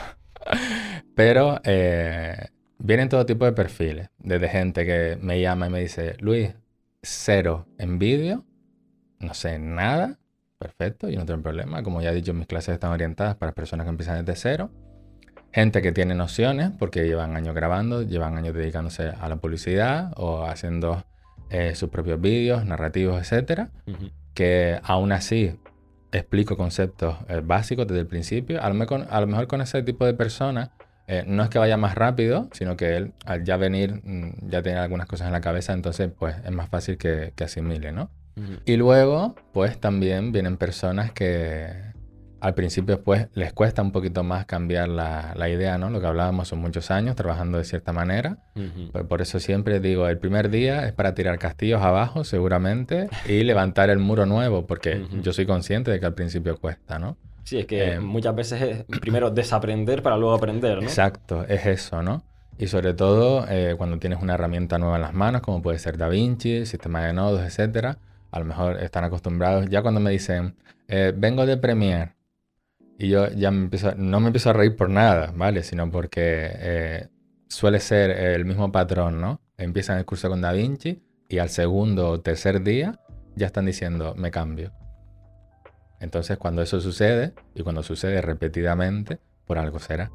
Pero 1.16 1.60
eh, 1.64 2.50
vienen 2.78 3.10
todo 3.10 3.26
tipo 3.26 3.46
de 3.46 3.54
perfiles, 3.54 4.10
desde 4.20 4.50
gente 4.50 4.86
que 4.86 5.18
me 5.20 5.42
llama 5.42 5.68
y 5.68 5.70
me 5.72 5.80
dice, 5.80 6.16
Luis, 6.20 6.54
cero 7.02 7.68
en 7.80 7.98
vídeo, 7.98 8.46
no 9.20 9.34
sé 9.34 9.58
nada, 9.58 10.20
perfecto, 10.60 11.10
yo 11.10 11.18
no 11.18 11.26
tengo 11.26 11.42
problema. 11.42 11.82
Como 11.82 12.02
ya 12.02 12.12
he 12.12 12.16
dicho, 12.16 12.34
mis 12.34 12.46
clases 12.46 12.76
están 12.76 12.92
orientadas 12.92 13.36
para 13.36 13.54
personas 13.54 13.86
que 13.86 13.90
empiezan 13.90 14.24
desde 14.24 14.40
cero 14.40 14.72
gente 15.56 15.82
que 15.82 15.94
tiene 15.94 16.16
nociones 16.16 16.72
porque 16.78 17.08
llevan 17.08 17.38
años 17.38 17.56
grabando, 17.56 18.02
llevan 18.02 18.38
años 18.38 18.54
dedicándose 18.54 19.08
a 19.08 19.30
la 19.30 19.38
publicidad 19.38 20.12
o 20.18 20.44
haciendo 20.44 21.06
eh, 21.50 21.76
sus 21.76 21.90
propios 21.90 22.20
vídeos, 22.20 22.66
narrativos, 22.66 23.22
etcétera, 23.22 23.70
que 24.34 24.78
aún 24.84 25.14
así 25.14 25.58
explico 26.12 26.58
conceptos 26.58 27.16
eh, 27.30 27.42
básicos 27.42 27.88
desde 27.88 28.02
el 28.02 28.08
principio. 28.08 28.62
A 28.62 28.68
lo, 28.68 28.76
mejor, 28.76 29.48
con 29.48 29.62
ese 29.62 29.82
tipo 29.82 30.06
de 30.06 30.14
personas 30.14 30.72
eh, 31.08 31.24
no 31.26 31.42
es 31.42 31.50
que 31.50 31.58
vaya 31.58 31.78
más 31.78 31.96
rápido, 31.96 32.50
sino 32.52 32.76
que 32.76 32.98
él 32.98 33.14
al 33.26 33.46
ya 33.46 33.56
venir 33.56 34.02
mm, 34.04 34.50
ya 34.50 34.62
tiene 34.62 34.80
algunas 34.80 35.08
cosas 35.08 35.28
en 35.28 35.32
la 35.32 35.40
cabeza, 35.40 35.72
entonces 35.72 36.12
pues 36.20 36.36
es 36.44 36.52
más 36.52 36.68
fácil 36.68 36.98
que, 36.98 37.32
que 37.34 37.46
asimile, 37.46 37.94
¿no? 37.94 38.10
Y 38.66 38.76
luego 38.76 39.36
pues 39.54 39.80
también 39.80 40.34
vienen 40.34 40.58
personas 40.58 41.14
que 41.14 41.95
al 42.46 42.54
principio 42.54 43.02
pues 43.02 43.28
les 43.34 43.54
cuesta 43.54 43.82
un 43.82 43.92
poquito 43.92 44.24
más 44.24 44.46
cambiar 44.46 44.88
la, 44.88 45.50
idea, 45.50 45.80
¿no? 45.80 45.90
Lo 45.90 46.00
que 46.00 46.06
hablábamos 46.06 46.48
son 46.48 46.60
muchos 46.60 46.92
años 46.92 47.16
trabajando 47.16 47.58
de 47.58 47.64
cierta 47.64 47.92
manera. 47.92 48.38
Pues 48.92 49.04
por 49.06 49.24
eso 49.24 49.40
siempre 49.40 49.80
digo, 49.80 50.08
el 50.08 50.20
primer 50.20 50.52
día 50.52 50.86
es 50.86 50.94
para 50.94 51.16
tirar 51.16 51.40
castillos 51.40 51.82
abajo 51.82 52.24
seguramente 52.24 53.10
y 53.28 53.44
levantar 53.44 53.90
el 53.90 53.98
muro 53.98 54.28
nuevo, 54.28 54.68
porque 54.68 55.08
yo 55.24 55.34
soy 55.34 55.48
consciente 55.48 55.90
de 55.90 56.00
que 56.00 56.06
al 56.06 56.14
principio 56.14 56.56
cuesta, 56.60 57.00
¿no? 57.00 57.18
Sí, 57.44 57.58
es 57.58 57.66
que 57.66 57.94
eh, 57.94 58.00
muchas 58.00 58.36
veces 58.36 58.62
es 58.62 59.00
primero 59.00 59.32
desaprender 59.32 60.04
para 60.04 60.16
luego 60.16 60.36
aprender, 60.36 60.78
¿no? 60.78 60.84
Exacto, 60.84 61.46
es 61.48 61.66
eso, 61.66 62.04
¿no? 62.04 62.24
Y 62.60 62.68
sobre 62.68 62.94
todo 62.94 63.48
eh, 63.50 63.74
cuando 63.76 63.98
tienes 63.98 64.22
una 64.22 64.36
herramienta 64.36 64.78
nueva 64.78 64.98
en 64.98 65.02
las 65.02 65.16
manos, 65.16 65.42
como 65.42 65.64
puede 65.64 65.80
ser 65.80 65.98
DaVinci, 65.98 66.68
sistema 66.68 67.04
de 67.06 67.14
nodos, 67.14 67.42
etcétera, 67.42 67.98
a 68.30 68.40
lo 68.40 68.46
mejor 68.46 68.84
están 68.84 69.04
acostumbrados. 69.04 69.68
Ya 69.68 69.82
cuando 69.82 70.00
me 70.00 70.12
dicen, 70.12 70.56
eh, 70.88 71.12
vengo 71.16 71.48
de 71.48 71.58
Premiere, 71.58 72.16
y 72.98 73.10
yo 73.10 73.28
ya 73.30 73.52
me 73.52 73.64
empiezo, 73.64 73.94
no 73.96 74.20
me 74.20 74.28
empiezo 74.28 74.50
a 74.52 74.54
reír 74.54 74.76
por 74.76 74.90
nada, 74.90 75.34
¿vale? 75.36 75.64
Sino 75.64 75.90
porque 75.92 76.50
eh, 76.54 77.10
suele 77.48 77.80
ser 77.80 78.12
el 78.12 78.46
mismo 78.46 78.72
patrón, 78.72 79.20
¿no? 79.20 79.42
Empiezan 79.58 79.98
el 79.98 80.06
curso 80.06 80.30
con 80.30 80.42
Da 80.42 80.52
Vinci 80.52 81.04
y 81.28 81.40
al 81.40 81.50
segundo 81.50 82.10
o 82.10 82.22
tercer 82.22 82.64
día 82.64 83.00
ya 83.36 83.48
están 83.48 83.66
diciendo, 83.66 84.16
me 84.16 84.32
cambio. 84.32 84.72
Entonces, 86.00 86.38
cuando 86.38 86.62
eso 86.62 86.80
sucede, 86.80 87.34
y 87.54 87.64
cuando 87.64 87.84
sucede 87.84 88.22
repetidamente, 88.22 89.20
por 89.46 89.58
algo 89.58 89.80
será. 89.80 90.12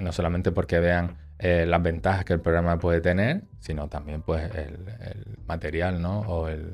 no 0.00 0.12
solamente 0.12 0.52
porque 0.52 0.78
vean 0.78 1.18
eh, 1.38 1.66
las 1.66 1.82
ventajas 1.82 2.24
que 2.24 2.32
el 2.32 2.40
programa 2.40 2.78
puede 2.78 3.00
tener, 3.00 3.42
sino 3.58 3.88
también 3.88 4.22
pues 4.22 4.50
el, 4.54 4.78
material, 5.46 6.00
¿no? 6.00 6.20
O 6.20 6.48
el, 6.48 6.72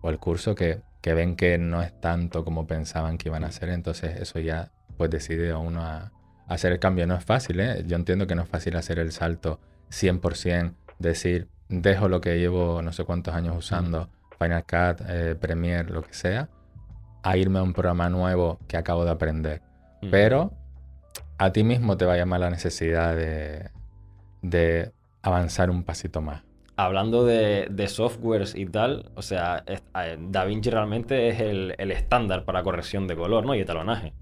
o 0.00 0.10
el 0.10 0.18
curso 0.18 0.54
que 0.54 0.80
que 1.00 1.14
ven 1.14 1.36
que 1.36 1.58
no 1.58 1.82
es 1.82 1.98
tanto 2.00 2.44
como 2.44 2.66
pensaban 2.66 3.18
que 3.18 3.28
iban 3.28 3.44
a 3.44 3.52
ser, 3.52 3.68
entonces 3.70 4.20
eso 4.20 4.38
ya 4.40 4.72
pues 4.96 5.10
decide 5.10 5.50
a 5.50 5.58
uno 5.58 5.82
a, 5.82 6.12
hacer 6.48 6.72
el 6.72 6.78
cambio. 6.78 7.06
No 7.06 7.14
es 7.14 7.24
fácil, 7.24 7.60
¿eh? 7.60 7.84
Yo 7.86 7.96
entiendo 7.96 8.26
que 8.26 8.34
no 8.34 8.42
es 8.42 8.48
fácil 8.48 8.76
hacer 8.76 8.98
el 8.98 9.12
salto 9.12 9.60
100%, 9.90 10.74
decir, 10.98 11.48
dejo 11.68 12.08
lo 12.08 12.20
que 12.20 12.38
llevo 12.38 12.82
no 12.82 12.92
sé 12.92 13.04
cuántos 13.04 13.34
años 13.34 13.56
usando, 13.56 14.08
Final 14.38 14.62
Cut, 14.64 15.04
eh, 15.08 15.36
Premiere, 15.38 15.90
lo 15.90 16.02
que 16.02 16.14
sea, 16.14 16.48
a 17.22 17.36
irme 17.36 17.58
a 17.58 17.62
un 17.62 17.72
programa 17.72 18.08
nuevo 18.08 18.58
que 18.66 18.76
acabo 18.76 19.04
de 19.04 19.10
aprender. 19.10 19.62
Pero 20.10 20.52
a 21.38 21.52
ti 21.52 21.64
mismo 21.64 21.96
te 21.96 22.04
va 22.04 22.14
a 22.14 22.16
llamar 22.16 22.40
la 22.40 22.50
necesidad 22.50 23.14
de, 23.14 23.70
de 24.42 24.92
avanzar 25.22 25.70
un 25.70 25.82
pasito 25.84 26.20
más. 26.20 26.47
Hablando 26.78 27.26
de, 27.26 27.88
softwares 27.88 28.54
y 28.54 28.64
tal, 28.64 29.10
o 29.16 29.22
sea, 29.22 29.64
DaVinci 30.20 30.70
realmente 30.70 31.28
es 31.28 31.40
el, 31.40 31.74
estándar 31.90 32.44
para 32.44 32.62
corrección 32.62 33.08
de 33.08 33.16
color, 33.16 33.44
¿no? 33.44 33.56
Y 33.56 33.60
etalonaje. 33.60 34.12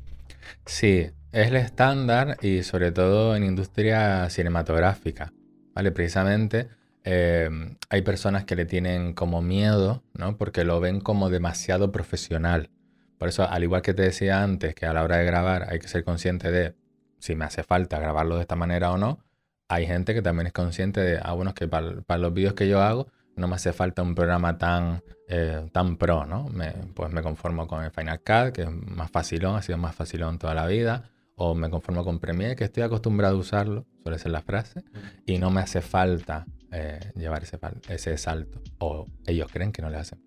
Sí, 0.64 1.10
es 1.32 1.48
el 1.48 1.56
estándar 1.56 2.38
y 2.40 2.62
sobre 2.62 2.92
todo 2.92 3.36
en 3.36 3.44
industria 3.44 4.30
cinematográfica, 4.30 5.34
¿vale? 5.74 5.92
Precisamente 5.92 6.70
eh, 7.04 7.50
hay 7.90 8.00
personas 8.00 8.46
que 8.46 8.56
le 8.56 8.64
tienen 8.64 9.12
como 9.12 9.42
miedo, 9.42 10.02
¿no? 10.14 10.38
Porque 10.38 10.64
lo 10.64 10.80
ven 10.80 11.00
como 11.00 11.28
demasiado 11.28 11.92
profesional. 11.92 12.70
Por 13.18 13.28
eso, 13.28 13.46
al 13.46 13.64
igual 13.64 13.82
que 13.82 13.92
te 13.92 14.02
decía 14.02 14.42
antes, 14.42 14.74
que 14.74 14.86
a 14.86 14.94
la 14.94 15.02
hora 15.02 15.18
de 15.18 15.26
grabar 15.26 15.66
hay 15.70 15.78
que 15.78 15.88
ser 15.88 16.04
consciente 16.04 16.50
de 16.50 16.74
si 17.18 17.34
me 17.34 17.44
hace 17.44 17.62
falta 17.62 17.98
grabarlo 17.98 18.36
de 18.36 18.42
esta 18.42 18.56
manera 18.56 18.92
o 18.92 18.96
no, 18.96 19.20
hay 19.68 19.86
gente 19.86 20.14
que 20.14 20.22
también 20.22 20.46
es 20.46 20.52
consciente 20.52 21.00
de, 21.00 21.18
ah, 21.22 21.36
que 21.54 21.68
para, 21.68 22.18
los 22.18 22.32
vídeos 22.32 22.54
que 22.54 22.68
yo 22.68 22.80
hago 22.80 23.08
no 23.36 23.48
me 23.48 23.56
hace 23.56 23.72
falta 23.72 24.02
un 24.02 24.14
programa 24.14 24.56
tan, 24.56 25.02
eh, 25.28 25.68
tan 25.72 25.96
pro, 25.96 26.24
¿no? 26.24 26.48
pues 26.94 27.12
me 27.12 27.22
conformo 27.22 27.66
con 27.66 27.84
el 27.84 27.90
Final 27.90 28.20
Cut, 28.20 28.54
que 28.54 28.62
es 28.62 28.70
más 28.70 29.10
facilón, 29.10 29.56
ha 29.56 29.62
sido 29.62 29.76
más 29.76 29.94
facilón 29.94 30.38
toda 30.38 30.54
la 30.54 30.66
vida, 30.66 31.10
o 31.34 31.54
me 31.54 31.68
conformo 31.68 32.02
con 32.02 32.18
Premiere, 32.18 32.56
que 32.56 32.64
estoy 32.64 32.82
acostumbrado 32.82 33.36
a 33.36 33.38
usarlo, 33.38 33.86
suele 34.02 34.18
ser 34.18 34.32
la 34.32 34.40
frase, 34.40 34.82
y 35.26 35.36
no 35.36 35.50
me 35.50 35.60
hace 35.60 35.82
falta 35.82 36.46
eh, 36.72 36.98
llevar 37.14 37.42
ese, 37.42 37.58
ese 37.90 38.16
salto, 38.16 38.62
o 38.78 39.06
ellos 39.26 39.48
creen 39.52 39.70
que 39.70 39.82
no 39.82 39.90
le 39.90 39.98
hacen. 39.98 40.18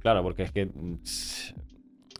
Claro, 0.00 0.22
porque 0.22 0.42
es 0.42 0.52
que 0.52 0.70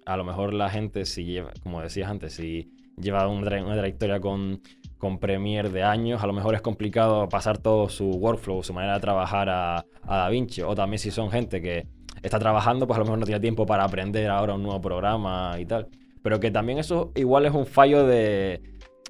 a 0.07 0.17
lo 0.17 0.25
mejor 0.25 0.55
la 0.55 0.71
gente, 0.71 1.05
si 1.05 1.25
lleva, 1.25 1.53
como 1.63 1.83
decías 1.83 2.11
antes, 2.11 2.33
si 2.33 2.73
lleva 3.01 3.29
una, 3.29 3.47
trayectoria 3.47 4.21
con, 4.21 4.61
con 4.99 5.19
Premiere 5.19 5.71
de 5.71 5.83
años, 5.83 6.23
a 6.23 6.27
lo 6.27 6.33
mejor 6.33 6.55
es 6.55 6.61
complicado 6.61 7.29
pasar 7.29 7.59
todo 7.59 7.89
su 7.89 8.11
workflow, 8.11 8.63
su 8.63 8.73
manera 8.73 8.95
de 8.95 9.01
trabajar 9.01 9.49
a, 9.49 9.85
a 10.07 10.17
DaVinci. 10.17 10.63
O 10.63 10.75
también 10.75 10.99
si 10.99 11.11
son 11.11 11.31
gente 11.31 11.63
que 11.63 11.87
está 12.23 12.39
trabajando, 12.39 12.87
pues 12.87 12.97
a 12.97 13.01
lo 13.01 13.05
mejor 13.05 13.19
no 13.19 13.27
tiene 13.27 13.41
tiempo 13.41 13.65
para 13.65 13.85
aprender 13.85 14.29
ahora 14.31 14.55
un 14.55 14.63
nuevo 14.63 14.81
programa 14.81 15.57
y 15.59 15.67
tal. 15.67 15.89
Pero 16.23 16.41
que 16.41 16.51
también 16.51 16.79
eso 16.79 17.13
igual 17.15 17.47
es 17.47 17.55
un 17.55 17.65
fallo 17.65 18.07
de, 18.07 18.61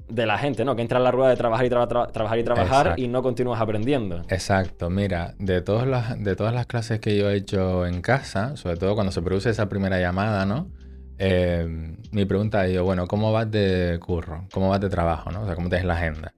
de 0.09 0.27
la 0.27 0.39
gente, 0.39 0.65
¿no? 0.65 0.77
Que 0.77 0.83
entra 0.83 0.99
en 0.99 1.05
la 1.05 1.11
rueda 1.11 1.31
de 1.31 1.37
trabajar 1.37 1.67
y 1.67 1.69
trabajar 1.71 2.39
y 2.39 2.45
trabajar 2.45 2.95
y 2.97 3.09
no 3.09 3.23
continúas 3.23 3.61
aprendiendo. 3.61 4.23
Exacto, 4.29 4.91
mira, 4.91 5.35
de 5.39 5.61
todas, 5.63 5.87
las, 5.87 6.23
de 6.23 6.37
todas 6.37 6.55
las 6.55 6.67
clases 6.67 7.01
que 7.01 7.17
yo 7.17 7.31
he 7.31 7.37
hecho 7.37 7.87
en 7.87 8.01
casa, 8.01 8.57
sobre 8.57 8.77
todo 8.77 8.95
cuando 8.95 9.13
se 9.13 9.23
produce 9.23 9.51
esa 9.51 9.69
primera 9.69 9.99
llamada, 9.99 10.47
¿no? 10.47 10.69
Eh, 11.19 11.97
mi 12.13 12.25
pregunta 12.25 12.67
es, 12.67 12.81
bueno, 12.81 13.07
¿cómo 13.07 13.33
vas 13.33 13.51
de 13.51 13.99
curro? 14.01 14.47
¿Cómo 14.53 14.69
vas 14.69 14.81
de 14.81 14.89
trabajo? 14.89 15.31
¿no? 15.31 15.43
O 15.43 15.47
sea, 15.47 15.55
¿cómo 15.55 15.69
tienes 15.69 15.87
la 15.87 15.95
agenda? 15.95 16.33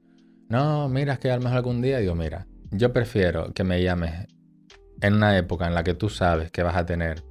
No, 0.49 0.89
mira, 0.89 1.15
es 1.15 1.19
que 1.19 1.31
a 1.31 1.37
lo 1.37 1.43
mejor 1.43 1.59
algún 1.59 1.83
día 1.83 1.99
digo, 1.99 2.15
mira, 2.15 2.47
yo 2.71 2.93
prefiero 2.93 3.53
que 3.53 3.63
me 3.63 3.83
llames 3.83 4.27
en 5.01 5.15
una 5.15 5.37
época 5.37 5.67
en 5.67 5.75
la 5.75 5.85
que 5.85 5.95
tú 5.95 6.09
sabes 6.09 6.51
que 6.51 6.63
vas 6.63 6.77
a 6.77 6.87
tener 6.87 7.23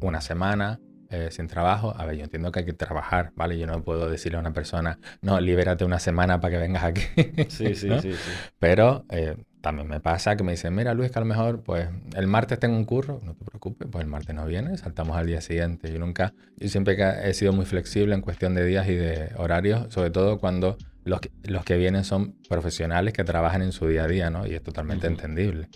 una 0.00 0.20
semana 0.20 0.78
eh, 1.10 1.28
sin 1.30 1.46
trabajo. 1.46 1.94
A 1.96 2.04
ver, 2.04 2.16
yo 2.16 2.24
entiendo 2.24 2.50
que 2.50 2.60
hay 2.60 2.64
que 2.64 2.72
trabajar, 2.72 3.32
¿vale? 3.36 3.58
Yo 3.58 3.66
no 3.66 3.82
puedo 3.82 4.10
decirle 4.10 4.38
a 4.38 4.40
una 4.40 4.52
persona, 4.52 4.98
no, 5.22 5.40
libérate 5.40 5.84
una 5.84 5.98
semana 5.98 6.40
para 6.40 6.54
que 6.54 6.58
vengas 6.58 6.84
aquí. 6.84 7.02
Sí, 7.48 7.74
sí, 7.74 7.90
sí, 8.00 8.12
sí, 8.12 8.30
Pero 8.58 9.04
eh, 9.10 9.36
también 9.66 9.88
me 9.88 9.98
pasa 9.98 10.36
que 10.36 10.44
me 10.44 10.52
dicen, 10.52 10.76
mira 10.76 10.94
Luis, 10.94 11.10
que 11.10 11.18
a 11.18 11.22
lo 11.22 11.26
mejor 11.26 11.64
pues 11.64 11.88
el 12.14 12.28
martes 12.28 12.60
tengo 12.60 12.76
un 12.76 12.84
curro, 12.84 13.18
no 13.24 13.34
te 13.34 13.44
preocupes, 13.44 13.88
pues 13.90 14.04
el 14.04 14.08
martes 14.08 14.32
no 14.32 14.46
viene, 14.46 14.78
saltamos 14.78 15.16
al 15.16 15.26
día 15.26 15.40
siguiente. 15.40 15.92
Yo 15.92 15.98
nunca, 15.98 16.32
yo 16.56 16.68
siempre 16.68 16.96
he 17.24 17.34
sido 17.34 17.52
muy 17.52 17.64
flexible 17.64 18.14
en 18.14 18.20
cuestión 18.20 18.54
de 18.54 18.64
días 18.64 18.88
y 18.88 18.94
de 18.94 19.32
horarios, 19.36 19.92
sobre 19.92 20.10
todo 20.10 20.38
cuando 20.38 20.76
los 21.02 21.20
que, 21.20 21.32
los 21.42 21.64
que 21.64 21.76
vienen 21.76 22.04
son 22.04 22.36
profesionales 22.48 23.12
que 23.12 23.24
trabajan 23.24 23.60
en 23.60 23.72
su 23.72 23.88
día 23.88 24.04
a 24.04 24.06
día, 24.06 24.30
¿no? 24.30 24.46
Y 24.46 24.54
es 24.54 24.62
totalmente 24.62 25.08
entendible. 25.08 25.68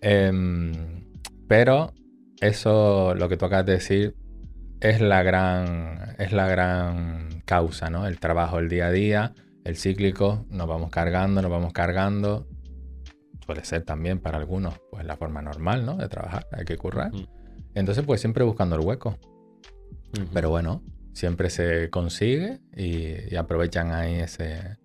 Em, 0.00 0.70
pero 1.48 1.94
eso, 2.40 3.16
lo 3.16 3.28
que 3.28 3.36
tú 3.36 3.46
acabas 3.46 3.66
de 3.66 3.72
decir, 3.72 4.14
es 4.80 5.00
la 5.00 5.24
gran, 5.24 6.14
es 6.18 6.30
la 6.30 6.46
gran 6.46 7.42
causa, 7.46 7.90
¿no? 7.90 8.06
El 8.06 8.20
trabajo, 8.20 8.60
el 8.60 8.68
día 8.68 8.86
a 8.86 8.92
día, 8.92 9.32
el 9.64 9.76
cíclico, 9.76 10.46
nos 10.50 10.68
vamos 10.68 10.90
cargando, 10.90 11.42
nos 11.42 11.50
vamos 11.50 11.72
cargando 11.72 12.46
suele 13.44 13.64
ser 13.64 13.82
también 13.84 14.20
para 14.20 14.38
algunos 14.38 14.74
pues 14.90 15.04
la 15.04 15.16
forma 15.16 15.42
normal, 15.42 15.84
¿no? 15.84 15.96
De 15.96 16.08
trabajar, 16.08 16.46
hay 16.52 16.64
que 16.64 16.76
currar. 16.76 17.10
Entonces, 17.74 18.04
pues 18.04 18.20
siempre 18.20 18.44
buscando 18.44 18.76
el 18.76 18.82
hueco. 18.82 19.18
Pero 20.32 20.50
bueno, 20.50 20.82
siempre 21.12 21.50
se 21.50 21.90
consigue 21.90 22.60
y, 22.76 23.34
aprovechan 23.36 23.92
ahí 23.92 24.14
ese... 24.14 24.78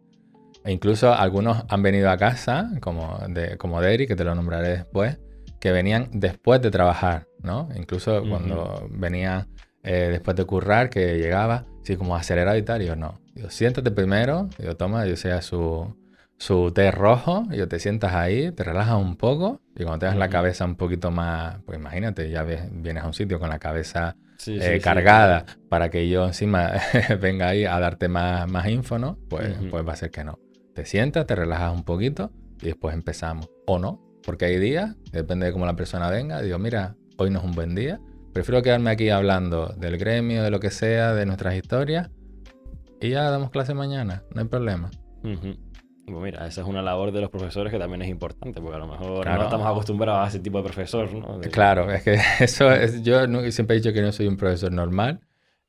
E 0.64 0.72
incluso 0.72 1.14
algunos 1.14 1.64
han 1.70 1.82
venido 1.82 2.10
a 2.10 2.18
casa, 2.18 2.72
como, 2.82 3.20
de, 3.30 3.58
como 3.58 3.82
Derry, 3.82 4.08
que 4.08 4.16
te 4.16 4.24
lo 4.24 4.36
nombraré 4.36 4.70
después, 4.70 5.18
que 5.60 5.72
venían 5.72 6.10
después 6.12 6.62
de 6.62 6.72
trabajar, 6.72 7.28
¿no? 7.42 7.70
Incluso 7.76 8.22
cuando 8.28 8.88
venía 8.92 9.48
eh, 9.84 10.10
después 10.12 10.36
de 10.36 10.44
currar, 10.44 10.90
que 10.90 11.18
llegaba, 11.18 11.66
así 11.82 11.96
como 11.96 12.16
acelerado 12.16 12.58
y 12.58 12.64
tal, 12.64 12.82
y 12.82 12.88
yo 12.88 12.96
no. 12.98 13.22
Digo, 13.34 13.50
siéntate 13.50 13.92
primero, 13.92 14.50
yo 14.58 14.76
toma, 14.76 15.06
yo 15.06 15.16
sea 15.16 15.42
su 15.42 15.96
su 16.38 16.72
té 16.72 16.92
rojo, 16.92 17.46
y 17.52 17.66
te 17.66 17.80
sientas 17.80 18.14
ahí, 18.14 18.52
te 18.52 18.64
relajas 18.64 18.96
un 18.96 19.16
poco 19.16 19.62
y 19.76 19.84
cuando 19.84 20.00
tengas 20.00 20.18
la 20.18 20.30
cabeza 20.30 20.66
un 20.66 20.76
poquito 20.76 21.12
más, 21.12 21.58
pues 21.66 21.80
imagínate, 21.80 22.30
ya 22.30 22.44
ves, 22.44 22.62
vienes 22.72 23.04
a 23.04 23.08
un 23.08 23.14
sitio 23.14 23.40
con 23.40 23.50
la 23.50 23.60
cabeza 23.60 24.16
eh, 24.46 24.80
cargada 24.84 25.46
para 25.68 25.90
que 25.90 26.08
yo 26.10 26.26
encima 26.26 26.74
venga 27.22 27.50
ahí 27.50 27.66
a 27.66 27.80
darte 27.80 28.08
más, 28.08 28.50
más 28.50 28.68
info, 28.68 29.00
¿no? 29.00 29.18
Pues, 29.30 29.56
pues 29.70 29.88
va 29.88 29.94
a 29.94 29.96
ser 29.96 30.12
que 30.12 30.24
no. 30.24 30.40
Te 30.76 30.86
sientas, 30.86 31.26
te 31.26 31.36
relajas 31.36 31.74
un 31.74 31.84
poquito 31.84 32.32
y 32.62 32.68
después 32.68 32.94
empezamos. 32.94 33.50
O 33.66 33.80
no, 33.80 34.02
porque 34.24 34.46
hay 34.46 34.60
días, 34.60 34.96
depende 35.12 35.48
de 35.48 35.54
cómo 35.54 35.66
la 35.66 35.76
persona 35.76 36.10
venga, 36.10 36.42
digo, 36.42 36.60
mira, 36.60 36.96
hoy 37.18 37.32
no 37.32 37.40
es 37.40 37.46
un 37.46 37.54
buen 37.54 37.74
día, 37.74 38.00
prefiero 38.32 38.62
quedarme 38.62 38.92
aquí 38.92 39.10
hablando 39.10 39.74
del 39.78 39.98
gremio, 39.98 40.44
de 40.44 40.52
lo 40.52 40.60
que 40.60 40.70
sea, 40.70 41.14
de 41.14 41.26
nuestras 41.26 41.56
historias 41.56 42.12
y 43.02 43.10
ya 43.10 43.30
damos 43.30 43.50
clase 43.50 43.74
mañana, 43.74 44.24
no 44.34 44.42
hay 44.42 44.48
problema. 44.48 44.92
Pues 46.08 46.24
mira, 46.24 46.48
esa 46.48 46.62
es 46.62 46.68
una 46.68 46.82
labor 46.82 47.12
de 47.12 47.20
los 47.20 47.30
profesores 47.30 47.70
que 47.72 47.78
también 47.78 48.02
es 48.02 48.08
importante, 48.08 48.62
porque 48.62 48.78
a 48.78 48.80
lo 48.80 48.88
mejor 48.88 49.28
no 49.28 49.44
estamos 49.44 49.68
acostumbrados 49.68 50.26
a 50.26 50.30
ese 50.30 50.40
tipo 50.40 50.58
de 50.60 50.64
profesor, 50.64 51.14
¿no? 51.14 51.42
Claro, 51.52 51.92
es 51.92 52.02
que 52.02 52.18
eso 52.40 52.72
es, 52.72 53.04
yo 53.04 53.20
siempre 53.52 53.76
he 53.76 53.80
dicho 53.80 53.92
que 53.92 54.02
no 54.02 54.14
soy 54.14 54.28
un 54.28 54.38
profesor 54.38 54.72
normal. 54.72 55.20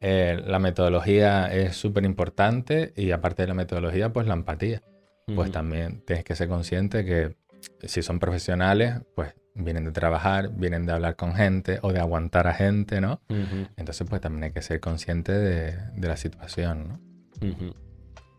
Eh, 0.01 0.40
la 0.46 0.61
metodología 0.61 1.53
es 1.53 1.74
súper 1.74 2.05
importante 2.05 2.92
y 2.94 3.11
aparte 3.11 3.42
de 3.42 3.48
la 3.48 3.55
metodología, 3.55 4.12
pues 4.12 4.29
la 4.29 4.35
empatía. 4.35 4.81
Pues 5.35 5.51
también 5.51 6.03
tienes 6.07 6.24
que 6.24 6.35
ser 6.35 6.48
consciente 6.48 7.05
que 7.05 7.37
si 7.83 8.01
son 8.01 8.18
profesionales, 8.18 8.94
pues 9.14 9.35
vienen 9.55 9.85
de 9.85 9.90
trabajar, 9.90 10.51
vienen 10.55 10.87
de 10.87 10.92
hablar 10.92 11.16
con 11.16 11.35
gente 11.35 11.81
o 11.83 11.92
de 11.92 11.98
aguantar 11.98 12.46
a 12.46 12.55
gente, 12.55 13.01
¿no? 13.01 13.20
Entonces, 13.77 14.07
pues 14.09 14.22
también 14.22 14.44
hay 14.44 14.53
que 14.53 14.62
ser 14.62 14.81
consciente 14.81 15.33
de, 15.33 15.77
de 15.96 16.09
la 16.09 16.16
situación, 16.16 16.88
¿no? 16.88 17.01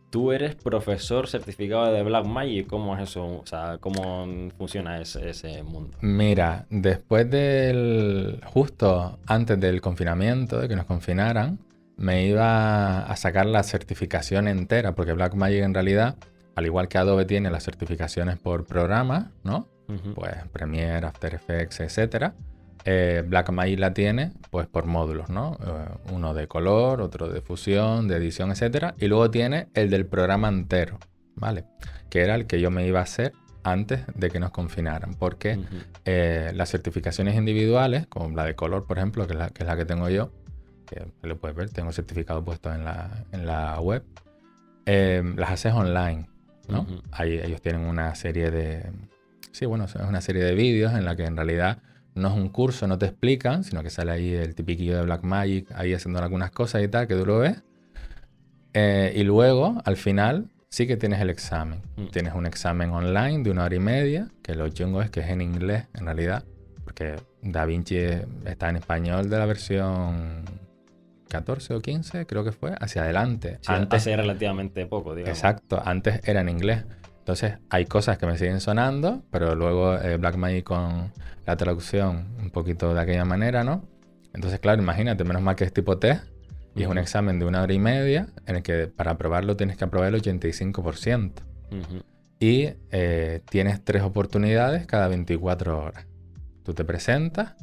Tú 0.09 0.31
eres 0.31 0.55
profesor 0.55 1.27
certificado 1.27 1.91
de 1.93 2.01
Black 2.01 2.25
Magic. 2.25 2.67
¿Cómo 2.67 2.97
es 2.97 3.03
eso? 3.03 3.25
O 3.25 3.45
sea, 3.45 3.77
¿cómo 3.79 4.27
funciona 4.57 4.99
ese, 4.99 5.61
mundo? 5.63 5.97
Mira, 6.01 6.65
después 6.69 7.29
del. 7.29 8.41
justo 8.45 9.19
antes 9.27 9.59
del 9.59 9.81
confinamiento, 9.81 10.59
de 10.59 10.67
que 10.67 10.75
nos 10.75 10.85
confinaran, 10.85 11.59
me 11.95 12.25
iba 12.25 13.01
a 13.01 13.15
sacar 13.17 13.45
la 13.45 13.61
certificación 13.61 14.47
entera, 14.47 14.95
porque 14.95 15.13
Black 15.13 15.35
Magic 15.35 15.63
en 15.63 15.73
realidad, 15.73 16.15
al 16.55 16.65
igual 16.65 16.87
que 16.87 16.97
Adobe 16.97 17.25
tiene 17.25 17.51
las 17.51 17.63
certificaciones 17.63 18.39
por 18.39 18.65
programa, 18.65 19.31
¿no? 19.43 19.67
Pues 20.15 20.35
Premiere, 20.51 21.05
After 21.05 21.33
Effects, 21.33 21.79
etcétera. 21.79 22.33
Eh, 22.91 23.21
Blackmagic 23.21 23.77
la 23.77 23.93
tiene 23.93 24.31
pues 24.49 24.65
por 24.65 24.87
módulos, 24.87 25.29
¿no? 25.29 25.59
Eh, 25.63 26.11
uno 26.11 26.33
de 26.33 26.47
color, 26.47 27.01
otro 27.01 27.29
de 27.29 27.39
fusión, 27.39 28.07
de 28.07 28.15
edición, 28.15 28.49
etcétera. 28.49 28.95
Y 28.97 29.05
luego 29.05 29.29
tiene 29.29 29.67
el 29.75 29.91
del 29.91 30.07
programa 30.07 30.47
entero, 30.47 30.97
¿vale? 31.35 31.65
Que 32.09 32.21
era 32.21 32.33
el 32.33 32.47
que 32.47 32.59
yo 32.59 32.71
me 32.71 32.87
iba 32.87 32.99
a 32.99 33.03
hacer 33.03 33.33
antes 33.61 34.01
de 34.15 34.31
que 34.31 34.39
nos 34.39 34.49
confinaran. 34.49 35.13
Porque 35.13 35.59
eh, 36.03 36.51
las 36.55 36.71
certificaciones 36.71 37.35
individuales, 37.35 38.07
como 38.07 38.35
la 38.35 38.43
de 38.43 38.55
color, 38.55 38.87
por 38.87 38.97
ejemplo, 38.97 39.27
que 39.27 39.33
es 39.33 39.67
la 39.67 39.75
que, 39.77 39.85
tengo 39.85 40.09
yo, 40.09 40.31
que 40.87 41.05
lo 41.21 41.37
puedes 41.37 41.55
ver, 41.55 41.69
tengo 41.69 41.91
certificado 41.91 42.43
puesto 42.43 42.73
en 42.73 42.85
la, 42.85 43.23
en 43.31 43.45
la 43.45 43.79
web, 43.79 44.03
las 44.87 45.51
haces 45.51 45.73
online, 45.73 46.27
¿no? 46.67 46.87
Ahí 47.11 47.33
ellos 47.33 47.61
tienen 47.61 47.81
una 47.81 48.15
serie 48.15 48.49
de... 48.49 48.89
Sí, 49.51 49.67
bueno, 49.67 49.85
es 49.85 49.93
una 49.93 50.21
serie 50.21 50.43
de 50.43 50.55
vídeos 50.55 50.93
en 50.93 51.05
la 51.05 51.15
que 51.15 51.25
en 51.25 51.35
realidad 51.35 51.83
no 52.15 52.29
es 52.29 52.33
un 52.35 52.49
curso, 52.49 52.87
no 52.87 52.97
te 52.97 53.05
explican, 53.07 53.63
sino 53.63 53.83
que 53.83 53.89
sale 53.89 54.11
ahí 54.11 54.33
el 54.33 54.55
tipiquillo 54.55 54.97
de 54.97 55.03
Black 55.03 55.23
Magic, 55.23 55.71
ahí 55.73 55.93
haciendo 55.93 56.19
algunas 56.19 56.51
cosas 56.51 56.83
y 56.83 56.87
tal, 56.87 57.07
que 57.07 57.15
tú 57.15 57.25
lo 57.25 57.39
ves. 57.39 57.61
Eh, 58.73 59.13
y 59.15 59.23
luego, 59.23 59.81
al 59.85 59.97
final, 59.97 60.49
sí 60.69 60.87
que 60.87 60.97
tienes 60.97 61.19
el 61.19 61.29
examen. 61.29 61.81
Mm. 61.95 62.07
Tienes 62.07 62.33
un 62.33 62.45
examen 62.45 62.91
online 62.91 63.43
de 63.43 63.51
una 63.51 63.65
hora 63.65 63.75
y 63.75 63.79
media, 63.79 64.29
que 64.41 64.55
lo 64.55 64.69
chungo 64.69 65.01
es 65.01 65.09
que 65.09 65.21
es 65.21 65.29
en 65.29 65.41
inglés, 65.41 65.85
en 65.93 66.05
realidad, 66.05 66.43
porque 66.83 67.15
Da 67.41 67.65
Vinci 67.65 67.97
está 68.45 68.69
en 68.69 68.77
español 68.77 69.29
de 69.29 69.37
la 69.37 69.45
versión 69.45 70.43
14 71.29 71.75
o 71.75 71.81
15, 71.81 72.25
creo 72.25 72.43
que 72.43 72.51
fue, 72.51 72.75
hacia 72.79 73.03
adelante. 73.03 73.59
antes, 73.67 74.01
hace 74.01 74.15
relativamente 74.15 74.85
poco, 74.85 75.15
digamos. 75.15 75.37
Exacto, 75.37 75.81
antes 75.83 76.21
era 76.27 76.41
en 76.41 76.49
inglés. 76.49 76.83
Entonces, 77.29 77.59
hay 77.69 77.85
cosas 77.85 78.17
que 78.17 78.25
me 78.25 78.39
siguen 78.39 78.59
sonando, 78.59 79.21
pero 79.29 79.53
luego 79.53 79.95
eh, 79.99 80.17
Black 80.17 80.35
Magic 80.35 80.63
con 80.63 81.13
la 81.45 81.55
traducción 81.57 82.25
un 82.41 82.49
poquito 82.49 82.91
de 82.95 82.99
aquella 82.99 83.23
manera, 83.23 83.63
¿no? 83.63 83.85
Entonces, 84.33 84.59
claro, 84.59 84.81
imagínate, 84.81 85.23
menos 85.25 85.43
mal 85.43 85.55
que 85.55 85.63
es 85.63 85.71
tipo 85.71 85.99
test 85.99 86.23
y 86.73 86.81
es 86.81 86.87
un 86.87 86.97
examen 86.97 87.37
de 87.37 87.45
una 87.45 87.61
hora 87.61 87.71
y 87.71 87.77
media 87.77 88.29
en 88.47 88.55
el 88.55 88.63
que 88.63 88.87
para 88.87 89.11
aprobarlo 89.11 89.55
tienes 89.55 89.77
que 89.77 89.83
aprobar 89.83 90.11
el 90.11 90.19
85%. 90.19 91.33
Y 92.39 92.71
eh, 92.89 93.41
tienes 93.47 93.85
tres 93.85 94.01
oportunidades 94.01 94.87
cada 94.87 95.07
24 95.07 95.83
horas. 95.83 96.07
Tú 96.63 96.73
te 96.73 96.83
presentas, 96.83 97.53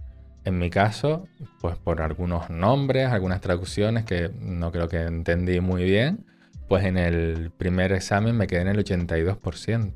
en 0.44 0.60
mi 0.60 0.70
caso, 0.70 1.26
pues 1.60 1.76
por 1.76 2.02
algunos 2.02 2.50
nombres, 2.50 3.08
algunas 3.08 3.40
traducciones 3.40 4.04
que 4.04 4.30
no 4.38 4.70
creo 4.70 4.86
que 4.86 5.02
entendí 5.02 5.58
muy 5.58 5.82
bien, 5.82 6.24
pues 6.68 6.84
en 6.84 6.96
el 6.98 7.50
primer 7.50 7.92
examen 7.92 8.36
me 8.36 8.46
quedé 8.46 8.62
en 8.62 8.68
el 8.68 8.84
82%, 8.84 9.92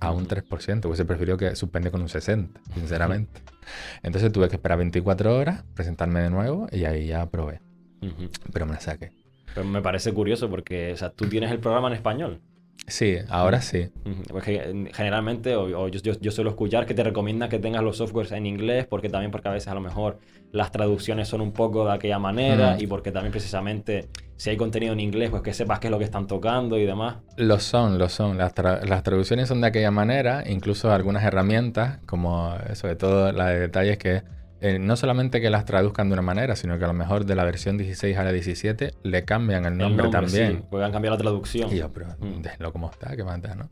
a 0.00 0.12
un 0.12 0.26
3%, 0.26 0.80
pues 0.80 0.96
se 0.96 1.04
prefirió 1.04 1.36
que 1.36 1.54
suspende 1.56 1.90
con 1.90 2.00
un 2.00 2.08
60%, 2.08 2.48
sinceramente. 2.74 3.42
Entonces 4.02 4.32
tuve 4.32 4.48
que 4.48 4.56
esperar 4.56 4.78
24 4.78 5.36
horas, 5.36 5.64
presentarme 5.74 6.20
de 6.22 6.30
nuevo 6.30 6.66
y 6.72 6.84
ahí 6.84 7.06
ya 7.06 7.22
aprobé. 7.22 7.60
Pero 8.52 8.66
me 8.66 8.72
la 8.72 8.80
saqué. 8.80 9.12
Pero 9.54 9.66
me 9.66 9.82
parece 9.82 10.12
curioso 10.12 10.48
porque, 10.48 10.92
o 10.92 10.96
sea, 10.96 11.10
tú 11.10 11.26
tienes 11.26 11.50
el 11.50 11.58
programa 11.58 11.88
en 11.88 11.94
español. 11.94 12.40
Sí, 12.86 13.16
ahora 13.28 13.62
sí. 13.62 13.88
Porque 14.28 14.90
generalmente, 14.92 15.54
o, 15.54 15.88
yo, 15.88 16.30
suelo 16.32 16.50
escuchar 16.50 16.86
que 16.86 16.94
te 16.94 17.04
recomiendan 17.04 17.48
que 17.48 17.58
tengas 17.58 17.82
los 17.82 17.98
softwares 17.98 18.32
en 18.32 18.46
inglés, 18.46 18.86
porque 18.88 19.08
también 19.08 19.30
porque 19.30 19.48
a 19.48 19.52
veces 19.52 19.68
a 19.68 19.74
lo 19.74 19.80
mejor 19.80 20.18
las 20.52 20.72
traducciones 20.72 21.28
son 21.28 21.40
un 21.40 21.52
poco 21.52 21.86
de 21.86 21.92
aquella 21.92 22.18
manera, 22.18 22.76
y 22.78 22.86
porque 22.86 23.12
también 23.12 23.30
precisamente 23.30 24.08
si 24.36 24.48
hay 24.48 24.56
contenido 24.56 24.94
en 24.94 25.00
inglés, 25.00 25.28
pues 25.30 25.42
que 25.42 25.52
sepas 25.52 25.80
qué 25.80 25.88
es 25.88 25.90
lo 25.90 25.98
que 25.98 26.04
están 26.04 26.26
tocando 26.26 26.78
y 26.78 26.86
demás. 26.86 27.16
Lo 27.36 27.60
son, 27.60 27.98
lo 27.98 28.08
son. 28.08 28.38
Las, 28.38 28.54
las 28.56 29.02
traducciones 29.02 29.48
son 29.48 29.60
de 29.60 29.66
aquella 29.66 29.90
manera, 29.90 30.44
incluso 30.46 30.90
algunas 30.90 31.22
herramientas, 31.24 31.98
como 32.06 32.56
sobre 32.72 32.96
todo 32.96 33.32
la 33.32 33.48
de 33.48 33.60
detalles 33.60 33.98
que 33.98 34.22
eh, 34.60 34.78
no 34.78 34.96
solamente 34.96 35.40
que 35.40 35.48
las 35.48 35.64
traduzcan 35.64 36.08
de 36.08 36.14
una 36.14 36.22
manera, 36.22 36.54
sino 36.54 36.78
que 36.78 36.84
a 36.84 36.88
lo 36.88 36.92
mejor 36.92 37.24
de 37.24 37.34
la 37.34 37.44
versión 37.44 37.78
16 37.78 38.16
a 38.16 38.24
la 38.24 38.32
17 38.32 38.94
le 39.02 39.24
cambian 39.24 39.64
el 39.64 39.78
nombre, 39.78 40.08
también. 40.10 40.52
Sí, 40.52 40.64
puedan 40.70 40.92
cambiar 40.92 41.12
la 41.12 41.18
traducción. 41.18 41.72
Y 41.72 41.78
yo, 41.78 41.92
pero 41.92 42.08
mm. 42.18 42.40
déjenlo 42.42 42.72
como 42.72 42.90
está, 42.90 43.16
que 43.16 43.24
manda, 43.24 43.54
¿no? 43.54 43.70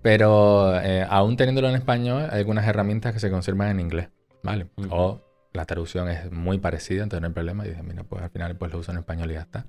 Pero 0.00 0.80
eh, 0.80 1.06
aún 1.08 1.36
teniéndolo 1.36 1.68
en 1.68 1.74
español, 1.74 2.28
hay 2.30 2.38
algunas 2.38 2.66
herramientas 2.66 3.12
que 3.12 3.20
se 3.20 3.30
conservan 3.30 3.70
en 3.70 3.80
inglés, 3.80 4.08
¿vale? 4.42 4.68
O 4.90 5.20
la 5.52 5.64
traducción 5.64 6.08
es 6.08 6.30
muy 6.30 6.58
parecida, 6.58 7.02
entonces 7.02 7.20
no 7.22 7.28
hay 7.28 7.34
problema. 7.34 7.66
Y 7.66 7.70
dije, 7.70 7.82
mira, 7.82 8.04
pues 8.04 8.22
al 8.22 8.30
final 8.30 8.56
pues 8.56 8.72
lo 8.72 8.78
uso 8.78 8.92
en 8.92 8.98
español 8.98 9.30
y 9.30 9.34
ya 9.34 9.40
está. 9.40 9.66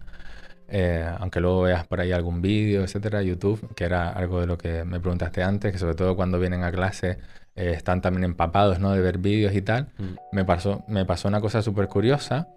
Eh, 0.68 1.08
aunque 1.20 1.40
luego 1.40 1.62
veas 1.64 1.86
por 1.86 2.00
ahí 2.00 2.12
algún 2.12 2.42
vídeo, 2.42 2.84
etcétera, 2.84 3.22
YouTube, 3.22 3.74
que 3.76 3.84
era 3.84 4.10
algo 4.10 4.40
de 4.40 4.48
lo 4.48 4.58
que 4.58 4.84
me 4.86 5.00
preguntaste 5.00 5.44
antes, 5.44 5.72
que 5.72 5.78
sobre 5.78 5.96
todo 5.96 6.16
cuando 6.16 6.40
vienen 6.40 6.64
a 6.64 6.72
clase 6.72 7.20
eh, 7.56 7.74
están 7.76 8.02
también 8.02 8.24
empapados, 8.24 8.80
¿no? 8.80 8.92
De 8.92 9.02
ver 9.02 9.18
vídeos 9.18 9.54
y 9.56 9.62
tal. 9.62 9.90
Mm. 9.98 10.16
Me, 10.32 10.46
pasó, 10.46 10.84
me 10.88 11.06
pasó 11.06 11.28
una 11.28 11.42
cosa 11.42 11.62
súper 11.62 11.88
curiosa. 11.88 12.48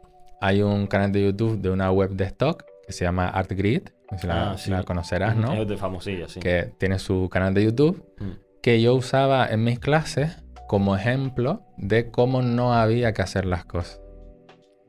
Hay 0.40 0.62
un 0.62 0.86
canal 0.86 1.12
de 1.12 1.24
YouTube 1.24 1.60
de 1.60 1.70
una 1.70 1.90
web 1.90 2.10
de 2.10 2.24
stock 2.24 2.64
que 2.86 2.92
se 2.92 3.04
llama 3.04 3.28
ArtGrid. 3.28 3.82
Si 4.18 4.26
la, 4.26 4.52
ah, 4.52 4.56
la 4.68 4.84
conocerás, 4.84 5.36
¿no? 5.36 5.52
Es 5.52 5.66
de 5.66 5.76
famosilla, 5.76 6.28
sí. 6.28 6.38
Que 6.40 6.72
tiene 6.78 6.98
su 6.98 7.28
canal 7.28 7.54
de 7.54 7.64
YouTube. 7.64 8.04
Mm. 8.18 8.30
Que 8.62 8.80
yo 8.80 8.94
usaba 8.94 9.46
en 9.48 9.64
mis 9.64 9.78
clases 9.78 10.42
como 10.66 10.96
ejemplo 10.96 11.62
de 11.76 12.10
cómo 12.10 12.42
no 12.42 12.74
había 12.74 13.12
que 13.12 13.22
hacer 13.22 13.44
las 13.44 13.64
cosas. 13.64 14.00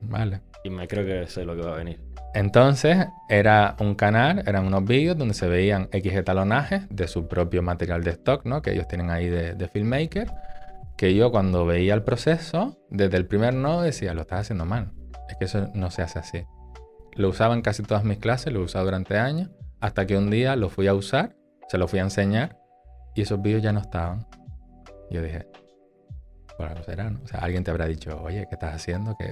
¿Vale? 0.01 0.41
Y 0.63 0.69
me 0.69 0.87
creo 0.87 1.05
que 1.05 1.27
sé 1.27 1.45
lo 1.45 1.55
que 1.55 1.61
va 1.61 1.73
a 1.73 1.77
venir. 1.77 2.06
Entonces, 2.33 3.07
era 3.29 3.75
un 3.79 3.95
canal, 3.95 4.43
eran 4.45 4.65
unos 4.65 4.85
vídeos 4.85 5.17
donde 5.17 5.33
se 5.33 5.47
veían 5.47 5.89
X 5.91 6.23
talonajes 6.23 6.83
de 6.89 7.07
su 7.07 7.27
propio 7.27 7.63
material 7.63 8.03
de 8.03 8.11
stock, 8.11 8.45
¿no? 8.45 8.61
Que 8.61 8.73
ellos 8.73 8.87
tienen 8.87 9.09
ahí 9.09 9.27
de, 9.27 9.67
filmmaker. 9.67 10.31
Que 10.97 11.13
yo 11.15 11.31
cuando 11.31 11.65
veía 11.65 11.93
el 11.93 12.03
proceso, 12.03 12.77
desde 12.89 13.17
el 13.17 13.27
primer 13.27 13.53
no 13.53 13.81
decía, 13.81 14.13
lo 14.13 14.21
estás 14.21 14.41
haciendo 14.41 14.65
mal. 14.65 14.91
Es 15.29 15.37
que 15.37 15.45
eso 15.45 15.69
no 15.73 15.91
se 15.91 16.01
hace 16.01 16.19
así. 16.19 16.43
Lo 17.15 17.29
usaba 17.29 17.53
en 17.53 17.61
casi 17.61 17.83
todas 17.83 18.03
mis 18.03 18.17
clases, 18.17 18.53
lo 18.53 18.59
he 18.59 18.63
usado 18.63 18.85
durante 18.85 19.17
años, 19.17 19.49
hasta 19.79 20.05
que 20.05 20.17
un 20.17 20.29
día 20.29 20.55
lo 20.55 20.69
fui 20.69 20.87
a 20.87 20.93
usar, 20.93 21.35
se 21.67 21.77
lo 21.77 21.87
fui 21.87 21.99
a 21.99 22.03
enseñar 22.03 22.57
y 23.15 23.21
esos 23.21 23.41
vídeos 23.41 23.63
ya 23.63 23.73
no 23.73 23.79
estaban. 23.79 24.27
Yo 25.09 25.21
dije, 25.21 25.47
por 26.57 26.83
será, 26.83 27.11
O 27.23 27.27
sea, 27.27 27.39
alguien 27.41 27.63
te 27.63 27.71
habrá 27.71 27.85
dicho, 27.85 28.19
oye, 28.21 28.45
¿qué 28.49 28.55
estás 28.55 28.75
haciendo? 28.75 29.15
Que, 29.17 29.29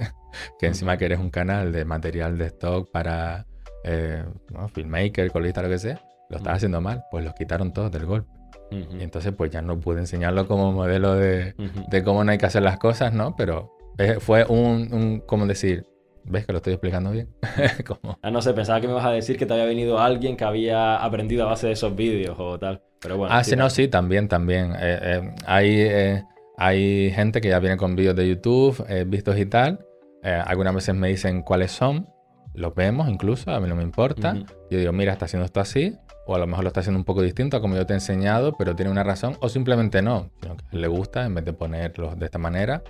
que 0.58 0.66
encima 0.66 0.96
que 0.96 1.06
eres 1.06 1.18
un 1.18 1.30
canal 1.30 1.72
de 1.72 1.84
material 1.84 2.38
de 2.38 2.46
stock 2.46 2.90
para 2.90 3.46
eh, 3.84 4.24
filmmaker, 4.72 5.30
colista, 5.30 5.62
lo 5.62 5.68
que 5.68 5.78
sea, 5.78 6.00
lo 6.30 6.38
estás 6.38 6.56
haciendo 6.56 6.80
mal. 6.80 7.04
Pues 7.10 7.24
los 7.24 7.34
quitaron 7.34 7.72
todos 7.72 7.90
del 7.90 8.06
golpe. 8.06 8.30
Y 8.70 9.02
entonces, 9.02 9.32
pues 9.32 9.50
ya 9.52 9.62
no 9.62 9.78
pude 9.78 10.00
enseñarlo 10.00 10.48
como 10.48 10.72
modelo 10.72 11.14
de, 11.14 11.54
de, 11.88 12.02
cómo 12.02 12.24
no 12.24 12.32
hay 12.32 12.38
que 12.38 12.46
hacer 12.46 12.62
las 12.62 12.78
cosas, 12.78 13.12
¿no? 13.12 13.36
Pero 13.36 13.76
eh, 13.96 14.16
fue 14.18 14.44
un, 14.44 14.92
un, 14.92 15.20
¿cómo 15.20 15.46
decir? 15.46 15.86
¿Ves 16.24 16.44
que 16.44 16.52
lo 16.52 16.58
estoy 16.58 16.72
explicando 16.72 17.12
bien? 17.12 17.28
ah, 18.22 18.30
no 18.32 18.42
sé, 18.42 18.52
pensaba 18.54 18.80
que 18.80 18.88
me 18.88 18.94
vas 18.94 19.06
a 19.06 19.12
decir 19.12 19.38
que 19.38 19.46
te 19.46 19.52
había 19.52 19.66
venido 19.66 20.00
alguien 20.00 20.36
que 20.36 20.44
había 20.44 20.96
aprendido 20.96 21.44
a 21.44 21.50
base 21.50 21.68
de 21.68 21.74
esos 21.74 21.94
vídeos 21.94 22.36
o 22.40 22.58
tal. 22.58 22.82
Pero 23.00 23.18
bueno. 23.18 23.32
Ah, 23.32 23.44
sí, 23.44 23.54
no, 23.54 23.70
sí, 23.70 23.86
también, 23.86 24.26
también. 24.26 24.72
Eh, 24.72 24.98
eh, 25.02 25.34
hay 25.46 26.24
hay 26.58 27.10
gente 27.12 27.40
que 27.40 27.48
ya 27.48 27.58
viene 27.58 27.76
con 27.76 27.96
vídeos 27.96 28.16
de 28.16 28.28
YouTube, 28.28 28.84
eh, 28.88 29.04
vistos 29.06 29.38
y 29.38 29.46
tal. 29.46 29.86
Eh, 30.22 30.42
algunas 30.44 30.74
veces 30.74 30.94
me 30.94 31.08
dicen 31.08 31.42
cuáles 31.42 31.72
son. 31.72 32.08
Los 32.54 32.74
vemos 32.74 33.08
incluso, 33.08 33.50
a 33.50 33.60
mí 33.60 33.68
no 33.68 33.76
me 33.76 33.82
importa. 33.82 34.34
Yo 34.70 34.78
digo, 34.78 34.92
mira, 34.92 35.12
está 35.12 35.26
haciendo 35.26 35.44
esto 35.44 35.60
así. 35.60 35.96
O 36.26 36.34
a 36.34 36.38
lo 36.38 36.46
mejor 36.46 36.64
lo 36.64 36.68
está 36.68 36.80
haciendo 36.80 36.98
un 36.98 37.04
poco 37.04 37.22
distinto 37.22 37.56
a 37.56 37.60
como 37.60 37.76
yo 37.76 37.84
te 37.84 37.92
he 37.92 37.96
enseñado, 37.96 38.56
pero 38.56 38.74
tiene 38.74 38.90
una 38.90 39.02
razón. 39.02 39.36
O 39.40 39.48
simplemente 39.48 40.00
no. 40.00 40.30
Sino 40.40 40.56
que 40.56 40.76
le 40.76 40.88
gusta, 40.88 41.26
en 41.26 41.34
vez 41.34 41.44
de 41.44 41.52
ponerlo 41.52 42.16
de 42.16 42.24
esta 42.24 42.38
manera, 42.38 42.82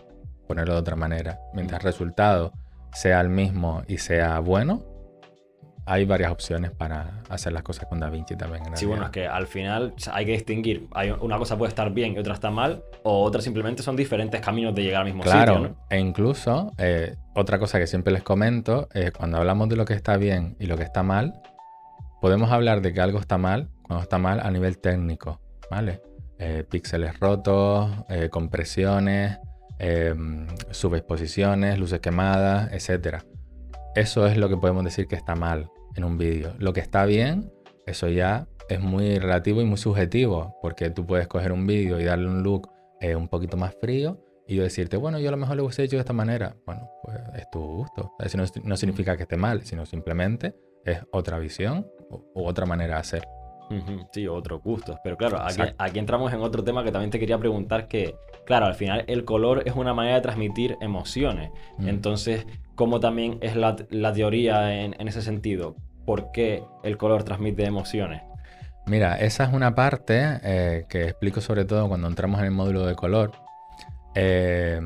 ponerlo 0.47 0.75
de 0.75 0.81
otra 0.81 0.95
manera. 0.95 1.41
Mientras 1.53 1.81
el 1.81 1.87
resultado 1.87 2.53
sea 2.93 3.21
el 3.21 3.29
mismo 3.29 3.83
y 3.89 3.99
sea 3.99 4.39
bueno, 4.39 4.85
hay 5.89 6.05
varias 6.05 6.33
opciones 6.33 6.73
para 6.73 7.23
hacer 7.29 7.53
las 7.53 7.63
cosas 7.63 7.87
con 7.87 8.01
DaVinci 8.01 8.37
también. 8.37 8.65
sí, 8.75 8.87
bueno, 8.87 9.05
es 9.05 9.11
que 9.11 9.27
al 9.27 9.47
final 9.47 9.95
hay 10.13 10.27
que 10.27 10.33
distinguir. 10.33 10.89
Hay, 10.93 11.11
una 11.11 11.39
cosa 11.39 11.57
puede 11.57 11.69
estar 11.69 11.93
bien 11.93 12.15
y 12.15 12.19
otra 12.19 12.35
está 12.35 12.51
mal, 12.51 12.83
o 13.05 13.23
otras 13.23 13.45
simplemente 13.45 13.85
son 13.85 13.95
diferentes 13.95 14.41
caminos 14.41 14.75
de 14.75 14.83
llegar 14.83 15.03
al 15.03 15.07
mismo 15.07 15.23
sitio. 15.23 15.39
Claro, 15.39 15.77
e 15.89 15.99
incluso 16.01 16.73
eh, 16.79 17.15
otra 17.35 17.61
cosa 17.61 17.79
que 17.79 17.87
siempre 17.87 18.13
les 18.13 18.25
comento 18.25 18.89
es 18.93 19.13
cuando 19.13 19.39
hablamos 19.39 19.69
de 19.69 19.77
lo 19.77 19.85
que 19.85 19.95
está 19.95 20.17
bien 20.17 20.57
y 20.59 20.67
lo 20.67 20.77
que 20.77 20.83
está 20.83 21.05
mal, 21.05 21.41
podemos 22.21 22.51
hablar 22.51 22.83
de 22.83 22.93
que 22.93 23.01
algo 23.01 23.21
está 23.21 23.39
mal 23.39 23.69
cuando 23.83 24.03
está 24.03 24.19
mal 24.19 24.41
a 24.41 24.51
nivel 24.51 24.79
técnico, 24.79 25.41
¿vale? 25.71 26.03
Eh, 26.41 26.65
píxeles 26.69 27.19
rotos, 27.21 27.91
eh, 28.09 28.29
compresiones, 28.29 29.39
subexposiciones, 30.71 31.79
luces 31.79 32.01
quemadas, 32.01 32.73
etc. 32.73 33.23
Eso 33.95 34.27
es 34.27 34.37
lo 34.37 34.49
que 34.49 34.57
podemos 34.57 34.83
decir 34.83 35.07
que 35.07 35.17
está 35.17 35.35
mal 35.37 35.71
en 35.97 36.05
un 36.05 36.19
vídeo. 36.19 36.55
Lo 36.59 36.73
que 36.73 36.81
está 36.81 37.05
bien, 37.05 37.51
eso 37.87 38.09
ya 38.09 38.47
es 38.69 38.81
muy 38.81 39.19
relativo 39.19 39.61
y 39.63 39.65
muy 39.65 39.79
subjetivo, 39.79 40.57
porque 40.63 40.91
tú 40.91 41.07
puedes 41.07 41.27
coger 41.29 41.53
un 41.53 41.67
vídeo 41.67 42.01
y 42.01 42.05
darle 42.05 42.29
un 42.29 42.43
look 42.43 42.71
eh, 43.01 43.17
un 43.17 43.29
poquito 43.29 43.57
más 43.57 43.75
frío 43.81 44.23
y 44.47 44.57
yo 44.57 44.63
decirte, 44.63 44.97
bueno, 44.97 45.19
yo 45.19 45.29
a 45.29 45.33
lo 45.33 45.37
mejor 45.37 45.57
lo 45.57 45.65
hubiese 45.65 45.83
hecho 45.83 45.97
de 45.97 46.01
esta 46.01 46.13
manera. 46.13 46.57
Bueno, 46.65 46.89
pues 47.03 47.19
es 47.35 47.51
tu 47.51 47.61
gusto. 47.61 48.13
Eso 48.21 48.39
no, 48.63 48.77
significa 48.77 49.17
que 49.17 49.25
esté 49.25 49.37
mal, 49.37 49.63
sino 49.63 49.85
simplemente 49.87 50.55
es 50.85 51.01
otra 51.11 51.39
visión 51.39 51.87
u 52.11 52.47
otra 52.47 52.65
manera 52.65 52.95
de 52.95 53.01
hacer. 53.01 53.29
Sí, 54.13 54.29
otros 54.29 54.63
gustos. 54.63 54.97
Pero 55.03 55.17
claro, 55.17 55.39
aquí, 55.79 55.99
entramos 55.99 56.33
en 56.33 56.41
otro 56.41 56.63
tema 56.63 56.85
que 56.85 56.93
también 56.93 57.11
te 57.11 57.19
quería 57.19 57.39
preguntar 57.39 57.89
que, 57.89 58.15
claro, 58.45 58.67
al 58.67 58.75
final 58.75 59.05
el 59.09 59.25
color 59.25 59.63
es 59.67 59.75
una 59.75 59.93
manera 59.93 60.17
de 60.17 60.21
transmitir 60.21 60.77
emociones. 60.81 61.51
Mm. 61.79 61.89
Entonces, 61.89 62.47
¿cómo 62.77 63.01
también 63.01 63.39
es 63.41 63.57
la, 63.57 63.75
teoría 64.13 64.85
en, 64.85 65.09
ese 65.09 65.23
sentido? 65.23 65.75
¿Por 66.07 66.31
qué 66.33 66.65
el 66.85 66.97
color 66.97 67.25
transmite 67.25 67.65
emociones? 67.65 68.23
Mira, 68.87 69.17
esa 69.17 69.45
es 69.45 69.53
una 69.53 69.75
parte 69.75 70.23
eh, 70.45 70.85
que 70.89 71.05
explico 71.09 71.41
sobre 71.41 71.65
todo 71.65 71.89
cuando 71.89 72.07
entramos 72.07 72.39
en 72.39 72.47
el 72.47 72.53
módulo 72.53 72.87
de 72.87 72.95
color. 72.95 73.33
Eh, 74.15 74.81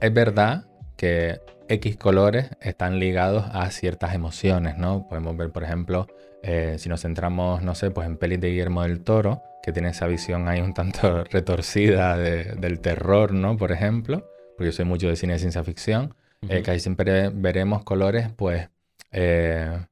es 0.00 0.14
verdad 0.14 0.64
que 0.96 1.40
X 1.68 1.96
colores 1.96 2.50
están 2.60 3.00
ligados 3.00 3.44
a 3.52 3.70
ciertas 3.70 4.14
emociones, 4.14 4.78
¿no? 4.78 5.08
Podemos 5.08 5.36
ver, 5.36 5.50
por 5.50 5.64
ejemplo, 5.64 6.06
eh, 6.42 6.76
si 6.78 6.88
nos 6.88 7.02
centramos, 7.02 7.62
no 7.62 7.74
sé, 7.74 7.90
pues 7.90 8.06
en 8.06 8.18
pelis 8.18 8.40
de 8.40 8.50
Guillermo 8.50 8.82
del 8.82 9.00
Toro, 9.00 9.42
que 9.62 9.72
tiene 9.72 9.88
esa 9.88 10.06
visión 10.06 10.46
ahí 10.46 10.60
un 10.60 10.74
tanto 10.74 11.24
retorcida 11.30 12.16
del 12.16 12.80
terror, 12.80 13.32
¿no? 13.32 13.56
Por 13.56 13.72
ejemplo, 13.72 14.28
porque 14.56 14.66
yo 14.66 14.72
soy 14.72 14.84
mucho 14.84 15.08
de 15.08 15.16
cine 15.16 15.32
de 15.32 15.38
ciencia 15.40 15.64
ficción, 15.64 16.14
uh 16.42 16.62
que 16.62 16.70
ahí 16.70 16.78
siempre 16.78 17.30
veremos 17.30 17.82
colores, 17.84 18.28
pues, 18.36 18.68
eh, 19.14 19.86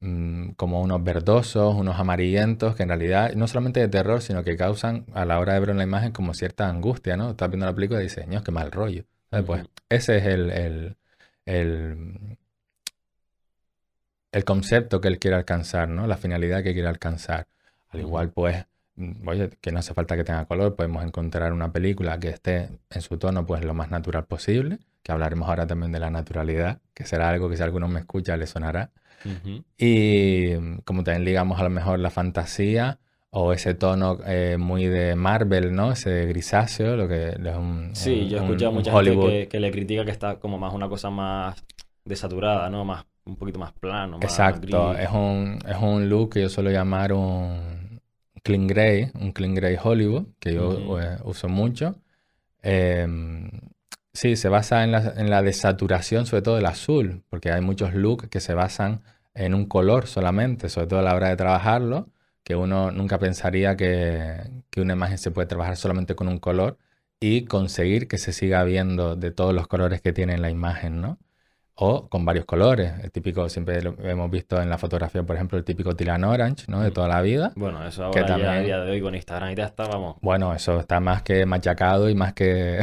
mm, 0.00 0.50
como 0.50 0.82
unos 0.82 1.02
verdosos, 1.02 1.74
unos 1.74 1.98
amarillentos, 1.98 2.76
que 2.76 2.82
en 2.82 2.90
realidad 2.90 3.32
no 3.34 3.46
solamente 3.46 3.80
de 3.80 3.88
terror, 3.88 4.20
sino 4.20 4.44
que 4.44 4.56
causan 4.56 5.06
a 5.14 5.24
la 5.24 5.38
hora 5.38 5.54
de 5.54 5.60
ver 5.60 5.70
una 5.70 5.84
imagen 5.84 6.12
como 6.12 6.34
cierta 6.34 6.68
angustia, 6.68 7.16
¿no? 7.16 7.30
Estás 7.30 7.48
viendo 7.50 7.66
la 7.66 7.74
película 7.74 8.00
y 8.00 8.04
dices, 8.04 8.26
qué 8.44 8.50
mal 8.52 8.70
rollo. 8.72 9.04
Pues 9.46 9.64
ese 9.88 10.18
es 10.18 10.26
el, 10.26 10.96
el 14.32 14.44
concepto 14.44 15.00
que 15.00 15.08
él 15.08 15.18
quiere 15.18 15.36
alcanzar, 15.36 15.88
¿no? 15.88 16.06
La 16.06 16.16
finalidad 16.16 16.62
que 16.62 16.72
quiere 16.72 16.88
alcanzar. 16.88 17.46
Al 17.88 18.00
igual, 18.00 18.30
pues, 18.30 18.66
mm, 18.96 19.26
oye, 19.28 19.50
que 19.60 19.72
no 19.72 19.78
hace 19.78 19.94
falta 19.94 20.16
que 20.16 20.24
tenga 20.24 20.44
color, 20.46 20.76
podemos 20.76 21.04
encontrar 21.04 21.52
una 21.52 21.72
película 21.72 22.18
que 22.18 22.28
esté 22.28 22.70
en 22.90 23.02
su 23.02 23.18
tono, 23.18 23.46
pues, 23.46 23.64
lo 23.64 23.74
más 23.74 23.90
natural 23.90 24.26
posible, 24.26 24.78
que 25.08 25.12
hablaremos 25.12 25.48
ahora 25.48 25.66
también 25.66 25.90
de 25.90 26.00
la 26.00 26.10
naturalidad, 26.10 26.82
que 26.92 27.06
será 27.06 27.30
algo 27.30 27.48
que 27.48 27.56
si 27.56 27.62
alguno 27.62 27.88
me 27.88 28.00
escucha 28.00 28.36
le 28.36 28.46
sonará. 28.46 28.90
Y 29.78 30.54
como 30.84 31.02
también 31.02 31.24
ligamos 31.24 31.58
a 31.58 31.62
lo 31.62 31.70
mejor 31.70 31.98
la 31.98 32.10
fantasía 32.10 32.98
o 33.30 33.54
ese 33.54 33.72
tono 33.72 34.18
eh, 34.26 34.58
muy 34.58 34.84
de 34.84 35.16
Marvel, 35.16 35.74
¿no? 35.74 35.92
Ese 35.92 36.26
grisáceo, 36.26 36.94
lo 36.94 37.08
que 37.08 37.28
es 37.30 37.56
un. 37.56 37.92
Sí, 37.94 38.28
yo 38.28 38.36
he 38.36 38.40
escuchado 38.42 38.70
a 38.70 38.74
mucha 38.74 38.92
gente 38.92 39.48
que, 39.48 39.60
le 39.60 39.70
critica 39.70 40.04
que 40.04 40.10
está 40.10 40.38
como 40.38 40.58
más 40.58 40.74
una 40.74 40.90
cosa 40.90 41.08
más 41.08 41.64
desaturada, 42.04 42.68
¿no? 42.68 42.84
Más, 42.84 43.06
un 43.24 43.36
poquito 43.36 43.58
más 43.58 43.72
plano. 43.72 44.18
Exacto, 44.20 44.94
es, 44.94 45.08
un, 45.08 45.58
es 45.66 45.76
un 45.80 46.10
look 46.10 46.34
que 46.34 46.42
yo 46.42 46.50
suelo 46.50 46.70
llamar 46.70 47.14
un 47.14 48.02
clean 48.42 48.66
gray, 48.66 49.10
un 49.14 49.32
clean 49.32 49.54
gray 49.54 49.78
Hollywood, 49.82 50.26
que 50.38 50.52
yo 50.52 51.00
eh, 51.00 51.16
uso 51.24 51.48
mucho. 51.48 51.96
Em, 52.60 53.48
sí, 54.20 54.36
se 54.36 54.48
basa 54.48 54.84
en 54.84 54.92
la, 54.92 55.14
en 55.16 55.30
la 55.30 55.42
desaturación, 55.42 56.26
sobre 56.26 56.42
todo 56.42 56.56
del 56.56 56.66
azul, 56.66 57.22
porque 57.30 57.52
hay 57.52 57.60
muchos 57.60 57.94
looks 57.94 58.28
que 58.28 58.40
se 58.40 58.54
basan 58.54 59.02
en 59.34 59.54
un 59.54 59.66
color 59.66 60.06
solamente, 60.06 60.68
sobre 60.68 60.88
todo 60.88 61.00
a 61.00 61.02
la 61.02 61.14
hora 61.14 61.28
de 61.28 61.36
trabajarlo 61.36 62.08
que 62.48 62.56
uno 62.56 62.90
nunca 62.92 63.18
pensaría 63.18 63.76
que, 63.76 64.40
una 64.78 64.94
imagen 64.94 65.18
se 65.18 65.30
puede 65.30 65.46
trabajar 65.46 65.76
solamente 65.76 66.14
con 66.14 66.28
un 66.28 66.38
color 66.38 66.78
y 67.20 67.44
conseguir 67.44 68.08
que 68.08 68.16
se 68.16 68.32
siga 68.32 68.64
viendo 68.64 69.16
de 69.16 69.30
todos 69.32 69.52
los 69.54 69.66
colores 69.66 70.00
que 70.00 70.14
tiene 70.14 70.38
la 70.38 70.48
imagen, 70.48 71.02
¿no? 71.02 71.18
O 71.80 72.08
con 72.08 72.24
varios 72.24 72.44
colores. 72.44 72.92
El 73.02 73.12
típico, 73.12 73.48
siempre 73.48 73.80
lo 73.82 73.94
hemos 74.00 74.30
visto 74.30 74.60
en 74.60 74.68
la 74.68 74.78
fotografía, 74.78 75.22
por 75.22 75.36
ejemplo, 75.36 75.56
el 75.56 75.64
típico 75.64 75.94
Tilan 75.94 76.24
Orange, 76.24 76.64
¿no? 76.68 76.80
De 76.80 76.90
toda 76.90 77.06
la 77.06 77.20
vida. 77.22 77.52
Bueno, 77.54 77.86
eso 77.86 78.04
ahora 78.04 78.20
que 78.20 78.26
también, 78.26 78.50
a 78.50 78.60
día 78.60 78.80
de 78.80 78.90
hoy 78.90 79.00
con 79.00 79.14
Instagram 79.14 79.52
y 79.52 79.54
ya 79.54 79.66
está, 79.66 79.86
vamos. 79.86 80.16
Bueno, 80.20 80.52
eso 80.52 80.80
está 80.80 80.98
más 80.98 81.22
que 81.22 81.46
machacado 81.46 82.10
y 82.10 82.14
más 82.14 82.32
que... 82.32 82.80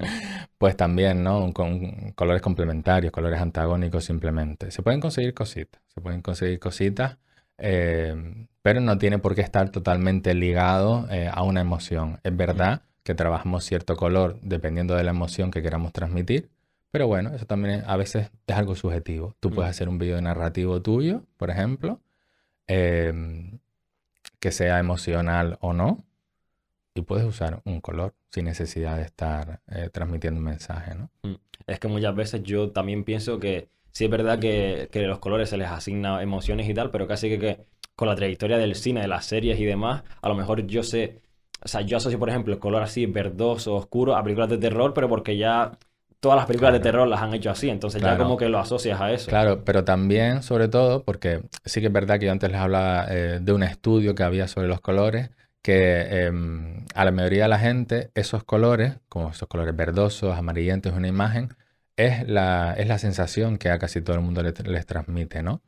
pues 0.58 0.76
también, 0.76 1.24
¿no? 1.24 1.52
Con 1.52 2.12
colores 2.12 2.40
complementarios, 2.40 3.12
colores 3.12 3.40
antagónicos 3.40 4.04
simplemente. 4.04 4.70
Se 4.70 4.82
pueden 4.82 5.00
conseguir 5.00 5.34
cositas, 5.34 5.82
se 5.92 6.00
pueden 6.00 6.22
conseguir 6.22 6.60
cositas 6.60 7.18
eh, 7.58 8.46
pero 8.62 8.80
no 8.80 8.98
tiene 8.98 9.18
por 9.18 9.34
qué 9.34 9.40
estar 9.40 9.70
totalmente 9.70 10.34
ligado 10.34 11.08
eh, 11.10 11.28
a 11.32 11.42
una 11.42 11.60
emoción. 11.60 12.20
Es 12.22 12.36
verdad 12.36 12.82
que 13.02 13.14
trabajamos 13.14 13.64
cierto 13.64 13.96
color 13.96 14.38
dependiendo 14.42 14.94
de 14.94 15.02
la 15.02 15.10
emoción 15.10 15.50
que 15.50 15.62
queramos 15.62 15.92
transmitir, 15.92 16.50
pero 16.90 17.06
bueno, 17.06 17.34
eso 17.34 17.46
también 17.46 17.82
a 17.86 17.96
veces 17.96 18.30
es 18.46 18.56
algo 18.56 18.74
subjetivo. 18.74 19.36
Tú 19.40 19.50
puedes 19.50 19.70
hacer 19.70 19.88
un 19.88 19.98
video 19.98 20.20
narrativo 20.20 20.80
tuyo, 20.80 21.24
por 21.36 21.50
ejemplo, 21.50 22.00
em, 22.66 23.58
que 24.40 24.52
sea 24.52 24.78
emocional 24.78 25.58
o 25.60 25.72
no, 25.72 26.04
y 26.94 27.02
puedes 27.02 27.24
usar 27.24 27.60
un 27.64 27.80
color 27.80 28.14
sin 28.30 28.46
necesidad 28.46 28.96
de 28.96 29.02
estar 29.02 29.60
eh, 29.68 29.90
transmitiendo 29.92 30.38
un 30.38 30.44
mensaje, 30.44 30.94
¿no? 30.94 31.10
Es 31.66 31.78
que 31.78 31.88
muchas 31.88 32.14
veces 32.14 32.42
yo 32.42 32.70
también 32.70 33.04
pienso 33.04 33.38
que 33.38 33.68
sí 33.92 34.04
es 34.04 34.10
verdad 34.10 34.38
que, 34.38 34.88
que 34.90 35.02
los 35.02 35.18
colores 35.18 35.50
se 35.50 35.56
les 35.56 35.68
asigna 35.68 36.22
emociones 36.22 36.68
y 36.68 36.74
tal, 36.74 36.90
pero 36.90 37.06
casi 37.06 37.38
que, 37.38 37.66
con 37.94 38.08
la 38.08 38.16
trayectoria 38.16 38.58
del 38.58 38.74
cine, 38.74 39.00
de 39.00 39.08
las 39.08 39.26
series 39.26 39.58
y 39.60 39.64
demás, 39.64 40.04
a 40.22 40.28
lo 40.28 40.34
mejor 40.34 40.66
yo 40.66 40.82
sé, 40.82 41.20
o 41.62 41.68
sea, 41.68 41.82
yo 41.82 41.96
asocio, 41.96 42.18
por 42.18 42.28
ejemplo, 42.28 42.54
el 42.54 42.60
color 42.60 42.82
así 42.82 43.06
verdoso, 43.06 43.74
oscuro 43.74 44.16
a 44.16 44.22
películas 44.22 44.48
de 44.50 44.58
terror, 44.58 44.94
pero 44.94 45.08
porque 45.08 45.36
ya 45.36 45.72
todas 46.20 46.36
las 46.36 46.46
películas 46.46 46.72
de 46.72 46.80
terror 46.80 47.06
las 47.06 47.20
han 47.20 47.32
hecho 47.34 47.50
así, 47.50 47.68
entonces 47.68 48.02
ya 48.02 48.16
como 48.16 48.36
que 48.36 48.48
lo 48.48 48.58
asocias 48.58 49.00
a 49.00 49.12
eso. 49.12 49.28
Claro, 49.28 49.64
pero 49.64 49.84
también, 49.84 50.42
sobre 50.42 50.68
todo, 50.68 51.04
porque 51.04 51.42
sí 51.64 51.80
que 51.80 51.86
es 51.86 51.92
verdad 51.92 52.18
que 52.18 52.26
yo 52.26 52.32
antes 52.32 52.50
les 52.50 52.60
hablaba 52.60 53.06
eh, 53.08 53.38
de 53.40 53.52
un 53.52 53.62
estudio 53.62 54.14
que 54.14 54.22
había 54.24 54.48
sobre 54.48 54.68
los 54.68 54.80
colores, 54.80 55.30
que 55.62 56.24
em, 56.24 56.86
a 56.94 57.04
la 57.04 57.10
mayoría 57.10 57.44
de 57.44 57.48
la 57.48 57.58
gente 57.58 58.10
esos 58.14 58.42
colores, 58.44 58.94
como 59.08 59.30
esos 59.30 59.48
colores 59.48 59.76
verdosos, 59.76 60.36
amarillentos, 60.36 60.92
una 60.92 61.08
imagen, 61.08 61.54
es 61.96 62.28
la, 62.28 62.74
es 62.78 62.86
la 62.86 62.98
sensación 62.98 63.58
que 63.58 63.70
a 63.70 63.78
casi 63.78 64.00
todo 64.00 64.16
el 64.16 64.22
mundo 64.22 64.40
les, 64.42 64.86
transmite, 64.86 65.42
¿no? 65.42 65.62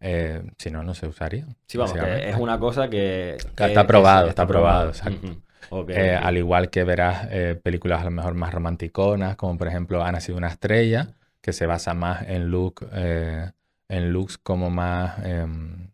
Eh, 0.00 0.42
si 0.58 0.70
no, 0.70 0.82
no 0.82 0.94
se 0.94 1.06
usaría. 1.06 1.46
Sí, 1.68 1.78
vamos, 1.78 1.92
que 1.92 2.28
es 2.28 2.36
una 2.36 2.58
cosa 2.58 2.90
que... 2.90 3.36
está 3.36 3.86
probado, 3.86 4.28
está, 4.28 4.46
probado, 4.46 4.88
exacto. 4.88 5.28
Eh, 5.88 6.14
al 6.14 6.36
igual 6.36 6.70
que 6.70 6.84
verás 6.84 7.28
eh, 7.30 7.60
películas 7.62 8.00
a 8.00 8.04
lo 8.04 8.10
mejor 8.10 8.34
más 8.34 8.52
romanticonas, 8.52 9.36
como 9.36 9.56
por 9.58 9.68
ejemplo 9.68 10.02
Ha 10.02 10.12
nacido 10.12 10.38
una 10.38 10.48
estrella, 10.48 11.14
que 11.40 11.52
se 11.52 11.66
basa 11.66 11.94
más 11.94 12.22
en 12.28 12.50
look, 12.50 12.88
en 12.92 14.12
looks 14.12 14.38
como 14.38 14.70
más, 14.70 15.24
em, 15.24 15.90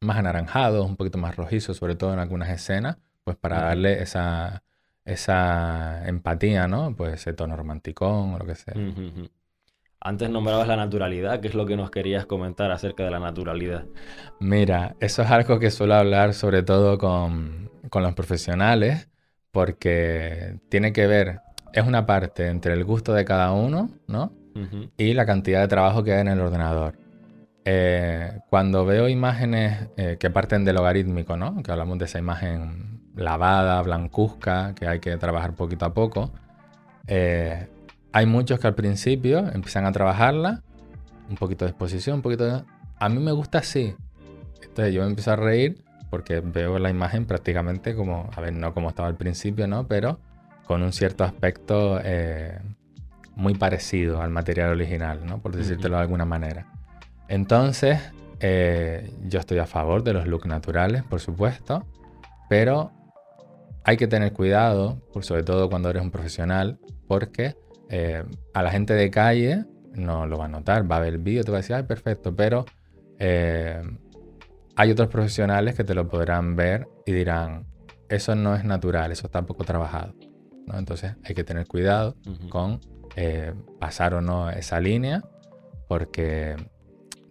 más 0.00 0.16
anaranjados, 0.16 0.86
un 0.86 0.96
poquito 0.96 1.18
más 1.18 1.36
rojizos, 1.36 1.76
sobre 1.76 1.96
todo 1.96 2.12
en 2.12 2.20
algunas 2.20 2.48
escenas, 2.50 2.98
pues 3.24 3.36
para 3.36 3.60
darle 3.60 4.02
esa 4.02 4.62
esa 5.08 6.06
empatía, 6.06 6.68
¿no? 6.68 6.94
Pues 6.94 7.14
ese 7.14 7.32
tono 7.32 7.56
romanticón 7.56 8.34
o 8.34 8.38
lo 8.38 8.44
que 8.44 8.54
sea. 8.54 8.74
Antes 10.00 10.30
nombrabas 10.30 10.68
la 10.68 10.76
naturalidad, 10.76 11.40
¿qué 11.40 11.48
es 11.48 11.54
lo 11.54 11.66
que 11.66 11.76
nos 11.76 11.90
querías 11.90 12.26
comentar 12.26 12.70
acerca 12.70 13.04
de 13.04 13.10
la 13.10 13.18
naturalidad? 13.18 13.86
Mira, 14.38 14.96
eso 15.00 15.22
es 15.22 15.30
algo 15.30 15.58
que 15.58 15.70
suelo 15.70 15.94
hablar 15.94 16.34
sobre 16.34 16.62
todo 16.62 16.98
con, 16.98 17.67
los 18.02 18.14
profesionales, 18.14 19.08
porque 19.50 20.60
tiene 20.68 20.92
que 20.92 21.06
ver, 21.06 21.40
es 21.72 21.86
una 21.86 22.06
parte 22.06 22.48
entre 22.48 22.74
el 22.74 22.84
gusto 22.84 23.12
de 23.12 23.24
cada 23.24 23.52
uno, 23.52 23.90
¿no? 24.06 24.32
Y 24.96 25.14
la 25.14 25.24
cantidad 25.24 25.60
de 25.60 25.68
trabajo 25.68 26.02
que 26.02 26.12
hay 26.12 26.20
en 26.22 26.28
el 26.28 26.40
ordenador. 26.40 26.94
Eh, 27.64 28.40
cuando 28.50 28.84
veo 28.84 29.08
imágenes 29.08 29.88
eh, 29.96 30.16
que 30.18 30.30
parten 30.30 30.64
del 30.64 30.74
logarítmico, 30.74 31.36
¿no? 31.36 31.62
Que 31.62 31.70
hablamos 31.70 31.98
de 31.98 32.06
esa 32.06 32.18
imagen 32.18 33.02
lavada, 33.14 33.80
blancuzca, 33.82 34.74
que 34.74 34.88
hay 34.88 34.98
que 34.98 35.16
trabajar 35.16 35.54
poquito 35.54 35.84
a 35.84 35.94
poco. 35.94 36.32
Eh, 37.06 37.68
hay 38.12 38.26
muchos 38.26 38.58
que 38.58 38.66
al 38.66 38.74
principio 38.74 39.48
empiezan 39.52 39.86
a 39.86 39.92
trabajarla, 39.92 40.62
un 41.28 41.36
poquito 41.36 41.64
de 41.64 41.70
exposición, 41.70 42.16
un 42.16 42.22
poquito 42.22 42.44
de... 42.44 42.64
A 42.98 43.08
mí 43.08 43.20
me 43.20 43.32
gusta 43.32 43.58
así. 43.58 43.94
Entonces 44.62 44.94
yo 44.94 45.02
me 45.02 45.08
empiezo 45.08 45.32
a 45.32 45.36
reír 45.36 45.84
porque 46.10 46.40
veo 46.40 46.78
la 46.78 46.90
imagen 46.90 47.26
prácticamente 47.26 47.94
como, 47.94 48.30
a 48.34 48.40
ver, 48.40 48.52
no 48.52 48.74
como 48.74 48.88
estaba 48.88 49.08
al 49.08 49.16
principio, 49.16 49.66
¿no? 49.66 49.86
Pero 49.86 50.20
con 50.66 50.82
un 50.82 50.92
cierto 50.92 51.24
aspecto 51.24 52.00
eh, 52.02 52.58
muy 53.36 53.54
parecido 53.54 54.20
al 54.20 54.30
material 54.30 54.70
original, 54.70 55.24
¿no? 55.24 55.38
Por 55.38 55.56
decírtelo 55.56 55.96
de 55.96 56.02
alguna 56.02 56.24
manera. 56.24 56.66
Entonces, 57.28 58.00
eh, 58.40 59.12
yo 59.26 59.40
estoy 59.40 59.58
a 59.58 59.66
favor 59.66 60.02
de 60.02 60.12
los 60.12 60.26
looks 60.26 60.46
naturales, 60.46 61.02
por 61.04 61.20
supuesto, 61.20 61.86
pero 62.48 62.92
hay 63.84 63.96
que 63.96 64.06
tener 64.06 64.32
cuidado, 64.32 65.00
por 65.12 65.24
sobre 65.24 65.42
todo 65.42 65.70
cuando 65.70 65.90
eres 65.90 66.02
un 66.02 66.10
profesional, 66.10 66.78
porque 67.06 67.56
eh, 67.88 68.24
a 68.52 68.62
la 68.62 68.70
gente 68.70 68.94
de 68.94 69.10
calle 69.10 69.64
no 69.94 70.26
lo 70.26 70.38
va 70.38 70.44
a 70.44 70.48
notar, 70.48 70.90
va 70.90 70.96
a 70.96 71.00
ver 71.00 71.14
el 71.14 71.18
vídeo, 71.18 71.42
te 71.42 71.50
va 71.50 71.58
a 71.58 71.60
decir, 71.60 71.74
ay, 71.74 71.84
perfecto, 71.84 72.34
pero 72.36 72.66
eh, 73.18 73.82
hay 74.78 74.92
otros 74.92 75.08
profesionales 75.08 75.74
que 75.74 75.82
te 75.82 75.92
lo 75.92 76.08
podrán 76.08 76.54
ver 76.54 76.86
y 77.04 77.10
dirán, 77.10 77.66
eso 78.08 78.36
no 78.36 78.54
es 78.54 78.62
natural, 78.64 79.10
eso 79.10 79.26
está 79.26 79.42
poco 79.42 79.64
trabajado. 79.64 80.14
¿no? 80.66 80.78
Entonces 80.78 81.16
hay 81.24 81.34
que 81.34 81.42
tener 81.42 81.66
cuidado 81.66 82.14
con 82.48 82.78
eh, 83.16 83.52
pasar 83.80 84.14
o 84.14 84.20
no 84.20 84.50
esa 84.50 84.78
línea, 84.78 85.24
porque 85.88 86.54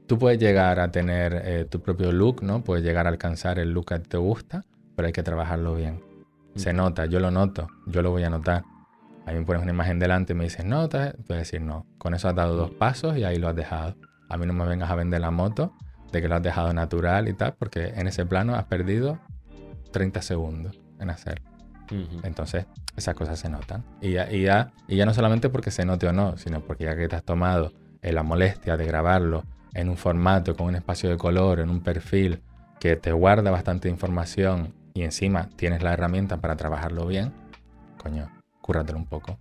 tú 0.08 0.20
puedes 0.20 0.40
llegar 0.40 0.82
a 0.82 0.92
tener 0.92 1.70
tu 1.70 1.82
propio 1.82 2.12
look, 2.12 2.44
¿no? 2.44 2.66
Puedes 2.66 2.84
llegar 2.84 3.06
a 3.06 3.10
alcanzar 3.10 3.60
el 3.60 3.72
look 3.72 3.86
que 3.86 4.00
te 4.00 4.18
gusta, 4.18 4.66
pero 4.98 5.06
hay 5.06 5.14
que 5.14 5.24
trabajarlo 5.24 5.74
bien. 5.74 6.04
Se 6.58 6.74
nota, 6.74 7.06
yo 7.06 7.22
lo 7.22 7.32
noto, 7.32 7.70
yo 7.86 8.02
lo 8.02 8.12
voy 8.12 8.24
a 8.24 8.30
notar. 8.30 8.64
A 9.26 9.32
mí 9.32 9.40
me 9.40 9.46
pones 9.46 9.62
una 9.62 9.72
imagen 9.72 10.00
delante 10.00 10.34
y 10.34 10.36
me 10.36 10.44
dices, 10.44 10.66
nota, 10.66 11.14
puedes 11.26 11.44
decir 11.50 11.62
no. 11.62 11.86
Con 11.98 12.14
eso 12.14 12.28
has 12.28 12.36
dado 12.36 12.58
dos 12.58 12.72
pasos 12.72 13.18
y 13.18 13.24
ahí 13.24 13.38
lo 13.38 13.48
has 13.48 13.56
dejado. 13.56 13.96
A 14.28 14.36
mí 14.36 14.46
no 14.46 14.52
me 14.52 14.66
vengas 14.66 14.92
a 14.92 14.96
vender 14.96 15.22
la 15.22 15.32
moto 15.32 15.72
de 16.12 16.22
que 16.22 16.28
lo 16.28 16.36
has 16.36 16.44
dejado 16.44 16.74
natural 16.74 17.28
y 17.28 17.34
tal, 17.34 17.54
porque 17.54 17.94
en 17.96 18.08
ese 18.08 18.26
plano 18.26 18.56
has 18.56 18.66
perdido 18.66 19.20
30 19.92 20.22
segundos 20.22 20.80
en 21.00 21.10
hacer. 21.10 21.42
Entonces, 22.24 22.66
esas 22.98 23.16
cosas 23.16 23.40
se 23.40 23.50
notan. 23.50 23.84
Y 24.02 24.14
ya, 24.14 24.32
y, 24.32 24.44
ya, 24.44 24.72
y 24.88 24.98
ya 24.98 25.06
no 25.06 25.14
solamente 25.14 25.50
porque 25.50 25.72
se 25.72 25.86
note 25.86 26.08
o 26.08 26.14
no, 26.14 26.38
sino 26.38 26.60
porque 26.62 26.86
ya 26.86 26.96
que 26.96 27.08
te 27.08 27.16
has 27.16 27.24
tomado 27.24 27.72
eh, 28.02 28.12
la 28.12 28.24
molestia 28.24 28.76
de 28.76 28.86
grabarlo 28.86 29.44
en 29.74 29.90
un 29.90 29.98
formato, 29.98 30.56
con 30.56 30.68
un 30.68 30.76
espacio 30.76 31.10
de 31.10 31.18
color, 31.18 31.60
en 31.60 31.70
un 31.70 31.82
perfil 31.82 32.42
que 32.80 32.96
te 32.96 33.12
guarda 33.12 33.52
bastante 33.52 33.90
información 33.90 34.74
y 34.94 35.04
encima 35.04 35.50
tienes 35.56 35.84
la 35.84 35.94
herramienta 35.94 36.38
para 36.38 36.56
trabajarlo 36.56 37.06
bien, 37.06 37.32
coño, 37.98 38.30
cúrratelo 38.62 38.98
un 38.98 39.06
poco. 39.06 39.38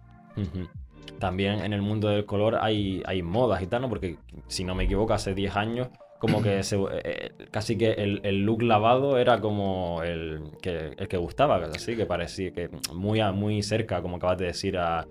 También 1.18 1.60
en 1.60 1.72
el 1.72 1.80
mundo 1.80 2.08
del 2.08 2.26
color 2.26 2.58
hay, 2.60 3.02
hay 3.06 3.22
modas 3.22 3.62
y 3.62 3.66
tal, 3.66 3.82
¿no? 3.82 3.88
Porque 3.88 4.18
si 4.48 4.64
no 4.64 4.74
me 4.74 4.84
equivoco, 4.84 5.14
hace 5.14 5.34
10 5.34 5.56
años 5.56 5.88
como 6.18 6.42
que 6.42 6.62
se, 6.62 6.76
eh, 6.76 6.80
eh, 7.04 7.30
casi 7.50 7.76
que 7.76 7.92
el, 7.92 8.44
look 8.44 8.62
lavado 8.62 9.18
era 9.18 9.40
como 9.40 10.02
el 10.02 10.50
que, 10.62 10.92
el 10.96 11.08
que 11.08 11.16
gustaba, 11.16 11.56
así 11.56 11.96
que 11.96 12.06
parecía 12.06 12.52
que 12.52 12.70
muy, 12.92 13.20
muy 13.32 13.62
cerca, 13.62 14.02
como 14.02 14.16
acabas 14.16 14.38
de 14.38 14.46
decir, 14.46 14.78
a, 14.78 15.06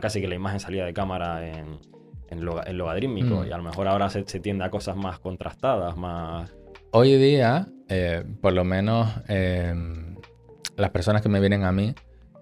casi 0.00 0.20
que 0.20 0.28
la 0.28 0.34
imagen 0.34 0.60
salía 0.60 0.84
de 0.84 0.92
cámara 0.92 1.48
en, 1.48 1.78
en, 2.28 2.44
logadrímico. 2.44 3.42
Mm. 3.42 3.46
Y 3.48 3.52
a 3.52 3.56
lo 3.56 3.62
mejor 3.62 3.88
ahora 3.88 4.10
se, 4.10 4.24
se 4.26 4.40
tiende 4.40 4.64
a 4.64 4.70
cosas 4.70 4.96
más 4.96 5.18
contrastadas, 5.18 5.96
más 5.96 6.54
hoy 6.96 7.16
día, 7.16 7.66
eh, 7.88 8.24
por 8.40 8.52
lo 8.52 8.62
menos 8.62 9.10
em, 9.26 10.14
las 10.76 10.90
personas 10.90 11.22
que 11.22 11.28
me 11.28 11.40
vienen 11.40 11.64
a 11.64 11.72
mí, 11.72 11.92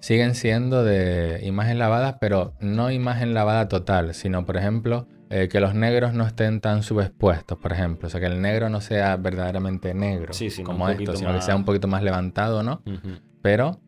siguen 0.00 0.34
siendo 0.34 0.84
de 0.84 1.40
imagen 1.42 1.78
lavada, 1.78 2.18
pero 2.18 2.53
no 2.61 2.90
imagen 2.90 3.32
lavada 3.32 3.68
total, 3.68 4.12
sino, 4.12 4.44
por 4.44 4.59
ejemplo, 4.59 5.07
eh, 5.35 5.49
que 5.49 5.61
los 5.61 5.74
negros 5.74 6.12
no 6.12 6.26
estén 6.26 6.61
tan 6.61 6.83
subexpuestos, 6.83 7.57
por 7.57 7.72
ejemplo. 7.72 8.07
O 8.07 8.11
sea, 8.11 8.20
que 8.20 8.26
el 8.26 8.43
negro 8.43 8.68
no 8.68 8.83
sea 8.83 9.16
verdaderamente 9.16 9.95
negro, 9.95 10.35
como 10.62 10.91
esto, 10.91 11.16
sino 11.16 11.33
que 11.33 11.41
sea 11.41 11.57
un 11.57 11.64
poquito 11.64 11.89
más 11.89 12.03
levantado, 12.03 12.62
¿no? 12.62 12.83
Pero 13.41 13.80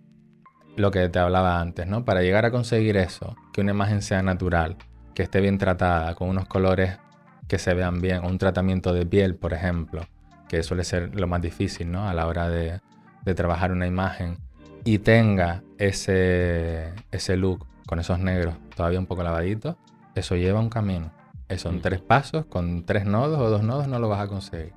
lo 0.78 0.90
que 0.90 1.06
te 1.10 1.18
hablaba 1.18 1.60
antes, 1.60 1.86
¿no? 1.86 2.06
Para 2.06 2.22
llegar 2.22 2.46
a 2.46 2.50
conseguir 2.50 2.96
eso, 2.96 3.36
que 3.52 3.60
una 3.60 3.72
imagen 3.72 4.00
sea 4.00 4.22
natural, 4.22 4.78
que 5.14 5.22
esté 5.22 5.42
bien 5.42 5.58
tratada, 5.58 6.14
con 6.14 6.30
unos 6.30 6.46
colores 6.46 6.96
que 7.46 7.58
se 7.58 7.74
vean 7.74 8.00
bien, 8.00 8.24
un 8.24 8.38
tratamiento 8.38 8.94
de 8.94 9.04
piel, 9.04 9.34
por 9.34 9.52
ejemplo, 9.52 10.00
que 10.48 10.62
suele 10.62 10.82
ser 10.82 11.14
lo 11.14 11.26
más 11.26 11.42
difícil, 11.42 11.92
¿no? 11.92 12.08
A 12.08 12.14
la 12.14 12.26
hora 12.26 12.48
de, 12.48 12.80
de 13.22 13.34
trabajar 13.34 13.70
una 13.70 13.86
imagen 13.86 14.38
y 14.82 14.96
tenga 14.96 15.62
ese, 15.76 16.94
ese 17.10 17.36
look 17.36 17.66
con 17.86 17.98
esos 17.98 18.18
negros 18.18 18.54
todavía 18.74 18.98
un 18.98 19.04
poco 19.04 19.22
lavaditos, 19.22 19.76
eso 20.14 20.36
lleva 20.36 20.58
un 20.58 20.70
camino. 20.70 21.12
Eso 21.54 21.68
en 21.68 21.80
tres 21.80 22.00
pasos, 22.00 22.46
con 22.46 22.84
tres 22.84 23.06
nodos 23.06 23.38
o 23.38 23.48
dos 23.48 23.62
nodos 23.62 23.86
no 23.86 24.00
lo 24.00 24.08
vas 24.08 24.20
a 24.20 24.26
conseguir. 24.26 24.72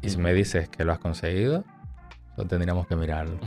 Y 0.00 0.08
si 0.08 0.16
me 0.16 0.32
dices 0.32 0.70
que 0.70 0.82
lo 0.82 0.92
has 0.92 0.98
conseguido, 0.98 1.64
lo 2.38 2.46
tendríamos 2.46 2.86
que 2.86 2.96
mirarlo. 2.96 3.38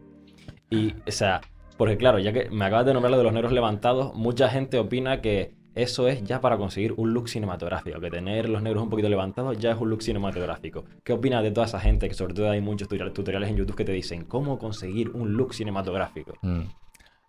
y, 0.70 0.94
o 1.06 1.12
sea, 1.12 1.42
porque 1.76 1.98
claro, 1.98 2.18
ya 2.18 2.32
que 2.32 2.48
me 2.48 2.64
acabas 2.64 2.86
de 2.86 2.94
nombrar 2.94 3.10
lo 3.10 3.18
de 3.18 3.24
los 3.24 3.32
negros 3.34 3.52
levantados, 3.52 4.14
mucha 4.14 4.48
gente 4.48 4.78
opina 4.78 5.20
que 5.20 5.54
eso 5.74 6.08
es 6.08 6.24
ya 6.24 6.40
para 6.40 6.56
conseguir 6.56 6.94
un 6.96 7.12
look 7.12 7.28
cinematográfico, 7.28 8.00
que 8.00 8.10
tener 8.10 8.48
los 8.48 8.62
negros 8.62 8.82
un 8.82 8.88
poquito 8.88 9.10
levantados 9.10 9.58
ya 9.58 9.72
es 9.72 9.78
un 9.78 9.90
look 9.90 10.02
cinematográfico. 10.02 10.86
¿Qué 11.04 11.12
opinas 11.12 11.42
de 11.42 11.50
toda 11.50 11.66
esa 11.66 11.78
gente 11.78 12.08
que 12.08 12.14
sobre 12.14 12.32
todo 12.32 12.50
hay 12.50 12.62
muchos 12.62 12.88
tutoriales 12.88 13.50
en 13.50 13.56
YouTube 13.56 13.76
que 13.76 13.84
te 13.84 13.92
dicen 13.92 14.24
cómo 14.24 14.58
conseguir 14.58 15.10
un 15.10 15.34
look 15.34 15.54
cinematográfico? 15.54 16.32
Mm. 16.40 16.62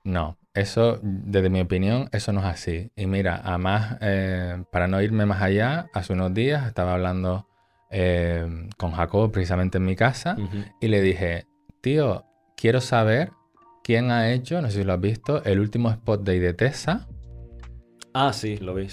No, 0.04 0.38
eso, 0.54 1.00
desde 1.02 1.50
mi 1.50 1.62
opinión, 1.62 2.10
eso 2.12 2.34
no 2.34 2.40
es 2.42 2.46
así. 2.46 2.92
Y 2.96 3.06
mira, 3.06 3.42
además, 3.44 3.98
eh, 4.02 4.64
para 4.72 4.88
no 4.88 5.02
irme 5.02 5.26
más 5.26 5.42
allá, 5.42 5.88
hace 5.94 6.14
unos 6.14 6.34
días 6.34 6.68
estaba 6.68 6.94
hablando 6.94 7.48
eh, 7.92 8.68
con 8.78 8.92
Jacob 8.92 9.32
precisamente 9.32 9.78
en 9.78 9.86
mi 9.86 9.96
casa 9.96 10.38
y 10.80 10.88
le 10.88 11.02
dije, 11.02 11.46
tío, 11.82 12.26
quiero 12.56 12.82
saber 12.82 13.32
quién 13.84 14.12
ha 14.12 14.32
hecho, 14.32 14.62
no 14.62 14.70
sé 14.70 14.80
si 14.80 14.84
lo 14.84 14.94
has 14.94 15.02
visto, 15.02 15.44
el 15.44 15.60
último 15.60 15.90
spot 15.90 16.24
de 16.24 16.36
Idetesa 16.36 17.08
Ah, 18.14 18.34
sí, 18.34 18.58
lo 18.58 18.74
vi. 18.74 18.88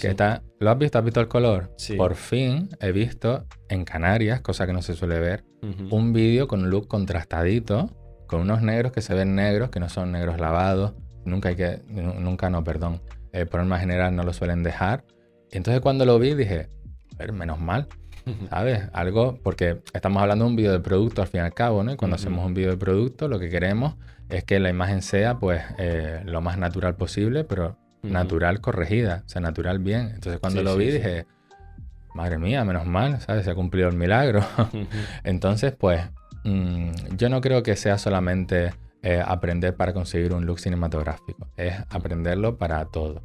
¿Lo 0.59 0.69
has 0.69 0.77
visto? 0.77 0.99
¿Has 0.99 1.03
visto 1.03 1.19
el 1.19 1.27
color? 1.27 1.73
Sí. 1.77 1.95
Por 1.95 2.15
fin 2.15 2.69
he 2.79 2.91
visto 2.91 3.45
en 3.67 3.83
Canarias, 3.83 4.41
cosa 4.41 4.67
que 4.67 4.73
no 4.73 4.81
se 4.81 4.93
suele 4.93 5.19
ver, 5.19 5.43
un 5.89 6.13
vídeo 6.13 6.47
con 6.47 6.63
un 6.63 6.69
look 6.69 6.87
contrastadito, 6.87 7.89
con 8.27 8.41
unos 8.41 8.61
negros 8.61 8.91
que 8.91 9.01
se 9.01 9.13
ven 9.13 9.35
negros, 9.35 9.69
que 9.69 9.79
no 9.79 9.89
son 9.89 10.11
negros 10.11 10.39
lavados. 10.39 10.93
Nunca 11.25 11.49
hay 11.49 11.55
que, 11.55 11.81
nunca 11.87 12.49
no, 12.49 12.63
perdón. 12.63 13.01
Eh, 13.33 13.45
por 13.45 13.59
norma 13.59 13.79
general 13.79 14.15
no 14.15 14.23
lo 14.23 14.33
suelen 14.33 14.63
dejar. 14.63 15.03
Y 15.51 15.57
entonces 15.57 15.81
cuando 15.81 16.05
lo 16.05 16.19
vi 16.19 16.33
dije, 16.35 16.69
a 17.15 17.17
ver, 17.17 17.33
menos 17.33 17.59
mal. 17.59 17.87
¿Sabes? 18.49 18.83
Algo, 18.91 19.39
porque 19.41 19.79
estamos 19.93 20.21
hablando 20.21 20.43
de 20.43 20.49
un 20.51 20.57
vídeo 20.57 20.73
de 20.73 20.81
producto 20.81 21.21
al 21.21 21.29
fin 21.29 21.39
y 21.39 21.43
al 21.43 21.53
cabo, 21.53 21.83
¿no? 21.85 21.93
Y 21.93 21.95
cuando 21.95 22.15
hacemos 22.15 22.45
un 22.45 22.53
vídeo 22.53 22.71
de 22.71 22.77
producto, 22.77 23.29
lo 23.29 23.39
que 23.39 23.49
queremos 23.49 23.95
es 24.27 24.43
que 24.43 24.59
la 24.59 24.69
imagen 24.69 25.01
sea, 25.01 25.39
pues, 25.39 25.61
eh, 25.77 26.21
lo 26.25 26.41
más 26.41 26.57
natural 26.57 26.95
posible, 26.95 27.45
pero 27.45 27.77
natural 28.03 28.59
corregida, 28.59 29.23
o 29.25 29.29
sea, 29.29 29.41
natural 29.41 29.79
bien. 29.79 30.11
Entonces 30.13 30.39
cuando 30.39 30.61
lo 30.61 30.75
vi 30.75 30.91
dije, 30.91 31.25
madre 32.13 32.37
mía, 32.37 32.65
menos 32.65 32.85
mal, 32.85 33.21
¿sabes? 33.21 33.45
Se 33.45 33.51
ha 33.51 33.55
cumplido 33.55 33.87
el 33.87 33.95
milagro. 33.95 34.43
Entonces, 35.23 35.73
pues, 35.77 36.01
mm, 36.49 37.17
yo 37.17 37.29
no 37.29 37.41
creo 37.41 37.63
que 37.63 37.75
sea 37.75 37.97
solamente 37.97 38.73
eh, 39.01 39.23
aprender 39.25 39.75
para 39.75 39.93
conseguir 39.93 40.33
un 40.33 40.45
look 40.45 40.59
cinematográfico, 40.59 41.47
es 41.57 41.75
aprenderlo 41.89 42.57
para 42.57 42.85
todo. 42.85 43.21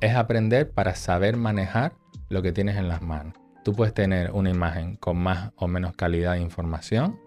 Es 0.00 0.16
aprender 0.16 0.70
para 0.70 0.94
saber 0.94 1.36
manejar 1.36 1.92
lo 2.28 2.42
que 2.42 2.52
tienes 2.52 2.76
en 2.76 2.88
las 2.88 3.02
manos. 3.02 3.34
Tú 3.64 3.74
puedes 3.74 3.92
tener 3.92 4.30
una 4.30 4.50
imagen 4.50 4.96
con 4.96 5.18
más 5.18 5.52
o 5.56 5.68
menos 5.68 5.94
calidad 5.94 6.32
de 6.32 6.40
información, 6.40 7.18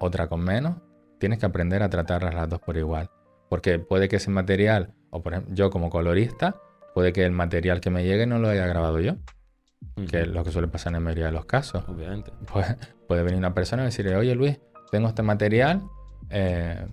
otra 0.00 0.26
con 0.26 0.42
menos. 0.42 0.78
Tienes 1.20 1.38
que 1.38 1.46
aprender 1.46 1.82
a 1.82 1.88
tratarlas 1.88 2.34
las 2.34 2.48
dos 2.48 2.60
por 2.60 2.76
igual. 2.76 3.08
Porque 3.48 3.78
puede 3.78 4.08
que 4.08 4.16
ese 4.16 4.30
material 4.30 4.92
o 5.14 5.22
por 5.22 5.32
ejemplo, 5.32 5.54
yo 5.54 5.70
como 5.70 5.90
colorista, 5.90 6.56
puede 6.92 7.12
que 7.12 7.24
el 7.24 7.30
material 7.30 7.80
que 7.80 7.88
me 7.88 8.02
llegue 8.02 8.26
no 8.26 8.40
lo 8.40 8.48
haya 8.48 8.66
grabado 8.66 8.98
yo. 8.98 9.14
Que 10.10 10.22
es 10.22 10.26
lo 10.26 10.42
que 10.42 10.50
suele 10.50 10.66
pasar 10.66 10.90
en 10.90 10.94
la 10.94 11.00
mayoría 11.00 11.26
de 11.26 11.32
los 11.32 11.44
casos. 11.44 11.84
Obviamente. 11.88 12.32
Pues, 12.52 12.66
puede 13.06 13.22
venir 13.22 13.38
una 13.38 13.54
persona 13.54 13.82
y 13.82 13.86
decirle, 13.86 14.16
oye 14.16 14.34
Luis, 14.34 14.60
tengo 14.90 15.08
este 15.08 15.22
material, 15.22 15.82
eh, 16.30 16.86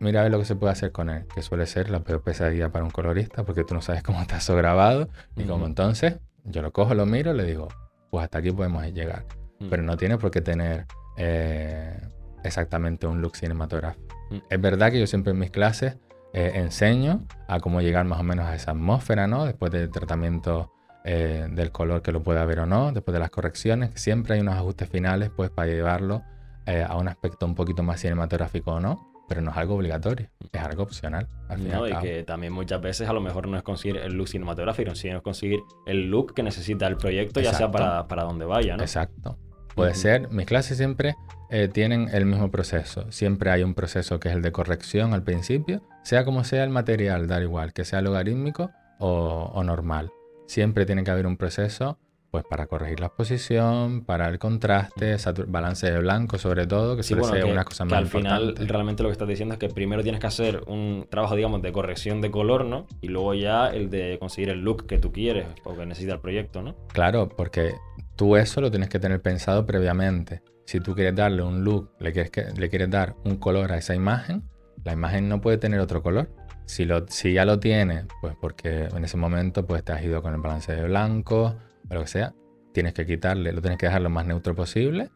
mira 0.00 0.20
a 0.20 0.22
ver 0.24 0.32
lo 0.32 0.38
que 0.38 0.44
se 0.44 0.56
puede 0.56 0.72
hacer 0.72 0.92
con 0.92 1.10
él. 1.10 1.26
Que 1.34 1.42
suele 1.42 1.66
ser 1.66 1.90
la 1.90 2.00
peor 2.00 2.22
pesadilla 2.22 2.70
para 2.70 2.84
un 2.84 2.90
colorista 2.90 3.44
porque 3.44 3.64
tú 3.64 3.74
no 3.74 3.82
sabes 3.82 4.02
cómo 4.02 4.20
está 4.20 4.38
eso 4.38 4.56
grabado. 4.56 5.08
Y 5.36 5.44
como 5.44 5.66
entonces, 5.66 6.18
yo 6.44 6.62
lo 6.62 6.72
cojo, 6.72 6.94
lo 6.94 7.06
miro 7.06 7.32
le 7.32 7.44
digo, 7.44 7.68
pues 8.10 8.24
hasta 8.24 8.38
aquí 8.38 8.50
podemos 8.50 8.84
llegar. 8.92 9.24
Pero 9.70 9.82
no 9.82 9.96
tiene 9.96 10.18
por 10.18 10.30
qué 10.30 10.40
tener 10.42 10.86
eh, 11.16 11.98
exactamente 12.44 13.06
un 13.06 13.22
look 13.22 13.36
cinematográfico. 13.36 14.14
Es 14.50 14.60
verdad 14.60 14.90
que 14.90 15.00
yo 15.00 15.06
siempre 15.06 15.32
en 15.32 15.38
mis 15.38 15.50
clases 15.50 15.96
eh, 16.34 16.52
enseño 16.54 17.24
a 17.48 17.60
cómo 17.60 17.80
llegar 17.80 18.04
más 18.04 18.20
o 18.20 18.22
menos 18.22 18.46
a 18.46 18.54
esa 18.54 18.72
atmósfera, 18.72 19.26
¿no? 19.26 19.44
Después 19.46 19.72
del 19.72 19.90
tratamiento 19.90 20.72
eh, 21.06 21.46
del 21.50 21.72
color 21.72 22.02
que 22.02 22.12
lo 22.12 22.22
pueda 22.22 22.42
haber 22.42 22.60
o 22.60 22.66
no, 22.66 22.92
después 22.92 23.12
de 23.14 23.20
las 23.20 23.30
correcciones, 23.30 23.90
siempre 23.94 24.34
hay 24.34 24.40
unos 24.40 24.56
ajustes 24.56 24.88
finales, 24.88 25.30
pues 25.34 25.50
para 25.50 25.68
llevarlo 25.68 26.22
eh, 26.66 26.84
a 26.86 26.96
un 26.96 27.08
aspecto 27.08 27.46
un 27.46 27.54
poquito 27.54 27.82
más 27.82 28.00
cinematográfico 28.00 28.72
o 28.72 28.80
no, 28.80 29.12
pero 29.28 29.40
no 29.40 29.50
es 29.50 29.56
algo 29.56 29.76
obligatorio, 29.76 30.28
es 30.52 30.60
algo 30.60 30.82
opcional. 30.82 31.28
Al 31.48 31.66
no, 31.66 31.88
y 31.88 31.96
que 31.98 32.22
también 32.24 32.52
muchas 32.52 32.80
veces 32.80 33.08
a 33.08 33.12
lo 33.12 33.20
mejor 33.20 33.48
no 33.48 33.56
es 33.56 33.62
conseguir 33.62 33.98
el 33.98 34.14
look 34.14 34.28
cinematográfico, 34.28 34.94
sino 34.94 35.16
es 35.16 35.22
conseguir 35.22 35.60
el 35.86 36.10
look 36.10 36.34
que 36.34 36.42
necesita 36.42 36.86
el 36.86 36.96
proyecto, 36.96 37.40
ya 37.40 37.54
sea 37.54 37.70
para, 37.70 38.06
para 38.06 38.24
donde 38.24 38.44
vaya, 38.44 38.76
¿no? 38.76 38.82
Exacto. 38.82 39.38
Puede 39.76 39.94
ser, 39.94 40.30
mis 40.30 40.46
clases 40.46 40.78
siempre 40.78 41.16
eh, 41.50 41.68
tienen 41.68 42.08
el 42.10 42.24
mismo 42.24 42.50
proceso. 42.50 43.12
Siempre 43.12 43.50
hay 43.50 43.62
un 43.62 43.74
proceso 43.74 44.18
que 44.18 44.30
es 44.30 44.34
el 44.34 44.40
de 44.40 44.50
corrección 44.50 45.12
al 45.12 45.22
principio, 45.22 45.82
sea 46.02 46.24
como 46.24 46.44
sea 46.44 46.64
el 46.64 46.70
material, 46.70 47.28
dar 47.28 47.42
igual, 47.42 47.74
que 47.74 47.84
sea 47.84 48.00
logarítmico 48.00 48.70
o, 48.98 49.62
normal. 49.62 50.10
Siempre 50.46 50.86
tiene 50.86 51.04
que 51.04 51.10
haber 51.10 51.26
un 51.26 51.36
proceso 51.36 51.98
pues 52.30 52.44
para 52.44 52.66
corregir 52.66 53.00
la 53.00 53.06
exposición, 53.06 54.04
para 54.04 54.28
el 54.28 54.38
contraste, 54.38 55.16
balance 55.46 55.90
de 55.90 55.98
blanco 55.98 56.36
sobre 56.36 56.66
todo, 56.66 56.96
que 56.96 57.02
suele 57.02 57.24
ser 57.24 57.44
una 57.46 57.64
cosa 57.64 57.86
más 57.86 57.94
al 57.94 58.08
final 58.08 58.54
realmente 58.56 59.02
lo 59.02 59.08
que 59.08 59.14
estás 59.14 59.28
diciendo 59.28 59.54
es 59.54 59.58
que 59.58 59.68
primero 59.68 60.02
tienes 60.02 60.20
que 60.20 60.26
hacer 60.26 60.62
un 60.66 61.06
trabajo, 61.08 61.34
digamos, 61.34 61.62
de 61.62 61.72
corrección 61.72 62.20
de 62.20 62.30
color, 62.30 62.66
¿no? 62.66 62.86
Y 63.00 63.08
luego 63.08 63.32
ya 63.32 63.68
el 63.68 63.88
de 63.88 64.18
conseguir 64.18 64.50
el 64.50 64.60
look 64.60 64.86
que 64.86 64.98
tú 64.98 65.12
quieres 65.12 65.46
o 65.64 65.74
que 65.74 65.86
necesita 65.86 66.14
el 66.14 66.20
proyecto, 66.20 66.62
¿no? 66.62 66.74
Claro, 66.88 67.28
porque 67.28 67.74
tú 68.16 68.36
eso 68.36 68.60
lo 68.60 68.70
tienes 68.70 68.88
que 68.88 68.98
tener 68.98 69.22
pensado 69.22 69.64
previamente. 69.64 70.42
Si 70.66 70.80
tú 70.80 70.94
quieres 70.94 71.14
darle 71.14 71.42
un 71.42 71.64
look, 71.64 71.92
le 72.00 72.12
quieres, 72.12 72.30
que, 72.30 72.46
le 72.56 72.68
quieres 72.68 72.90
dar 72.90 73.14
un 73.24 73.36
color 73.36 73.72
a 73.72 73.78
esa 73.78 73.94
imagen, 73.94 74.42
la 74.84 74.92
imagen 74.92 75.28
no 75.28 75.40
puede 75.40 75.58
tener 75.58 75.80
otro 75.80 76.02
color. 76.02 76.28
Si, 76.66 76.84
lo, 76.84 77.06
si 77.08 77.32
ya 77.32 77.44
lo 77.44 77.58
tiene, 77.58 78.04
pues 78.20 78.34
porque 78.40 78.84
en 78.84 79.04
ese 79.04 79.16
momento 79.16 79.66
pues 79.66 79.84
te 79.84 79.92
has 79.92 80.04
ido 80.04 80.20
con 80.20 80.34
el 80.34 80.40
balance 80.40 80.74
de 80.74 80.84
blanco 80.84 81.56
o 81.88 81.94
lo 81.94 82.00
que 82.02 82.06
sea, 82.08 82.34
tienes 82.72 82.92
que 82.92 83.06
quitarle, 83.06 83.52
lo 83.52 83.60
tienes 83.60 83.78
que 83.78 83.86
dejar 83.86 84.02
lo 84.02 84.10
más 84.10 84.26
neutro 84.26 84.54
posible. 84.54 85.10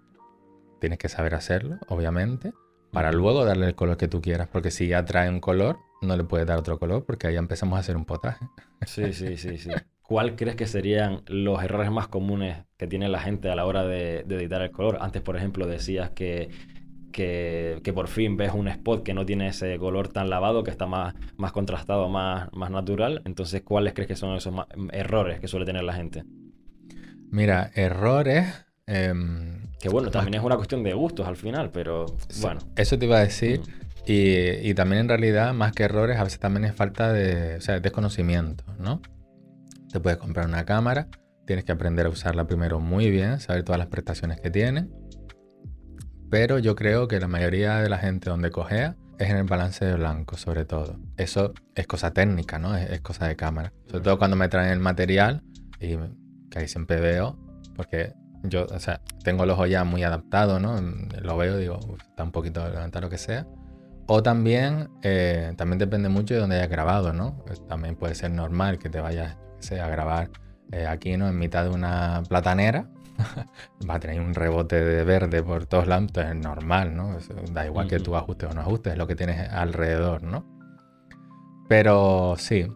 Tienes 0.81 0.99
que 0.99 1.11
saber 1.11 1.35
hacerlo, 1.35 1.77
obviamente, 1.89 2.53
para 2.91 3.13
luego 3.13 3.45
darle 3.45 3.67
el 3.67 3.75
color 3.75 3.99
que 3.99 4.09
tú 4.09 4.23
quieras, 4.23 4.49
porque 4.51 4.71
si 4.71 4.87
ya 4.89 5.05
trae 5.05 5.29
un 5.29 5.41
color, 5.41 5.77
no 6.01 6.17
le 6.17 6.25
puedes 6.25 6.47
dar 6.47 6.59
otro 6.59 6.79
color 6.79 7.05
porque 7.05 7.27
ahí 7.27 7.37
empezamos 7.37 7.77
a 7.77 7.81
hacer 7.81 7.97
un 7.97 8.07
potaje. 8.07 8.47
Sí, 8.87 9.13
sí, 9.13 9.37
sí, 9.37 9.59
sí. 9.59 9.71
¿Cuál 10.03 10.35
crees 10.35 10.57
que 10.57 10.67
serían 10.67 11.23
los 11.27 11.63
errores 11.63 11.91
más 11.91 12.09
comunes 12.09 12.65
que 12.77 12.87
tiene 12.87 13.09
la 13.09 13.21
gente 13.21 13.51
a 13.51 13.55
la 13.55 13.65
hora 13.65 13.85
de, 13.85 14.21
editar 14.21 14.63
el 14.63 14.71
color? 14.71 14.99
Antes, 15.01 15.23
por 15.23 15.37
ejemplo, 15.37 15.67
decías 15.67 16.11
que, 16.11 16.49
que, 17.11 17.93
por 17.95 18.09
fin 18.09 18.37
ves 18.37 18.53
un 18.55 18.69
spot 18.69 19.03
que 19.03 19.15
no 19.15 19.27
tiene 19.27 19.49
ese 19.49 19.79
color 19.79 20.09
tan 20.09 20.31
lavado, 20.31 20.63
que 20.65 20.71
está 20.71 20.87
más, 20.87 21.15
más 21.37 21.53
contrastado, 21.53 22.09
más, 22.09 22.49
más 22.53 22.71
natural. 22.71 23.23
Entonces, 23.25 23.63
¿cuáles 23.63 23.95
crees 23.95 24.09
que 24.09 24.17
son 24.17 24.35
esos 24.37 24.55
errores 24.93 25.41
que 25.41 25.49
suele 25.49 25.67
tener 25.67 25.83
la 25.85 25.95
gente? 25.95 26.25
Mira, 27.31 27.71
errores... 27.75 28.67
Em, 28.87 29.71
que 29.79 29.89
bueno, 29.89 30.11
también 30.11 30.35
es 30.35 30.43
una 30.43 30.57
cuestión 30.57 30.83
de 30.83 30.93
gustos 30.93 31.27
al 31.27 31.37
final, 31.37 31.71
pero 31.71 32.07
bueno. 32.41 32.61
Eso 32.77 32.99
te 32.99 33.07
iba 33.07 33.19
a 33.19 33.21
decir. 33.21 33.61
Mm. 33.61 33.81
Y, 34.07 34.71
y, 34.71 34.75
también 34.75 35.03
en 35.03 35.09
realidad, 35.09 35.55
más 35.55 35.73
que 35.73 35.85
errores, 35.85 36.19
a 36.19 36.25
veces 36.25 36.41
también 36.41 36.65
es 36.65 36.75
falta 36.75 37.13
de, 37.13 37.57
o 37.57 37.61
sea, 37.61 37.79
desconocimiento, 37.81 38.65
¿no? 38.79 39.01
Te 39.93 40.01
puedes 40.01 40.19
comprar 40.19 40.47
una 40.47 40.65
cámara, 40.65 41.09
tienes 41.47 41.65
que 41.65 41.73
aprender 41.73 42.07
a 42.07 42.09
usarla 42.09 42.47
primero 42.47 42.81
muy 42.81 43.11
bien, 43.11 43.41
saber 43.41 43.63
todas 43.63 43.79
las 43.79 43.89
prestaciones 43.89 44.41
que 44.41 44.51
tiene. 44.51 44.89
Pero 46.31 46.59
yo 46.59 46.77
creo 46.77 47.09
que 47.09 47.19
la 47.19 47.27
mayoría 47.27 47.79
de 47.79 47.89
la 47.89 47.99
gente 47.99 48.31
donde 48.31 48.51
cogea 48.51 48.97
es 49.19 49.29
en 49.29 49.37
el 49.37 49.45
balance 49.45 49.85
de 49.85 49.95
blanco, 49.95 50.37
sobre 50.37 50.65
todo. 50.65 50.97
Eso 51.17 51.53
es 51.75 51.87
cosa 51.87 52.13
técnica, 52.13 52.59
¿no? 52.59 52.77
Es, 52.77 53.01
cosa 53.01 53.27
de 53.27 53.37
cámara. 53.37 53.73
Sobre 53.87 54.05
todo 54.05 54.19
cuando 54.19 54.37
me 54.37 54.49
traen 54.49 54.71
el 54.71 54.81
material 54.81 55.43
y 55.81 55.97
que 56.51 56.59
ahí 56.59 56.69
siempre 56.69 57.01
veo, 57.01 57.39
porque 57.77 58.15
yo, 58.45 58.67
o 58.67 58.79
sea, 58.79 59.01
tengo 59.25 59.45
el 59.45 59.51
ojo 59.51 59.67
ya 59.67 59.85
muy 59.85 60.03
adaptado, 60.05 60.61
¿no? 60.61 60.81
Lo 61.21 61.37
veo, 61.37 61.59
digo, 61.59 61.79
está 62.01 62.23
un 62.23 62.33
poquito 62.33 62.67
levantado 62.69 63.07
lo 63.07 63.11
que 63.11 63.19
sea. 63.19 63.47
O 64.07 64.23
también, 64.23 64.89
eh, 65.03 65.53
también 65.57 65.79
depende 65.79 66.09
mucho 66.09 66.35
de 66.35 66.41
dónde 66.41 66.57
hayas 66.57 66.71
grabado, 66.71 67.13
¿no? 67.13 67.45
Pues 67.47 67.65
también 67.67 67.97
puede 67.97 68.15
ser 68.15 68.31
normal 68.31 68.79
que 68.79 68.89
te 68.89 69.01
vayas, 69.01 69.37
a 69.71 69.89
grabar 69.89 70.31
eh, 70.73 70.87
aquí, 70.87 71.17
¿no? 71.17 71.29
En 71.29 71.39
mitad 71.39 71.65
de 71.65 71.71
una 71.71 72.23
platanera. 72.29 72.89
Va 73.89 73.95
a 73.95 74.01
tener 74.01 74.21
un 74.21 74.35
rebote 74.35 74.83
de 74.85 75.05
verde 75.05 75.43
por 75.43 75.67
todos 75.67 75.87
lados, 75.87 76.09
entonces 76.09 76.33
es 76.35 76.43
normal, 76.43 76.97
¿no? 76.97 77.17
da 77.53 77.67
igual 77.67 77.89
que 77.89 77.99
tú 77.99 78.17
ajustes 78.17 78.51
o 78.51 78.55
no 78.55 78.61
ajustes, 78.61 78.93
es 78.93 78.99
lo 78.99 79.07
que 79.07 79.17
tienes 79.17 79.49
alrededor, 79.51 80.23
¿no? 80.23 80.45
Pero 81.69 82.35
sí. 82.37 82.67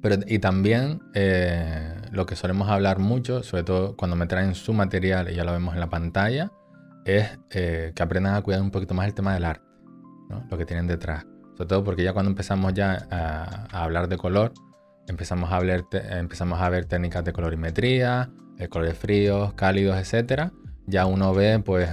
Pero, 0.00 0.16
y 0.26 0.38
también 0.38 1.00
eh, 1.14 1.94
lo 2.10 2.26
que 2.26 2.34
solemos 2.34 2.68
hablar 2.68 2.98
mucho, 2.98 3.42
sobre 3.42 3.62
todo 3.62 3.96
cuando 3.96 4.16
me 4.16 4.26
traen 4.26 4.54
su 4.54 4.72
material 4.72 5.30
y 5.30 5.34
ya 5.34 5.44
lo 5.44 5.52
vemos 5.52 5.74
en 5.74 5.80
la 5.80 5.90
pantalla, 5.90 6.50
es 7.04 7.38
que 7.48 7.92
aprendan 8.00 8.34
a 8.34 8.42
cuidar 8.42 8.62
un 8.62 8.70
poquito 8.70 8.94
más 8.94 9.06
el 9.06 9.14
tema 9.14 9.34
del 9.34 9.44
arte 9.44 9.72
lo 10.50 10.58
que 10.58 10.64
tienen 10.64 10.86
detrás. 10.86 11.26
Sobre 11.56 11.68
todo 11.68 11.84
porque 11.84 12.02
ya 12.02 12.12
cuando 12.12 12.30
empezamos 12.30 12.72
ya 12.74 13.06
a, 13.10 13.82
hablar 13.82 14.08
de 14.08 14.16
color, 14.16 14.52
empezamos 15.06 15.50
a, 15.50 15.56
hablar 15.56 15.84
empezamos 15.92 16.60
a 16.60 16.68
ver 16.70 16.86
técnicas 16.86 17.24
de 17.24 17.32
colorimetría, 17.32 18.30
de 18.56 18.68
colores 18.68 18.98
fríos, 18.98 19.54
cálidos, 19.54 19.96
etcétera. 19.98 20.52
Ya 20.86 21.06
uno 21.06 21.32
ve, 21.32 21.60
pues, 21.60 21.88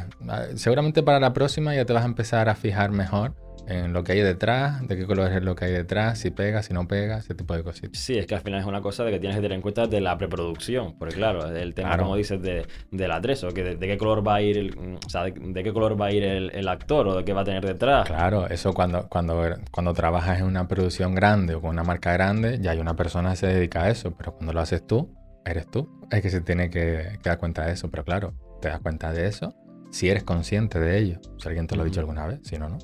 seguramente 0.56 1.04
para 1.04 1.20
la 1.20 1.34
próxima 1.34 1.76
ya 1.76 1.86
te 1.86 1.94
vas 1.94 2.04
a 2.04 2.08
empezar 2.08 2.50
a 2.50 2.56
fijar 2.56 2.92
mejor 2.92 3.36
en 3.70 3.94
lo 3.94 4.04
que 4.04 4.14
hay 4.14 4.22
detrás, 4.22 4.86
de 4.88 4.98
qué 4.98 5.06
color 5.06 5.32
es 5.32 5.44
lo 5.44 5.56
que 5.56 5.66
hay 5.66 5.72
detrás, 5.72 6.18
si 6.18 6.32
pega, 6.32 6.64
si 6.64 6.74
no 6.74 6.88
pega, 6.88 7.20
ese 7.20 7.36
tipo 7.36 7.56
de 7.56 7.64
cositas. 7.64 8.02
Sí, 8.02 8.18
es 8.18 8.26
que 8.26 8.34
al 8.34 8.42
final 8.42 8.60
es 8.60 8.66
una 8.66 8.82
cosa 8.82 9.04
de 9.04 9.12
que 9.12 9.20
tienes 9.20 9.38
que 9.38 9.44
tener 9.44 9.56
en 9.56 9.62
cuenta 9.62 9.86
de 9.86 10.02
la 10.02 10.18
preproducción, 10.18 10.96
porque 10.98 11.16
claro, 11.16 11.48
el 11.56 11.74
tema, 11.76 11.96
como 11.98 12.16
dices, 12.16 12.42
de, 12.42 12.66
del 12.92 13.12
adreso, 13.12 13.50
que 13.50 13.64
de, 13.64 13.78
qué 13.78 13.98
color 13.98 14.28
va 14.28 14.36
a 14.36 14.42
ir, 14.42 14.58
el, 14.58 14.98
o 15.06 15.10
sea, 15.10 15.26
de, 15.26 15.64
qué 15.64 15.72
color 15.72 16.02
va 16.02 16.08
a 16.08 16.12
ir 16.12 16.24
el, 16.24 16.68
actor 16.68 17.08
o 17.08 17.16
de 17.18 17.24
qué 17.24 17.34
va 17.34 17.42
a 17.42 17.46
tener 17.46 17.64
detrás. 17.64 18.08
Claro, 18.08 18.48
eso 18.48 18.74
cuando, 18.74 19.08
cuando, 19.08 19.40
cuando 19.72 19.94
trabajas 19.94 20.40
en 20.40 20.46
una 20.46 20.68
producción 20.68 21.14
grande 21.14 21.54
o 21.54 21.62
con 21.62 21.70
una 21.70 21.84
marca 21.84 22.12
grande, 22.14 22.60
ya 22.60 22.72
hay 22.72 22.80
una 22.80 22.96
persona 22.96 23.32
que 23.32 23.36
se 23.38 23.48
dedica 23.48 23.84
a 23.84 23.90
eso, 23.90 24.16
pero 24.18 24.34
cuando 24.34 24.54
lo 24.54 24.62
haces 24.62 24.86
tú, 24.86 25.10
eres 25.46 25.70
tú, 25.70 25.90
es 26.12 26.22
que 26.22 26.30
se 26.30 26.42
tiene 26.42 26.70
que, 26.70 27.20
dar 27.24 27.38
cuenta 27.38 27.66
de 27.66 27.74
eso, 27.74 27.90
pero 27.90 28.04
claro, 28.04 28.34
te 28.62 28.70
das 28.70 28.80
cuenta 28.80 29.12
de 29.12 29.28
eso 29.28 29.56
si 29.92 30.10
eres 30.10 30.24
consciente 30.24 30.80
de 30.80 31.00
ello. 31.00 31.20
Si 31.38 31.48
alguien 31.48 31.66
te 31.66 31.76
lo 31.76 31.82
ha 31.82 31.86
dicho 31.86 32.00
alguna 32.00 32.28
vez, 32.28 32.40
si 32.44 32.58
no, 32.58 32.70
no. 32.70 32.78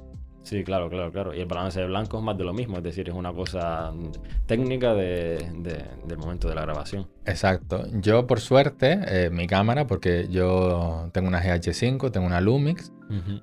Sí, 0.45 0.64
claro, 0.64 0.89
claro, 0.91 1.12
claro. 1.12 1.34
Y 1.34 1.39
el 1.39 1.47
balance 1.47 1.80
de 1.80 1.88
blanco 1.88 2.20
es 2.20 2.24
más 2.24 2.38
de 2.38 2.43
lo 2.43 2.53
mismo, 2.53 2.78
es 2.78 2.84
decir, 2.84 3.10
es 3.10 3.16
una 3.16 3.34
cosa 3.34 3.91
técnica 4.45 4.93
de, 4.93 5.38
del 6.06 6.18
momento 6.20 6.47
de 6.47 6.53
la 6.53 6.62
grabación. 6.62 7.08
Exacto. 7.26 7.84
Yo, 7.93 8.28
por 8.28 8.39
suerte, 8.39 8.99
eh, 9.08 9.30
mi 9.32 9.47
cámara, 9.47 9.88
porque 9.88 10.28
yo 10.30 11.10
tengo 11.14 11.28
una 11.28 11.41
GH5, 11.41 12.12
tengo 12.12 12.28
una 12.28 12.41
Lumix, 12.41 12.93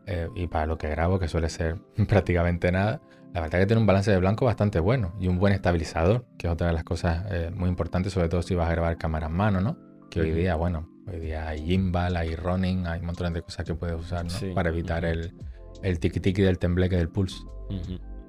eh, 0.06 0.28
y 0.36 0.46
para 0.46 0.66
lo 0.66 0.78
que 0.78 0.88
grabo, 0.90 1.18
que 1.18 1.26
suele 1.26 1.48
ser 1.48 1.76
prácticamente 2.08 2.70
nada, 2.70 3.00
la 3.32 3.40
verdad 3.40 3.60
es 3.60 3.64
que 3.64 3.66
tiene 3.66 3.80
un 3.80 3.86
balance 3.86 4.10
de 4.10 4.18
blanco 4.18 4.44
bastante 4.44 4.80
bueno 4.80 5.14
y 5.18 5.28
un 5.28 5.38
buen 5.38 5.52
estabilizador, 5.52 6.26
que 6.38 6.46
es 6.46 6.52
otra 6.52 6.66
de 6.68 6.72
las 6.72 6.84
cosas 6.84 7.24
eh, 7.30 7.50
muy 7.54 7.68
importantes, 7.68 8.12
sobre 8.12 8.28
todo 8.28 8.42
si 8.42 8.54
vas 8.54 8.68
a 8.68 8.72
grabar 8.72 8.98
cámara 8.98 9.26
en 9.26 9.32
mano, 9.32 9.60
¿no? 9.60 9.78
Que 10.10 10.20
hoy 10.20 10.32
día, 10.32 10.56
bueno, 10.56 10.88
hoy 11.10 11.20
día 11.20 11.48
hay 11.48 11.64
gimbal, 11.64 12.16
hay 12.16 12.36
running, 12.36 12.86
hay 12.86 13.00
un 13.00 13.06
montón 13.06 13.32
de 13.32 13.42
cosas 13.42 13.64
que 13.64 13.74
puedes 13.74 13.98
usar, 13.98 14.26
¿no? 14.26 14.54
Para 14.54 14.68
evitar 14.68 15.04
el 15.04 15.34
el 15.82 15.98
tiki-tiki 15.98 16.42
del 16.42 16.58
tembleque 16.58 16.96
del 16.96 17.08
pulso. 17.08 17.46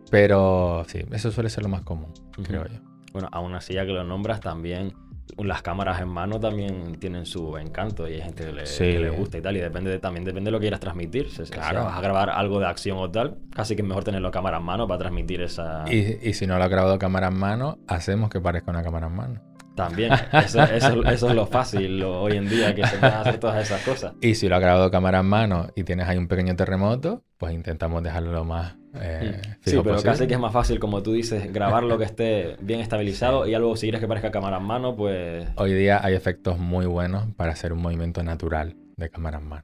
Pero 0.09 0.83
sí, 0.87 1.03
eso 1.11 1.31
suele 1.31 1.49
ser 1.49 1.63
lo 1.63 1.69
más 1.69 1.81
común, 1.81 2.13
creo 2.43 2.65
yo. 2.67 2.79
Bueno, 3.11 3.29
aún 3.31 3.53
así, 3.53 3.73
ya 3.73 3.85
que 3.85 3.91
lo 3.93 4.03
nombras, 4.03 4.41
también 4.41 4.93
las 5.37 5.61
cámaras 5.61 5.99
en 6.01 6.09
mano 6.09 6.39
también 6.39 6.95
tienen 6.99 7.25
su 7.25 7.57
encanto 7.57 8.07
y 8.07 8.13
hay 8.13 8.21
gente 8.21 8.45
que 8.45 8.51
le, 8.99 9.09
gusta 9.09 9.37
y 9.37 9.41
tal. 9.41 9.57
Y 9.57 9.59
depende 9.59 9.97
también 9.99 10.23
depende 10.25 10.49
de 10.49 10.51
lo 10.51 10.59
que 10.59 10.65
quieras 10.65 10.79
transmitir. 10.79 11.29
Si, 11.29 11.43
claro. 11.43 11.85
vas 11.85 11.97
a 11.97 12.01
grabar 12.01 12.29
algo 12.29 12.59
de 12.59 12.67
acción 12.67 12.97
o 12.97 13.09
tal, 13.09 13.37
casi 13.53 13.75
que 13.75 13.81
es 13.81 13.87
mejor 13.87 14.03
tenerlo 14.03 14.31
cámara 14.31 14.57
en 14.57 14.63
mano 14.63 14.87
para 14.87 14.99
transmitir 14.99 15.41
esa. 15.41 15.85
Y, 15.89 16.27
y 16.27 16.33
si 16.33 16.47
no 16.47 16.57
lo 16.57 16.63
has 16.63 16.69
grabado 16.69 16.99
cámara 16.99 17.27
en 17.27 17.37
mano, 17.37 17.79
hacemos 17.87 18.29
que 18.29 18.39
parezca 18.39 18.71
una 18.71 18.83
cámara 18.83 19.07
en 19.07 19.15
mano. 19.15 19.52
También, 19.75 20.11
eso, 20.33 21.03
es 21.03 21.21
lo 21.21 21.47
fácil 21.47 22.03
hoy 22.03 22.37
en 22.37 22.47
día, 22.47 22.75
que 22.75 22.85
se 22.85 22.97
pueden 22.97 23.15
hacer 23.15 23.39
todas 23.39 23.63
esas 23.63 23.81
cosas. 23.81 24.13
Y 24.21 24.35
si 24.35 24.47
lo 24.47 24.55
has 24.55 24.61
grabado 24.61 24.91
cámara 24.91 25.19
en 25.19 25.25
mano 25.25 25.67
y 25.75 25.83
tienes 25.83 26.07
ahí 26.07 26.17
un 26.17 26.27
pequeño 26.27 26.55
terremoto, 26.55 27.23
pues 27.37 27.53
intentamos 27.53 28.03
dejarlo 28.03 28.31
lo 28.31 28.45
más 28.45 28.75
eh, 28.95 29.41
mm. 29.43 29.51
Sí, 29.61 29.77
pero 29.83 30.01
casi 30.01 30.27
que 30.27 30.35
es 30.35 30.39
más 30.39 30.53
fácil, 30.53 30.79
como 30.79 31.01
tú 31.01 31.13
dices, 31.13 31.51
grabar 31.51 31.83
lo 31.83 31.97
que 31.97 32.05
esté 32.05 32.57
bien 32.61 32.79
estabilizado 32.79 33.47
y 33.47 33.53
algo 33.53 33.75
si 33.75 33.87
quieres 33.87 34.01
que 34.01 34.07
parezca 34.07 34.31
cámara 34.31 34.57
en 34.57 34.63
mano, 34.63 34.95
pues... 34.95 35.47
Hoy 35.55 35.73
día 35.73 36.03
hay 36.03 36.13
efectos 36.13 36.59
muy 36.59 36.85
buenos 36.85 37.25
para 37.35 37.53
hacer 37.53 37.73
un 37.73 37.81
movimiento 37.81 38.23
natural 38.23 38.75
de 38.97 39.09
cámara 39.09 39.39
en 39.39 39.47
mano. 39.47 39.63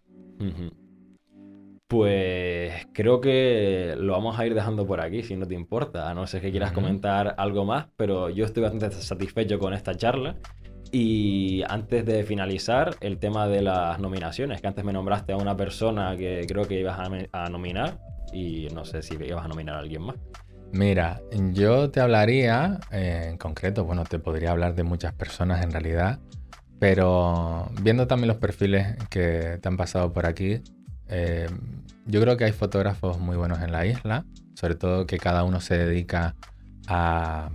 Pues 1.90 2.86
creo 2.94 3.20
que 3.20 3.96
lo 3.98 4.14
vamos 4.14 4.38
a 4.38 4.46
ir 4.46 4.54
dejando 4.54 4.86
por 4.86 5.02
aquí, 5.02 5.24
si 5.24 5.36
no 5.36 5.48
te 5.48 5.56
importa. 5.56 6.08
A 6.08 6.14
no 6.14 6.28
ser 6.28 6.40
que 6.40 6.52
quieras 6.52 6.72
comentar 6.72 7.34
algo 7.40 7.66
más, 7.66 7.88
pero 7.98 8.30
yo 8.30 8.46
estoy 8.46 8.62
bastante 8.62 8.92
satisfecho 8.92 9.58
con 9.58 9.74
esta 9.74 9.96
charla. 9.96 10.36
Y 10.92 11.64
antes 11.68 12.06
de 12.06 12.24
finalizar, 12.24 12.96
el 13.02 13.18
tema 13.18 13.48
de 13.48 13.64
las 13.64 14.00
nominaciones, 14.00 14.62
que 14.62 14.68
antes 14.68 14.86
me 14.86 14.94
nombraste 14.94 15.34
a 15.34 15.38
una 15.38 15.58
persona 15.58 16.16
que 16.16 16.46
creo 16.48 16.68
que 16.68 16.80
ibas 16.80 17.00
a, 17.32 17.50
nominar 17.50 17.98
y 18.32 18.68
no 18.68 18.86
sé 18.86 19.02
si 19.02 19.16
ibas 19.16 19.44
a 19.44 19.48
nominar 19.48 19.78
a 19.78 19.80
alguien 19.80 20.04
más. 20.04 20.16
Mira, 20.72 21.22
yo 21.54 21.90
te 21.90 22.02
hablaría, 22.02 22.80
eh, 22.92 23.30
en 23.32 23.38
concreto, 23.40 23.84
bueno, 23.86 24.04
te 24.04 24.20
podría 24.20 24.52
hablar 24.52 24.76
de 24.76 24.84
muchas 24.84 25.14
personas 25.14 25.64
en 25.64 25.72
realidad, 25.72 26.20
pero 26.78 27.68
viendo 27.82 28.06
también 28.06 28.28
los 28.28 28.38
perfiles 28.38 28.96
que 29.10 29.58
te 29.60 29.68
han 29.68 29.76
pasado 29.76 30.14
por 30.14 30.28
aquí, 30.28 30.62
eh, 31.10 31.50
yo 32.06 32.22
creo 32.22 32.38
que 32.38 32.46
hay 32.46 32.52
fotógrafos 32.52 33.20
muy 33.20 33.36
buenos 33.36 33.62
en 33.62 33.72
la 33.72 33.86
isla, 33.86 34.26
sobre 34.56 34.76
todo 34.76 35.06
que 35.06 35.18
cada 35.18 35.44
uno 35.44 35.60
se 35.60 35.78
dedica 35.78 36.36
a, 36.88 37.50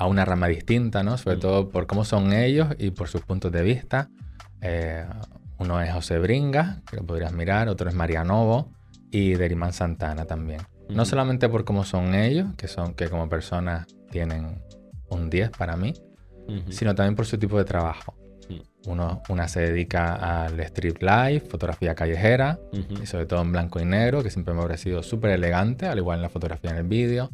una 0.00 0.24
rama 0.24 0.46
distinta, 0.46 1.02
¿no? 1.02 1.18
Sobre 1.18 1.36
mm. 1.36 1.40
todo 1.40 1.68
por 1.70 1.86
cómo 1.86 2.04
son 2.04 2.32
ellos 2.32 2.68
y 2.78 2.90
por 2.90 3.08
sus 3.08 3.22
puntos 3.22 3.50
de 3.50 3.62
vista. 3.62 4.08
Eh, 4.60 5.04
uno 5.58 5.80
es 5.82 5.92
José 5.92 6.18
Bringa, 6.18 6.82
que 6.88 6.96
lo 6.96 7.04
podrías 7.04 7.32
mirar, 7.32 7.68
otro 7.68 7.88
es 7.88 7.94
María 7.94 8.24
Novo 8.24 8.70
y 9.10 9.34
Derimán 9.34 9.72
Santana 9.72 10.24
también. 10.24 10.60
No 10.88 11.04
solamente 11.04 11.48
por 11.48 11.64
cómo 11.64 11.84
son 11.84 12.14
ellos, 12.14 12.54
que 12.56 12.68
son 12.68 12.94
que 12.94 13.08
como 13.08 13.28
personas 13.28 13.86
tienen 14.10 14.62
un 15.10 15.28
10 15.28 15.50
para 15.50 15.76
mí, 15.76 15.94
sino 16.70 16.94
también 16.94 17.14
por 17.14 17.26
su 17.26 17.38
tipo 17.38 17.58
de 17.58 17.64
trabajo. 17.64 18.17
Uno, 18.88 19.22
una 19.28 19.48
se 19.48 19.60
dedica 19.60 20.44
al 20.44 20.58
street 20.60 20.96
life, 21.00 21.46
fotografía 21.46 21.94
callejera, 21.94 22.58
y 22.72 23.04
sobre 23.04 23.26
todo 23.26 23.42
en 23.42 23.52
blanco 23.52 23.78
y 23.80 23.84
negro, 23.84 24.22
que 24.22 24.30
siempre 24.30 24.54
me 24.54 24.60
ha 24.60 24.62
parecido 24.62 25.02
súper 25.02 25.32
elegante, 25.32 25.86
al 25.86 25.98
igual 25.98 26.18
en 26.18 26.22
la 26.22 26.30
fotografía 26.30 26.70
en 26.70 26.78
el 26.78 26.84
vídeo. 26.84 27.30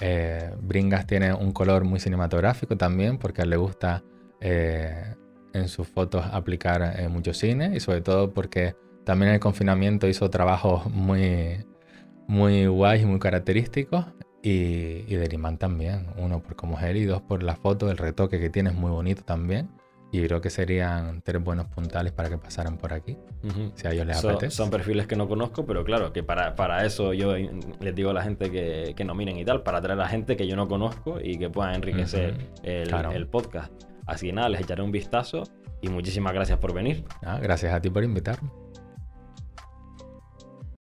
Eh, 0.00 0.50
Bringas 0.60 1.06
tiene 1.06 1.34
un 1.34 1.52
color 1.52 1.84
muy 1.84 2.00
cinematográfico 2.00 2.76
también, 2.76 3.18
porque 3.18 3.44
le 3.44 3.56
gusta 3.56 4.02
eh, 4.40 5.14
en 5.52 5.68
sus 5.68 5.86
fotos 5.86 6.24
aplicar 6.32 6.94
eh, 6.98 7.08
mucho 7.08 7.34
cine, 7.34 7.72
y 7.74 7.80
sobre 7.80 8.00
todo 8.00 8.32
porque 8.32 8.74
también 9.04 9.28
en 9.28 9.34
el 9.34 9.40
confinamiento 9.40 10.08
hizo 10.08 10.30
trabajos 10.30 10.90
muy, 10.90 11.64
muy 12.26 12.66
guays 12.66 13.02
y 13.02 13.06
muy 13.06 13.18
característicos. 13.18 14.06
Y, 14.42 15.04
y 15.08 15.18
también, 15.58 16.06
uno 16.18 16.40
por 16.40 16.54
cómo 16.54 16.78
es 16.78 16.84
él 16.84 16.98
y 16.98 17.04
dos 17.04 17.20
por 17.20 17.42
la 17.42 17.56
foto, 17.56 17.90
el 17.90 17.96
retoque 17.96 18.38
que 18.38 18.48
tiene 18.48 18.70
es 18.70 18.76
muy 18.76 18.92
bonito 18.92 19.22
también. 19.22 19.68
Y 20.12 20.22
creo 20.22 20.40
que 20.40 20.50
serían 20.50 21.20
tres 21.22 21.42
buenos 21.42 21.66
puntales 21.66 22.12
para 22.12 22.28
que 22.30 22.38
pasaran 22.38 22.78
por 22.78 22.92
aquí, 22.92 23.18
si 23.74 23.86
a 23.86 23.90
ellos 23.90 24.06
les 24.06 24.24
apetece. 24.24 24.56
Son 24.56 24.70
perfiles 24.70 25.06
que 25.06 25.16
no 25.16 25.28
conozco, 25.28 25.66
pero 25.66 25.84
claro, 25.84 26.12
que 26.12 26.22
para, 26.22 26.54
para 26.54 26.84
eso 26.84 27.12
yo 27.12 27.34
les 27.34 27.94
digo 27.94 28.10
a 28.10 28.14
la 28.14 28.22
gente 28.22 28.50
que, 28.50 28.94
que, 28.96 29.04
nominen 29.04 29.36
y 29.36 29.44
tal, 29.44 29.62
para 29.62 29.80
traer 29.80 30.00
a 30.00 30.08
gente 30.08 30.36
que 30.36 30.46
yo 30.46 30.56
no 30.56 30.68
conozco 30.68 31.18
y 31.20 31.38
que 31.38 31.50
pueda 31.50 31.74
enriquecer 31.74 32.36
el, 32.62 32.94
el, 32.94 33.26
podcast. 33.26 33.72
Así 34.06 34.28
que 34.28 34.32
nada, 34.32 34.48
les 34.48 34.60
echaré 34.60 34.82
un 34.82 34.92
vistazo 34.92 35.42
y 35.80 35.88
muchísimas 35.88 36.32
gracias 36.32 36.58
por 36.58 36.72
venir. 36.72 37.04
Ah, 37.22 37.38
gracias 37.42 37.74
a 37.74 37.80
ti 37.80 37.90
por 37.90 38.04
invitarme. 38.04 38.48